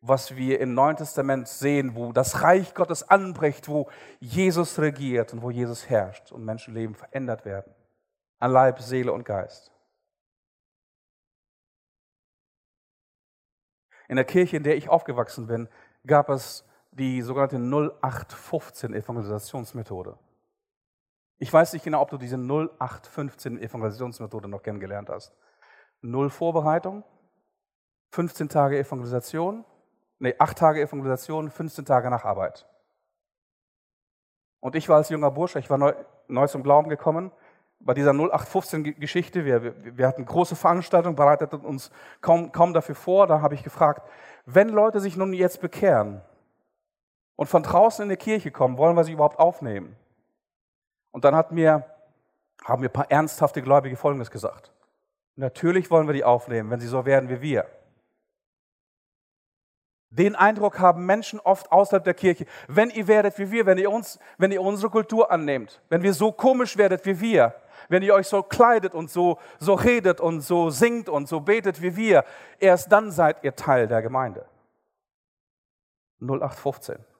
was 0.00 0.36
wir 0.36 0.60
im 0.60 0.74
Neuen 0.74 0.96
Testament 0.96 1.48
sehen, 1.48 1.94
wo 1.94 2.12
das 2.12 2.42
Reich 2.42 2.74
Gottes 2.74 3.08
anbricht, 3.08 3.68
wo 3.68 3.88
Jesus 4.20 4.78
regiert 4.78 5.32
und 5.32 5.42
wo 5.42 5.50
Jesus 5.50 5.88
herrscht 5.88 6.32
und 6.32 6.44
Menschenleben 6.44 6.94
verändert 6.94 7.44
werden. 7.44 7.72
An 8.38 8.52
Leib, 8.52 8.80
Seele 8.80 9.12
und 9.12 9.24
Geist. 9.24 9.72
In 14.08 14.16
der 14.16 14.24
Kirche, 14.24 14.56
in 14.56 14.62
der 14.62 14.76
ich 14.76 14.88
aufgewachsen 14.88 15.46
bin, 15.46 15.68
gab 16.06 16.28
es 16.28 16.64
die 16.92 17.22
sogenannte 17.22 17.56
0815 17.56 18.94
Evangelisationsmethode. 18.94 20.16
Ich 21.38 21.52
weiß 21.52 21.72
nicht 21.74 21.84
genau, 21.84 22.00
ob 22.00 22.10
du 22.10 22.16
diese 22.16 22.36
0815 22.36 23.60
Evangelisationsmethode 23.60 24.48
noch 24.48 24.62
kennengelernt 24.62 25.10
hast. 25.10 25.34
Null 26.00 26.30
Vorbereitung, 26.30 27.04
15 28.10 28.48
Tage 28.48 28.78
Evangelisation, 28.78 29.64
nee, 30.18 30.34
8 30.38 30.56
Tage 30.56 30.80
Evangelisation, 30.80 31.50
15 31.50 31.84
Tage 31.84 32.08
nach 32.08 32.24
Arbeit. 32.24 32.66
Und 34.60 34.74
ich 34.74 34.88
war 34.88 34.96
als 34.96 35.10
junger 35.10 35.30
Bursche, 35.30 35.58
ich 35.58 35.68
war 35.68 35.78
neu, 35.78 35.92
neu 36.28 36.46
zum 36.46 36.62
Glauben 36.62 36.88
gekommen, 36.88 37.30
bei 37.78 37.92
dieser 37.92 38.12
0815-Geschichte, 38.12 39.44
wir, 39.44 39.62
wir, 39.62 39.98
wir, 39.98 40.08
hatten 40.08 40.24
große 40.24 40.56
Veranstaltungen, 40.56 41.14
bereiteten 41.14 41.60
uns 41.60 41.90
kaum, 42.22 42.50
kaum 42.50 42.72
dafür 42.72 42.94
vor, 42.94 43.26
da 43.26 43.42
habe 43.42 43.54
ich 43.54 43.62
gefragt, 43.62 44.08
wenn 44.46 44.70
Leute 44.70 45.00
sich 45.00 45.16
nun 45.16 45.34
jetzt 45.34 45.60
bekehren 45.60 46.22
und 47.36 47.48
von 47.48 47.62
draußen 47.62 48.02
in 48.04 48.08
die 48.08 48.16
Kirche 48.16 48.50
kommen, 48.50 48.78
wollen 48.78 48.96
wir 48.96 49.04
sie 49.04 49.12
überhaupt 49.12 49.38
aufnehmen? 49.38 49.96
Und 51.16 51.24
dann 51.24 51.34
hat 51.34 51.50
mir, 51.50 51.82
haben 52.62 52.82
mir 52.82 52.90
ein 52.90 52.92
paar 52.92 53.10
ernsthafte 53.10 53.62
Gläubige 53.62 53.96
Folgendes 53.96 54.30
gesagt. 54.30 54.70
Natürlich 55.34 55.90
wollen 55.90 56.06
wir 56.06 56.12
die 56.12 56.24
aufnehmen, 56.24 56.68
wenn 56.68 56.78
sie 56.78 56.88
so 56.88 57.06
werden 57.06 57.30
wie 57.30 57.40
wir. 57.40 57.66
Den 60.10 60.36
Eindruck 60.36 60.78
haben 60.78 61.06
Menschen 61.06 61.40
oft 61.40 61.72
außerhalb 61.72 62.04
der 62.04 62.12
Kirche. 62.12 62.44
Wenn 62.68 62.90
ihr 62.90 63.08
werdet 63.08 63.38
wie 63.38 63.50
wir, 63.50 63.64
wenn 63.64 63.78
ihr 63.78 63.90
uns, 63.90 64.18
wenn 64.36 64.52
ihr 64.52 64.60
unsere 64.60 64.90
Kultur 64.90 65.30
annehmt, 65.30 65.80
wenn 65.88 66.02
wir 66.02 66.12
so 66.12 66.32
komisch 66.32 66.76
werdet 66.76 67.06
wie 67.06 67.18
wir, 67.18 67.54
wenn 67.88 68.02
ihr 68.02 68.12
euch 68.12 68.26
so 68.26 68.42
kleidet 68.42 68.94
und 68.94 69.10
so, 69.10 69.38
so 69.58 69.72
redet 69.72 70.20
und 70.20 70.42
so 70.42 70.68
singt 70.68 71.08
und 71.08 71.28
so 71.28 71.40
betet 71.40 71.80
wie 71.80 71.96
wir, 71.96 72.26
erst 72.58 72.92
dann 72.92 73.10
seid 73.10 73.42
ihr 73.42 73.56
Teil 73.56 73.88
der 73.88 74.02
Gemeinde. 74.02 74.44
0815. 76.20 77.15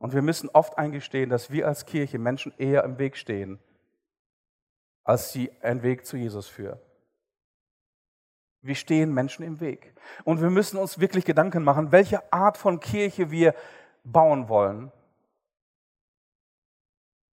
Und 0.00 0.14
wir 0.14 0.22
müssen 0.22 0.48
oft 0.48 0.78
eingestehen, 0.78 1.28
dass 1.28 1.50
wir 1.50 1.68
als 1.68 1.84
Kirche 1.84 2.18
Menschen 2.18 2.54
eher 2.56 2.84
im 2.84 2.98
Weg 2.98 3.18
stehen, 3.18 3.60
als 5.04 5.30
sie 5.30 5.52
einen 5.60 5.82
Weg 5.82 6.06
zu 6.06 6.16
Jesus 6.16 6.48
führen. 6.48 6.80
Wir 8.62 8.74
stehen 8.74 9.12
Menschen 9.12 9.44
im 9.44 9.60
Weg. 9.60 9.94
Und 10.24 10.40
wir 10.40 10.48
müssen 10.48 10.78
uns 10.78 11.00
wirklich 11.00 11.26
Gedanken 11.26 11.62
machen, 11.64 11.92
welche 11.92 12.32
Art 12.32 12.56
von 12.56 12.80
Kirche 12.80 13.30
wir 13.30 13.54
bauen 14.02 14.48
wollen. 14.48 14.90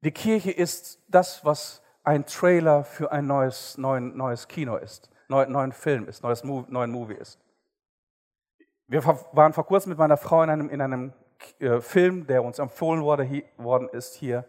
Die 0.05 0.13
Kirche 0.13 0.53
ist 0.53 1.03
das, 1.09 1.45
was 1.45 1.83
ein 2.05 2.27
Trailer 2.27 2.85
für 2.85 3.11
ein 3.11 3.27
neues, 3.27 3.77
neuen, 3.77 4.17
neues 4.17 4.47
Kino 4.47 4.77
ist, 4.77 5.11
neu, 5.27 5.47
neuen 5.47 5.73
Film 5.73 6.07
ist, 6.07 6.23
neues 6.23 6.45
Movie, 6.45 6.73
neuen 6.73 6.93
Movie 6.93 7.15
ist. 7.15 7.41
Wir 8.87 9.05
waren 9.05 9.53
vor 9.53 9.67
kurzem 9.67 9.91
mit 9.91 9.99
meiner 9.99 10.17
Frau 10.17 10.45
in 10.45 10.51
einem, 10.51 10.69
in 10.69 10.81
einem 10.81 11.13
Film, 11.81 12.27
der 12.27 12.45
uns 12.45 12.59
empfohlen 12.59 13.03
wurde, 13.03 13.23
hier, 13.23 13.45
worden 13.57 13.89
ist 13.89 14.15
hier. 14.15 14.45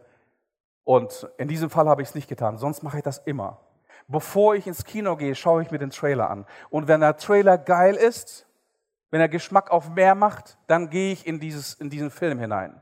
Und 0.84 1.30
in 1.38 1.48
diesem 1.48 1.70
Fall 1.70 1.88
habe 1.88 2.02
ich 2.02 2.10
es 2.10 2.16
nicht 2.16 2.28
getan, 2.28 2.58
sonst 2.58 2.84
mache 2.84 2.98
ich 2.98 3.04
das 3.04 3.20
immer. 3.20 3.60
Bevor 4.08 4.56
ich 4.56 4.68
ins 4.68 4.84
Kino 4.84 5.16
gehe, 5.16 5.36
schaue 5.36 5.62
ich 5.62 5.72
mir 5.72 5.78
den 5.78 5.90
Trailer 5.90 6.30
an. 6.30 6.46
Und 6.70 6.88
wenn 6.88 7.00
der 7.00 7.18
Trailer 7.18 7.58
geil 7.58 7.96
ist, 7.96 8.46
wenn 9.12 9.22
er 9.22 9.30
Geschmack 9.30 9.72
auf 9.72 9.90
mehr 9.90 10.16
macht, 10.16 10.58
dann 10.68 10.90
gehe 10.90 11.14
ich 11.14 11.26
in, 11.26 11.40
dieses, 11.40 11.76
in 11.76 11.90
diesen 11.90 12.10
Film 12.10 12.40
hinein. 12.40 12.82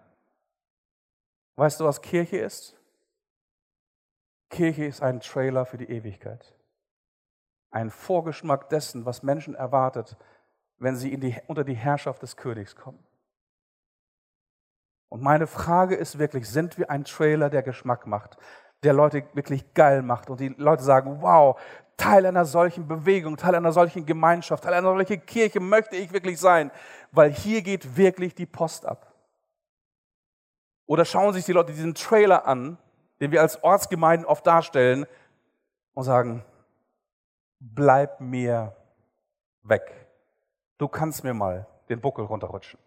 Weißt 1.57 1.79
du, 1.79 1.85
was 1.85 2.01
Kirche 2.01 2.37
ist? 2.37 2.75
Kirche 4.49 4.85
ist 4.85 5.01
ein 5.01 5.19
Trailer 5.19 5.65
für 5.65 5.77
die 5.77 5.89
Ewigkeit. 5.89 6.55
Ein 7.69 7.89
Vorgeschmack 7.89 8.69
dessen, 8.69 9.05
was 9.05 9.23
Menschen 9.23 9.55
erwartet, 9.55 10.17
wenn 10.77 10.95
sie 10.95 11.17
die, 11.17 11.37
unter 11.47 11.63
die 11.63 11.75
Herrschaft 11.75 12.21
des 12.21 12.35
Königs 12.35 12.75
kommen. 12.75 12.99
Und 15.11 15.21
meine 15.21 15.45
Frage 15.45 15.95
ist 15.95 16.17
wirklich, 16.17 16.49
sind 16.49 16.79
wir 16.79 16.89
ein 16.89 17.03
Trailer, 17.03 17.49
der 17.49 17.61
Geschmack 17.61 18.07
macht? 18.07 18.37
der 18.83 18.93
Leute 18.93 19.23
wirklich 19.33 19.73
geil 19.73 20.01
macht 20.01 20.29
und 20.29 20.39
die 20.39 20.49
Leute 20.57 20.83
sagen, 20.83 21.21
wow, 21.21 21.59
Teil 21.97 22.25
einer 22.25 22.45
solchen 22.45 22.87
Bewegung, 22.87 23.37
Teil 23.37 23.53
einer 23.53 23.71
solchen 23.71 24.05
Gemeinschaft, 24.05 24.63
Teil 24.63 24.73
einer 24.73 24.87
solchen 24.87 25.23
Kirche 25.25 25.59
möchte 25.59 25.95
ich 25.95 26.11
wirklich 26.11 26.39
sein, 26.39 26.71
weil 27.11 27.31
hier 27.31 27.61
geht 27.61 27.95
wirklich 27.95 28.33
die 28.33 28.47
Post 28.47 28.85
ab. 28.85 29.13
Oder 30.87 31.05
schauen 31.05 31.33
sich 31.33 31.45
die 31.45 31.53
Leute 31.53 31.73
diesen 31.73 31.93
Trailer 31.93 32.47
an, 32.47 32.77
den 33.19 33.31
wir 33.31 33.41
als 33.41 33.63
Ortsgemeinden 33.63 34.25
oft 34.25 34.45
darstellen 34.47 35.05
und 35.93 36.03
sagen, 36.03 36.43
bleib 37.59 38.19
mir 38.19 38.75
weg. 39.61 40.07
Du 40.79 40.87
kannst 40.87 41.23
mir 41.23 41.35
mal 41.35 41.67
den 41.87 42.01
Buckel 42.01 42.25
runterrutschen. 42.25 42.79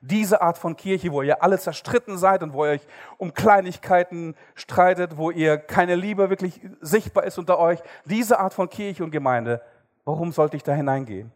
Diese 0.00 0.40
Art 0.40 0.58
von 0.58 0.76
Kirche, 0.76 1.12
wo 1.12 1.22
ihr 1.22 1.42
alle 1.42 1.58
zerstritten 1.58 2.18
seid 2.18 2.42
und 2.42 2.52
wo 2.52 2.64
ihr 2.64 2.72
euch 2.72 2.86
um 3.16 3.34
Kleinigkeiten 3.34 4.36
streitet, 4.54 5.16
wo 5.16 5.30
ihr 5.30 5.58
keine 5.58 5.96
Liebe 5.96 6.30
wirklich 6.30 6.60
sichtbar 6.80 7.24
ist 7.24 7.38
unter 7.38 7.58
euch, 7.58 7.80
diese 8.04 8.38
Art 8.38 8.54
von 8.54 8.68
Kirche 8.68 9.02
und 9.02 9.10
Gemeinde, 9.10 9.60
warum 10.04 10.30
sollte 10.30 10.56
ich 10.56 10.62
da 10.62 10.72
hineingehen? 10.72 11.32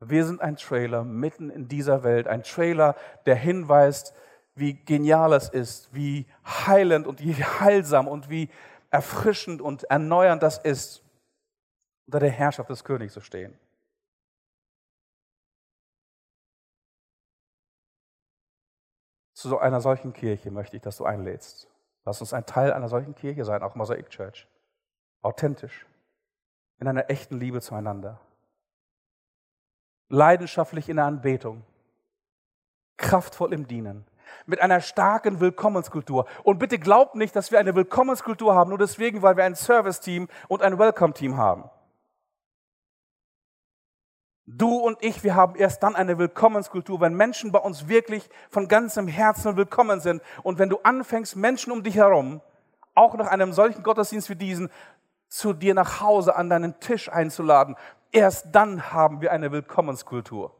Wir 0.00 0.24
sind 0.24 0.40
ein 0.40 0.56
Trailer 0.56 1.04
mitten 1.04 1.50
in 1.50 1.68
dieser 1.68 2.02
Welt, 2.02 2.26
ein 2.26 2.42
Trailer, 2.42 2.96
der 3.26 3.36
hinweist, 3.36 4.14
wie 4.54 4.74
genial 4.74 5.32
es 5.32 5.48
ist, 5.48 5.94
wie 5.94 6.26
heilend 6.44 7.06
und 7.06 7.20
wie 7.20 7.34
heilsam 7.34 8.08
und 8.08 8.28
wie 8.28 8.50
erfrischend 8.90 9.62
und 9.62 9.84
erneuernd 9.84 10.42
das 10.42 10.58
ist, 10.58 11.02
unter 12.06 12.20
der 12.20 12.30
Herrschaft 12.30 12.68
des 12.68 12.82
Königs 12.82 13.14
zu 13.14 13.20
stehen. 13.20 13.56
Zu 19.42 19.48
so 19.48 19.58
einer 19.58 19.80
solchen 19.80 20.12
Kirche 20.12 20.52
möchte 20.52 20.76
ich, 20.76 20.82
dass 20.82 20.96
du 20.96 21.04
einlädst. 21.04 21.68
Lass 22.04 22.20
uns 22.20 22.32
ein 22.32 22.46
Teil 22.46 22.72
einer 22.72 22.88
solchen 22.88 23.14
Kirche 23.14 23.44
sein, 23.44 23.62
auch 23.62 23.74
Mosaic 23.74 24.08
Church. 24.08 24.46
Authentisch. 25.20 25.86
In 26.78 26.86
einer 26.86 27.10
echten 27.10 27.38
Liebe 27.38 27.60
zueinander. 27.60 28.20
Leidenschaftlich 30.08 30.88
in 30.88 30.96
der 30.96 31.06
Anbetung. 31.06 31.64
Kraftvoll 32.96 33.52
im 33.52 33.66
Dienen. 33.66 34.06
Mit 34.46 34.60
einer 34.60 34.80
starken 34.80 35.40
Willkommenskultur. 35.40 36.26
Und 36.44 36.58
bitte 36.58 36.78
glaubt 36.78 37.16
nicht, 37.16 37.34
dass 37.34 37.50
wir 37.50 37.58
eine 37.58 37.74
Willkommenskultur 37.74 38.54
haben, 38.54 38.70
nur 38.70 38.78
deswegen, 38.78 39.22
weil 39.22 39.36
wir 39.36 39.44
ein 39.44 39.56
Service-Team 39.56 40.28
und 40.46 40.62
ein 40.62 40.78
Welcome-Team 40.78 41.36
haben. 41.36 41.68
Du 44.46 44.76
und 44.76 44.98
ich, 45.02 45.22
wir 45.22 45.36
haben 45.36 45.54
erst 45.54 45.82
dann 45.82 45.94
eine 45.94 46.18
Willkommenskultur, 46.18 47.00
wenn 47.00 47.14
Menschen 47.14 47.52
bei 47.52 47.60
uns 47.60 47.86
wirklich 47.86 48.28
von 48.50 48.66
ganzem 48.66 49.06
Herzen 49.06 49.56
willkommen 49.56 50.00
sind. 50.00 50.20
Und 50.42 50.58
wenn 50.58 50.68
du 50.68 50.78
anfängst, 50.82 51.36
Menschen 51.36 51.72
um 51.72 51.84
dich 51.84 51.94
herum, 51.96 52.40
auch 52.94 53.14
nach 53.14 53.28
einem 53.28 53.52
solchen 53.52 53.82
Gottesdienst 53.82 54.28
wie 54.30 54.36
diesen, 54.36 54.70
zu 55.28 55.52
dir 55.52 55.74
nach 55.74 56.00
Hause 56.00 56.34
an 56.34 56.50
deinen 56.50 56.78
Tisch 56.80 57.08
einzuladen, 57.08 57.76
erst 58.10 58.48
dann 58.52 58.92
haben 58.92 59.20
wir 59.20 59.30
eine 59.32 59.52
Willkommenskultur. 59.52 60.54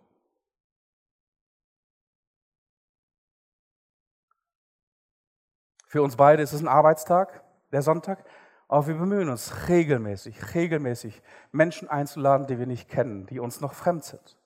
Für 5.88 6.02
uns 6.02 6.16
beide 6.16 6.42
ist 6.42 6.52
es 6.54 6.62
ein 6.62 6.68
Arbeitstag, 6.68 7.42
der 7.72 7.82
Sonntag. 7.82 8.24
Aber 8.72 8.86
wir 8.86 8.94
bemühen 8.94 9.28
uns 9.28 9.68
regelmäßig, 9.68 10.54
regelmäßig 10.54 11.20
Menschen 11.50 11.90
einzuladen, 11.90 12.46
die 12.46 12.58
wir 12.58 12.66
nicht 12.66 12.88
kennen, 12.88 13.26
die 13.26 13.38
uns 13.38 13.60
noch 13.60 13.74
fremd 13.74 14.02
sind. 14.02 14.38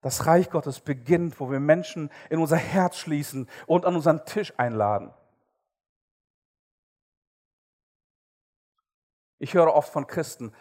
Das 0.00 0.26
Reich 0.26 0.50
Gottes 0.50 0.80
beginnt, 0.80 1.38
wo 1.38 1.48
wir 1.52 1.60
Menschen 1.60 2.10
in 2.28 2.40
unser 2.40 2.56
Herz 2.56 2.96
schließen 2.96 3.48
und 3.68 3.86
an 3.86 3.94
unseren 3.94 4.24
Tisch 4.24 4.52
einladen. 4.56 5.14
Ich 9.38 9.54
höre 9.54 9.72
oft 9.72 9.92
von 9.92 10.08
Christen, 10.08 10.52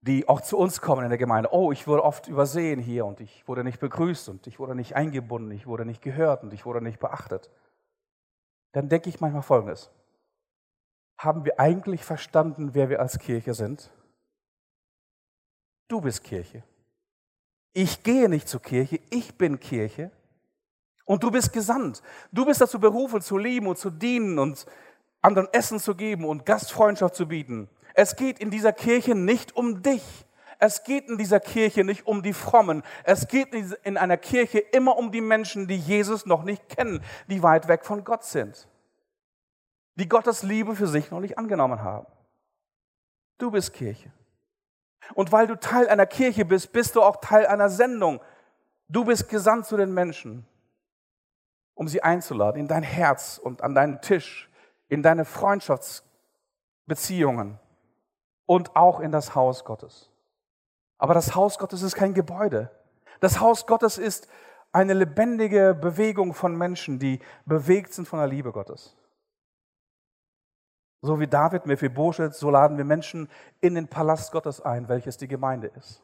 die 0.00 0.26
auch 0.26 0.40
zu 0.40 0.56
uns 0.56 0.80
kommen 0.80 1.02
in 1.04 1.10
der 1.10 1.18
Gemeinde. 1.18 1.50
Oh, 1.52 1.70
ich 1.70 1.86
wurde 1.86 2.02
oft 2.02 2.28
übersehen 2.28 2.80
hier 2.80 3.04
und 3.04 3.20
ich 3.20 3.46
wurde 3.46 3.62
nicht 3.62 3.78
begrüßt 3.78 4.30
und 4.30 4.46
ich 4.46 4.58
wurde 4.58 4.74
nicht 4.74 4.96
eingebunden, 4.96 5.50
ich 5.50 5.66
wurde 5.66 5.84
nicht 5.84 6.00
gehört 6.00 6.44
und 6.44 6.54
ich 6.54 6.64
wurde 6.64 6.80
nicht 6.80 6.98
beachtet. 6.98 7.50
Dann 8.72 8.88
denke 8.88 9.10
ich 9.10 9.20
manchmal 9.20 9.42
Folgendes 9.42 9.90
haben 11.18 11.44
wir 11.44 11.58
eigentlich 11.60 12.04
verstanden, 12.04 12.70
wer 12.74 12.88
wir 12.88 13.00
als 13.00 13.18
Kirche 13.18 13.54
sind? 13.54 13.90
Du 15.88 16.00
bist 16.00 16.24
Kirche. 16.24 16.62
Ich 17.72 18.02
gehe 18.02 18.28
nicht 18.28 18.48
zur 18.48 18.62
Kirche, 18.62 19.00
ich 19.10 19.36
bin 19.36 19.60
Kirche. 19.60 20.10
Und 21.04 21.22
du 21.22 21.30
bist 21.30 21.52
gesandt. 21.52 22.02
Du 22.32 22.46
bist 22.46 22.60
dazu 22.60 22.78
berufen, 22.78 23.20
zu 23.20 23.36
lieben 23.36 23.66
und 23.66 23.78
zu 23.78 23.90
dienen 23.90 24.38
und 24.38 24.66
anderen 25.20 25.52
Essen 25.52 25.78
zu 25.78 25.94
geben 25.94 26.24
und 26.24 26.46
Gastfreundschaft 26.46 27.14
zu 27.14 27.28
bieten. 27.28 27.68
Es 27.94 28.16
geht 28.16 28.38
in 28.38 28.50
dieser 28.50 28.72
Kirche 28.72 29.14
nicht 29.14 29.56
um 29.56 29.82
dich. 29.82 30.02
Es 30.58 30.84
geht 30.84 31.08
in 31.08 31.18
dieser 31.18 31.40
Kirche 31.40 31.84
nicht 31.84 32.06
um 32.06 32.22
die 32.22 32.32
Frommen. 32.32 32.82
Es 33.04 33.28
geht 33.28 33.54
in 33.82 33.96
einer 33.96 34.16
Kirche 34.16 34.58
immer 34.58 34.96
um 34.96 35.12
die 35.12 35.20
Menschen, 35.20 35.66
die 35.68 35.76
Jesus 35.76 36.26
noch 36.26 36.44
nicht 36.44 36.68
kennen, 36.68 37.02
die 37.28 37.42
weit 37.42 37.68
weg 37.68 37.84
von 37.84 38.04
Gott 38.04 38.24
sind, 38.24 38.68
die 39.96 40.08
Gottes 40.08 40.42
Liebe 40.42 40.74
für 40.74 40.86
sich 40.86 41.10
noch 41.10 41.20
nicht 41.20 41.38
angenommen 41.38 41.82
haben. 41.82 42.06
Du 43.38 43.50
bist 43.50 43.72
Kirche. 43.72 44.12
Und 45.14 45.32
weil 45.32 45.46
du 45.46 45.58
Teil 45.58 45.88
einer 45.88 46.06
Kirche 46.06 46.44
bist, 46.44 46.72
bist 46.72 46.96
du 46.96 47.02
auch 47.02 47.16
Teil 47.16 47.46
einer 47.46 47.68
Sendung. 47.68 48.20
Du 48.88 49.04
bist 49.04 49.28
gesandt 49.28 49.66
zu 49.66 49.76
den 49.76 49.92
Menschen, 49.92 50.46
um 51.74 51.88
sie 51.88 52.02
einzuladen 52.02 52.60
in 52.60 52.68
dein 52.68 52.82
Herz 52.82 53.38
und 53.38 53.62
an 53.62 53.74
deinen 53.74 54.00
Tisch, 54.00 54.50
in 54.88 55.02
deine 55.02 55.24
Freundschaftsbeziehungen 55.24 57.58
und 58.46 58.76
auch 58.76 59.00
in 59.00 59.12
das 59.12 59.34
Haus 59.34 59.64
Gottes. 59.64 60.10
Aber 60.98 61.14
das 61.14 61.34
Haus 61.34 61.58
Gottes 61.58 61.82
ist 61.82 61.96
kein 61.96 62.14
Gebäude. 62.14 62.70
Das 63.20 63.40
Haus 63.40 63.66
Gottes 63.66 63.98
ist 63.98 64.28
eine 64.72 64.94
lebendige 64.94 65.74
Bewegung 65.74 66.32
von 66.34 66.56
Menschen, 66.56 66.98
die 66.98 67.20
bewegt 67.46 67.92
sind 67.92 68.08
von 68.08 68.18
der 68.18 68.28
Liebe 68.28 68.52
Gottes. 68.52 68.96
So 71.04 71.20
wie 71.20 71.26
David 71.26 71.66
Mephibosheth, 71.66 72.34
so 72.34 72.48
laden 72.48 72.78
wir 72.78 72.84
Menschen 72.86 73.28
in 73.60 73.74
den 73.74 73.88
Palast 73.88 74.32
Gottes 74.32 74.62
ein, 74.62 74.88
welches 74.88 75.18
die 75.18 75.28
Gemeinde 75.28 75.66
ist. 75.66 76.02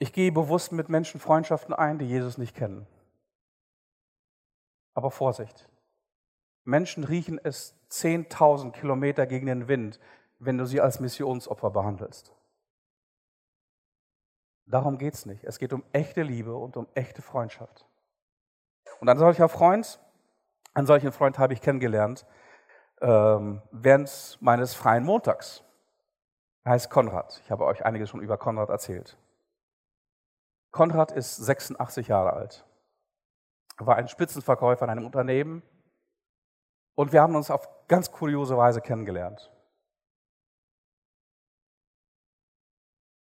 Ich 0.00 0.12
gehe 0.12 0.32
bewusst 0.32 0.72
mit 0.72 0.88
Menschen 0.88 1.20
Freundschaften 1.20 1.72
ein, 1.72 2.00
die 2.00 2.06
Jesus 2.06 2.36
nicht 2.36 2.56
kennen. 2.56 2.84
Aber 4.94 5.12
Vorsicht. 5.12 5.68
Menschen 6.64 7.04
riechen 7.04 7.38
es 7.40 7.76
10.000 7.92 8.72
Kilometer 8.72 9.28
gegen 9.28 9.46
den 9.46 9.68
Wind, 9.68 10.00
wenn 10.40 10.58
du 10.58 10.66
sie 10.66 10.80
als 10.80 10.98
Missionsopfer 10.98 11.70
behandelst. 11.70 12.34
Darum 14.70 14.98
geht 14.98 15.14
es 15.14 15.26
nicht. 15.26 15.44
Es 15.44 15.58
geht 15.58 15.72
um 15.72 15.82
echte 15.92 16.22
Liebe 16.22 16.54
und 16.54 16.76
um 16.76 16.86
echte 16.94 17.22
Freundschaft. 17.22 17.86
Und 19.00 19.08
ein 19.08 19.18
solcher 19.18 19.48
Freund, 19.48 20.00
einen 20.74 20.86
solchen 20.86 21.12
Freund 21.12 21.38
habe 21.38 21.52
ich 21.52 21.60
kennengelernt 21.60 22.26
ähm, 23.00 23.62
während 23.72 24.38
meines 24.40 24.74
freien 24.74 25.04
Montags. 25.04 25.64
Er 26.64 26.72
heißt 26.72 26.90
Konrad. 26.90 27.40
Ich 27.44 27.50
habe 27.50 27.64
euch 27.64 27.84
einiges 27.84 28.10
schon 28.10 28.20
über 28.20 28.38
Konrad 28.38 28.68
erzählt. 28.68 29.16
Konrad 30.70 31.10
ist 31.10 31.36
86 31.36 32.08
Jahre 32.08 32.32
alt, 32.32 32.64
war 33.78 33.96
ein 33.96 34.06
Spitzenverkäufer 34.06 34.84
in 34.84 34.90
einem 34.90 35.06
Unternehmen 35.06 35.62
und 36.94 37.12
wir 37.12 37.22
haben 37.22 37.34
uns 37.34 37.50
auf 37.50 37.68
ganz 37.88 38.12
kuriose 38.12 38.56
Weise 38.56 38.80
kennengelernt. 38.80 39.50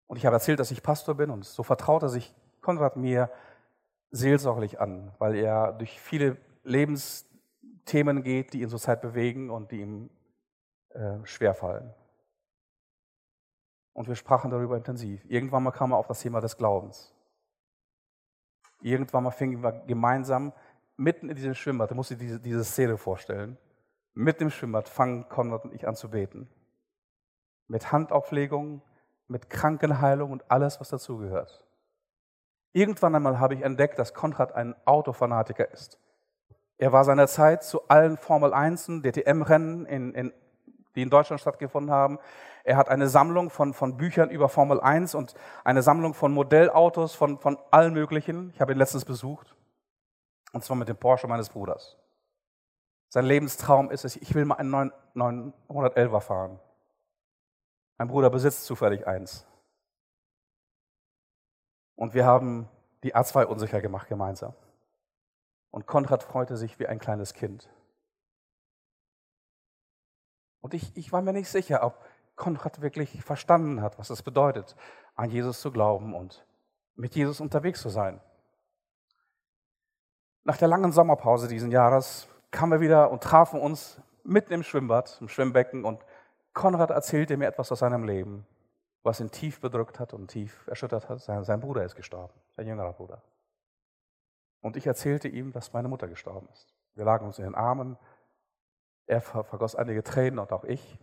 Und 0.09 0.17
ich 0.17 0.27
habe 0.27 0.35
erzählt, 0.35 0.59
dass 0.59 0.73
ich 0.73 0.83
Pastor 0.83 1.15
bin 1.15 1.31
und 1.31 1.45
so 1.45 1.63
vertraute 1.63 2.09
sich 2.09 2.35
Konrad 2.61 2.97
mir 2.97 3.31
seelsorglich 4.11 4.81
an, 4.81 5.13
weil 5.19 5.37
er 5.37 5.73
durch 5.73 6.01
viele 6.01 6.39
Lebensthemen 6.65 8.23
geht, 8.23 8.53
die 8.53 8.63
ihn 8.63 8.71
zurzeit 8.71 9.01
bewegen 9.01 9.51
und 9.51 9.71
die 9.71 9.81
ihm 9.81 10.11
äh, 10.91 11.19
schwerfallen. 11.25 11.95
Und 13.93 14.09
wir 14.09 14.17
sprachen 14.17 14.51
darüber 14.51 14.77
intensiv. 14.77 15.25
Irgendwann 15.29 15.63
mal 15.63 15.73
kam 15.73 15.93
er 15.93 15.99
auf 15.99 16.07
das 16.07 16.21
Thema 16.21 16.41
des 16.41 16.57
Glaubens. 16.57 17.15
Irgendwann 18.81 19.25
mal 19.25 19.31
fingen 19.31 19.63
wir 19.63 19.73
gemeinsam 19.87 20.53
mitten 20.97 21.29
in 21.29 21.37
diesem 21.37 21.55
Schwimmbad, 21.55 21.91
da 21.91 21.95
muss 21.95 22.11
ich 22.11 22.19
diese, 22.19 22.41
diese 22.41 22.65
Szene 22.65 22.97
vorstellen, 22.97 23.57
mitten 24.15 24.45
im 24.45 24.51
Schwimmbad 24.51 24.89
fangen 24.89 25.29
Konrad 25.29 25.65
und 25.65 25.73
ich 25.73 25.87
an 25.87 25.95
zu 25.95 26.11
beten. 26.11 26.49
Mit 27.69 27.93
Handauflegung, 27.93 28.83
mit 29.29 29.51
Krankenheilung 29.51 30.33
und 30.33 30.51
alles, 30.51 30.81
was 30.81 30.89
dazugehört. 30.89 31.65
Irgendwann 32.73 33.15
einmal 33.15 33.39
habe 33.39 33.55
ich 33.55 33.63
entdeckt, 33.63 33.99
dass 33.99 34.15
Konrad 34.15 34.55
ein 34.55 34.75
Autofanatiker 34.85 35.71
ist. 35.71 35.99
Er 36.77 36.93
war 36.93 37.05
seinerzeit 37.05 37.63
zu 37.65 37.89
allen 37.89 38.17
Formel 38.17 38.53
1, 38.53 39.03
DTM-Rennen, 39.03 39.87
in, 39.87 40.15
in, 40.15 40.33
die 40.95 41.03
in 41.03 41.11
Deutschland 41.11 41.41
stattgefunden 41.41 41.93
haben, 41.93 42.19
er 42.69 42.77
hat 42.77 42.91
eine 42.91 43.09
Sammlung 43.09 43.49
von, 43.49 43.73
von 43.73 43.97
Büchern 43.97 44.29
über 44.29 44.51
Formel 44.51 44.79
1 44.79 45.15
und 45.15 45.33
eine 45.65 45.81
Sammlung 45.81 46.13
von 46.13 46.33
Modellautos 46.33 47.15
von, 47.15 47.39
von 47.39 47.57
allen 47.71 47.95
möglichen. 47.95 48.51
Ich 48.51 48.61
habe 48.61 48.73
ihn 48.73 48.79
letztens 48.79 49.07
besucht. 49.07 49.55
Und 50.53 50.63
zwar 50.63 50.77
mit 50.77 50.87
dem 50.87 50.99
Porsche 50.99 51.27
meines 51.29 51.49
Bruders. 51.49 51.97
Sein 53.09 53.25
Lebenstraum 53.25 53.91
ist 53.91 54.05
es, 54.05 54.17
ich 54.17 54.35
will 54.35 54.45
mal 54.45 54.57
einen 54.57 54.93
911er 55.15 56.21
fahren. 56.21 56.61
Mein 57.99 58.09
Bruder 58.09 58.31
besitzt 58.31 58.65
zufällig 58.65 59.07
eins. 59.07 59.45
Und 61.97 62.15
wir 62.15 62.25
haben 62.25 62.69
die 63.03 63.15
A2 63.15 63.45
unsicher 63.45 63.81
gemacht 63.81 64.09
gemeinsam. 64.09 64.55
Und 65.71 65.87
Konrad 65.87 66.23
freute 66.23 66.57
sich 66.57 66.79
wie 66.79 66.87
ein 66.87 67.01
kleines 67.01 67.35
Kind. 67.35 67.69
Und 70.61 70.75
ich, 70.75 70.97
ich 70.97 71.13
war 71.13 71.23
mir 71.23 71.33
nicht 71.33 71.49
sicher, 71.49 71.83
ob 71.83 72.05
Konrad 72.37 72.81
wirklich 72.81 73.23
verstanden 73.23 73.83
hat, 73.83 73.99
was 73.99 74.11
es 74.11 74.23
bedeutet, 74.23 74.77
an 75.17 75.31
Jesus 75.31 75.61
zu 75.61 75.73
glauben 75.73 76.15
und 76.15 76.47
mit 76.95 77.17
Jesus 77.17 77.41
unterwegs 77.41 77.83
zu 77.83 77.89
sein. 77.89 78.21
Nach 80.45 80.57
der 80.57 80.69
langen 80.69 80.93
Sommerpause 80.93 81.49
diesen 81.49 81.73
Jahres 81.73 82.29
kamen 82.51 82.73
wir 82.73 82.81
wieder 82.81 83.11
und 83.11 83.23
trafen 83.23 83.61
uns 83.61 84.01
mitten 84.23 84.53
im 84.53 84.63
Schwimmbad, 84.63 85.19
im 85.21 85.29
Schwimmbecken 85.29 85.85
und 85.85 86.05
Konrad 86.53 86.91
erzählte 86.91 87.37
mir 87.37 87.47
etwas 87.47 87.71
aus 87.73 87.81
seinem 87.81 88.05
Leben, 88.05 88.47
was 89.03 89.21
ihn 89.21 89.31
tief 89.31 89.61
bedrückt 89.61 90.01
hat 90.01 90.13
und 90.13 90.29
tief 90.29 90.67
erschüttert 90.67 91.09
hat. 91.09 91.21
Sein, 91.21 91.45
sein 91.45 91.61
Bruder 91.61 91.85
ist 91.85 91.95
gestorben, 91.95 92.35
sein 92.57 92.67
jüngerer 92.67 92.93
Bruder. 92.93 93.23
Und 94.61 94.77
ich 94.77 94.87
erzählte 94.87 95.29
ihm, 95.29 95.53
dass 95.53 95.73
meine 95.73 95.89
Mutter 95.89 96.09
gestorben 96.09 96.49
ist. 96.53 96.75
Wir 96.95 97.05
lagen 97.05 97.27
uns 97.27 97.39
in 97.39 97.45
den 97.45 97.55
Armen. 97.55 97.97
Er 99.07 99.21
vergoss 99.21 99.77
einige 99.77 100.03
Tränen 100.03 100.39
und 100.39 100.53
auch 100.53 100.65
ich. 100.65 100.99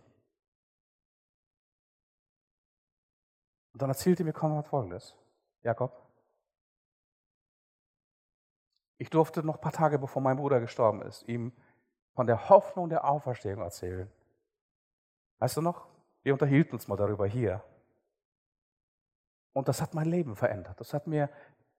Und 3.72 3.82
dann 3.82 3.90
erzählte 3.90 4.24
mir 4.24 4.32
Konrad 4.32 4.68
Folgendes. 4.68 5.14
Jakob, 5.62 6.06
ich 8.98 9.10
durfte 9.10 9.42
noch 9.42 9.56
ein 9.56 9.60
paar 9.60 9.72
Tage 9.72 9.98
bevor 9.98 10.22
mein 10.22 10.36
Bruder 10.36 10.60
gestorben 10.60 11.02
ist, 11.02 11.28
ihm 11.28 11.52
von 12.14 12.26
der 12.26 12.48
Hoffnung 12.48 12.88
der 12.88 13.04
Auferstehung 13.04 13.60
erzählen. 13.60 14.10
Weißt 15.38 15.56
du 15.56 15.60
noch? 15.60 15.86
Wir 16.22 16.32
unterhielten 16.32 16.74
uns 16.74 16.88
mal 16.88 16.96
darüber 16.96 17.26
hier. 17.26 17.62
Und 19.52 19.68
das 19.68 19.80
hat 19.80 19.94
mein 19.94 20.06
Leben 20.06 20.36
verändert. 20.36 20.80
Das 20.80 20.92
hat 20.92 21.06
mir 21.06 21.30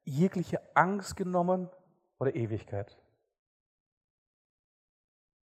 jegliche 0.03 0.61
Angst 0.75 1.15
genommen 1.15 1.69
vor 2.17 2.25
der 2.25 2.35
Ewigkeit. 2.35 2.97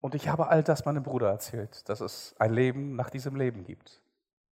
Und 0.01 0.16
ich 0.16 0.28
habe 0.28 0.47
all 0.47 0.64
das 0.64 0.86
meinem 0.86 1.03
Bruder 1.03 1.30
erzählt, 1.30 1.88
dass 1.89 2.01
es 2.01 2.36
ein 2.39 2.53
Leben 2.53 2.95
nach 2.95 3.09
diesem 3.09 3.36
Leben 3.36 3.64
gibt 3.64 4.03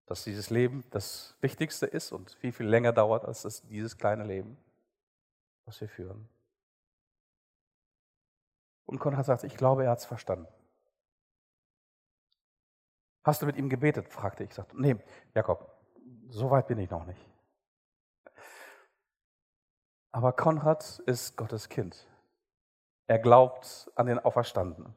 dass 0.08 0.24
dieses 0.24 0.50
Leben 0.50 0.86
das 0.90 1.36
Wichtigste 1.42 1.86
ist 1.86 2.12
und 2.12 2.32
viel, 2.32 2.54
viel 2.54 2.66
länger 2.66 2.94
dauert 2.94 3.26
als 3.26 3.42
das, 3.44 3.62
dieses 3.68 3.98
kleine 3.98 4.24
Leben, 4.24 4.58
was 5.66 5.80
wir 5.82 5.90
führen. 5.90 6.28
Und 8.86 9.00
Konrad 9.00 9.26
sagt, 9.26 9.44
ich 9.44 9.58
glaube, 9.58 9.84
er 9.84 9.92
hat 9.92 10.00
es 10.00 10.06
verstanden. 10.06 10.48
Hast 13.28 13.42
du 13.42 13.46
mit 13.46 13.58
ihm 13.58 13.68
gebetet? 13.68 14.08
fragte 14.08 14.46
ich. 14.46 14.54
Sagte, 14.54 14.82
nee, 14.82 14.96
Jakob, 15.36 15.70
so 16.30 16.50
weit 16.50 16.68
bin 16.68 16.78
ich 16.80 16.90
noch 16.90 17.06
nicht. 17.06 17.20
Aber 20.14 20.32
Konrad 20.32 21.00
ist 21.00 21.36
Gottes 21.36 21.68
Kind. 21.68 22.08
Er 23.06 23.20
glaubt 23.20 23.92
an 23.96 24.06
den 24.06 24.20
Auferstandenen. 24.20 24.96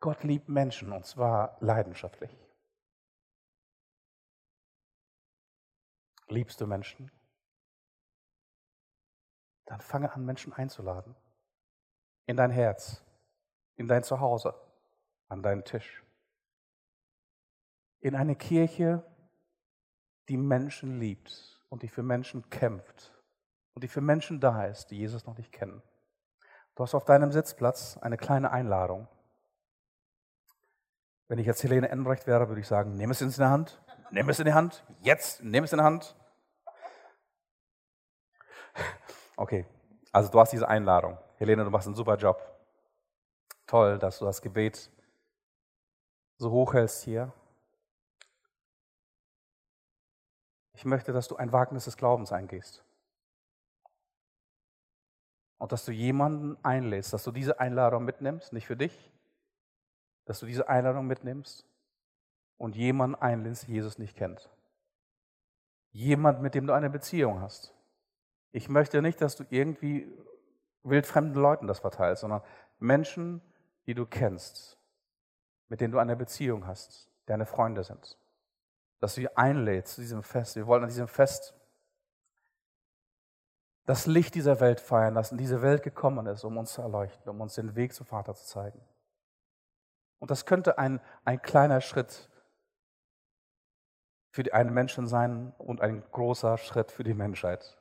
Gott 0.00 0.22
liebt 0.22 0.50
Menschen 0.50 0.92
und 0.92 1.06
zwar 1.06 1.56
leidenschaftlich. 1.60 2.36
Liebst 6.28 6.60
du 6.60 6.66
Menschen? 6.66 7.10
Dann 9.64 9.80
fange 9.80 10.12
an, 10.12 10.26
Menschen 10.26 10.52
einzuladen. 10.52 11.16
In 12.26 12.36
dein 12.36 12.50
Herz, 12.50 13.02
in 13.76 13.88
dein 13.88 14.02
Zuhause, 14.02 14.54
an 15.28 15.42
deinen 15.42 15.64
Tisch. 15.64 16.02
In 18.00 18.14
eine 18.14 18.36
Kirche, 18.36 19.02
die 20.28 20.36
Menschen 20.36 20.98
liebt 20.98 21.62
und 21.68 21.82
die 21.82 21.88
für 21.88 22.02
Menschen 22.02 22.48
kämpft 22.50 23.12
und 23.74 23.84
die 23.84 23.88
für 23.88 24.00
Menschen 24.00 24.40
da 24.40 24.64
ist, 24.64 24.90
die 24.90 24.98
Jesus 24.98 25.26
noch 25.26 25.36
nicht 25.36 25.52
kennen. 25.52 25.82
Du 26.74 26.82
hast 26.82 26.94
auf 26.94 27.04
deinem 27.04 27.32
Sitzplatz 27.32 27.96
eine 27.98 28.16
kleine 28.16 28.50
Einladung. 28.50 29.08
Wenn 31.28 31.38
ich 31.38 31.46
jetzt 31.46 31.62
Helene 31.62 31.88
Enbrecht 31.88 32.26
wäre, 32.26 32.48
würde 32.48 32.60
ich 32.60 32.68
sagen, 32.68 32.96
nimm 32.96 33.10
es 33.10 33.20
in 33.20 33.30
die 33.30 33.42
Hand, 33.42 33.82
nimm 34.10 34.28
es 34.28 34.38
in 34.38 34.44
die 34.44 34.52
Hand, 34.52 34.84
jetzt, 35.00 35.42
nimm 35.42 35.64
es 35.64 35.72
in 35.72 35.78
die 35.78 35.84
Hand. 35.84 36.16
Okay, 39.36 39.66
also 40.12 40.30
du 40.30 40.40
hast 40.40 40.52
diese 40.52 40.68
Einladung. 40.68 41.18
Helene, 41.38 41.64
du 41.64 41.70
machst 41.70 41.86
einen 41.86 41.96
super 41.96 42.16
Job. 42.16 42.40
Toll, 43.66 43.98
dass 43.98 44.18
du 44.18 44.24
das 44.24 44.40
Gebet 44.40 44.90
so 46.38 46.50
hoch 46.50 46.72
hältst 46.72 47.02
hier. 47.04 47.32
Ich 50.72 50.84
möchte, 50.84 51.12
dass 51.12 51.28
du 51.28 51.36
ein 51.36 51.52
Wagnis 51.52 51.84
des 51.84 51.96
Glaubens 51.96 52.32
eingehst. 52.32 52.84
Und 55.58 55.72
dass 55.72 55.84
du 55.84 55.92
jemanden 55.92 56.56
einlädst, 56.64 57.12
dass 57.12 57.24
du 57.24 57.32
diese 57.32 57.60
Einladung 57.60 58.04
mitnimmst, 58.04 58.52
nicht 58.52 58.66
für 58.66 58.76
dich, 58.76 59.12
dass 60.24 60.40
du 60.40 60.46
diese 60.46 60.68
Einladung 60.68 61.06
mitnimmst 61.06 61.66
und 62.58 62.76
jemanden 62.76 63.16
einlädst, 63.16 63.68
Jesus 63.68 63.98
nicht 63.98 64.16
kennt. 64.16 64.50
Jemand, 65.92 66.40
mit 66.40 66.54
dem 66.54 66.66
du 66.66 66.72
eine 66.72 66.90
Beziehung 66.90 67.40
hast. 67.40 67.74
Ich 68.52 68.68
möchte 68.68 69.02
nicht, 69.02 69.20
dass 69.20 69.36
du 69.36 69.44
irgendwie 69.50 70.06
wildfremden 70.88 71.40
Leuten 71.40 71.66
das 71.66 71.80
verteilst, 71.80 72.20
sondern 72.20 72.42
Menschen, 72.78 73.42
die 73.86 73.94
du 73.94 74.06
kennst, 74.06 74.78
mit 75.68 75.80
denen 75.80 75.92
du 75.92 75.98
eine 75.98 76.16
Beziehung 76.16 76.66
hast, 76.66 77.10
deine 77.26 77.46
Freunde 77.46 77.84
sind. 77.84 78.18
Dass 79.00 79.14
du 79.14 79.22
sie 79.22 79.36
einlädst 79.36 79.96
zu 79.96 80.00
diesem 80.00 80.22
Fest. 80.22 80.56
Wir 80.56 80.66
wollen 80.66 80.84
an 80.84 80.88
diesem 80.88 81.08
Fest 81.08 81.54
das 83.84 84.06
Licht 84.06 84.34
dieser 84.34 84.60
Welt 84.60 84.80
feiern, 84.80 85.14
das 85.14 85.30
in 85.30 85.38
diese 85.38 85.62
Welt 85.62 85.82
gekommen 85.82 86.26
ist, 86.26 86.44
um 86.44 86.56
uns 86.56 86.72
zu 86.72 86.82
erleuchten, 86.82 87.28
um 87.28 87.40
uns 87.40 87.54
den 87.54 87.76
Weg 87.76 87.94
zum 87.94 88.04
Vater 88.04 88.34
zu 88.34 88.44
zeigen. 88.44 88.80
Und 90.18 90.30
das 90.30 90.44
könnte 90.44 90.78
ein, 90.78 91.00
ein 91.24 91.40
kleiner 91.40 91.80
Schritt 91.80 92.28
für 94.30 94.52
einen 94.52 94.74
Menschen 94.74 95.06
sein 95.06 95.54
und 95.56 95.80
ein 95.80 96.02
großer 96.10 96.58
Schritt 96.58 96.90
für 96.90 97.04
die 97.04 97.14
Menschheit. 97.14 97.78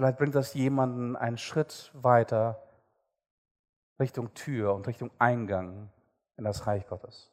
Vielleicht 0.00 0.16
bringt 0.16 0.34
das 0.34 0.54
jemanden 0.54 1.14
einen 1.14 1.36
Schritt 1.36 1.90
weiter 1.92 2.62
Richtung 3.98 4.32
Tür 4.32 4.74
und 4.74 4.86
Richtung 4.86 5.10
Eingang 5.18 5.90
in 6.38 6.44
das 6.44 6.66
Reich 6.66 6.86
Gottes. 6.86 7.29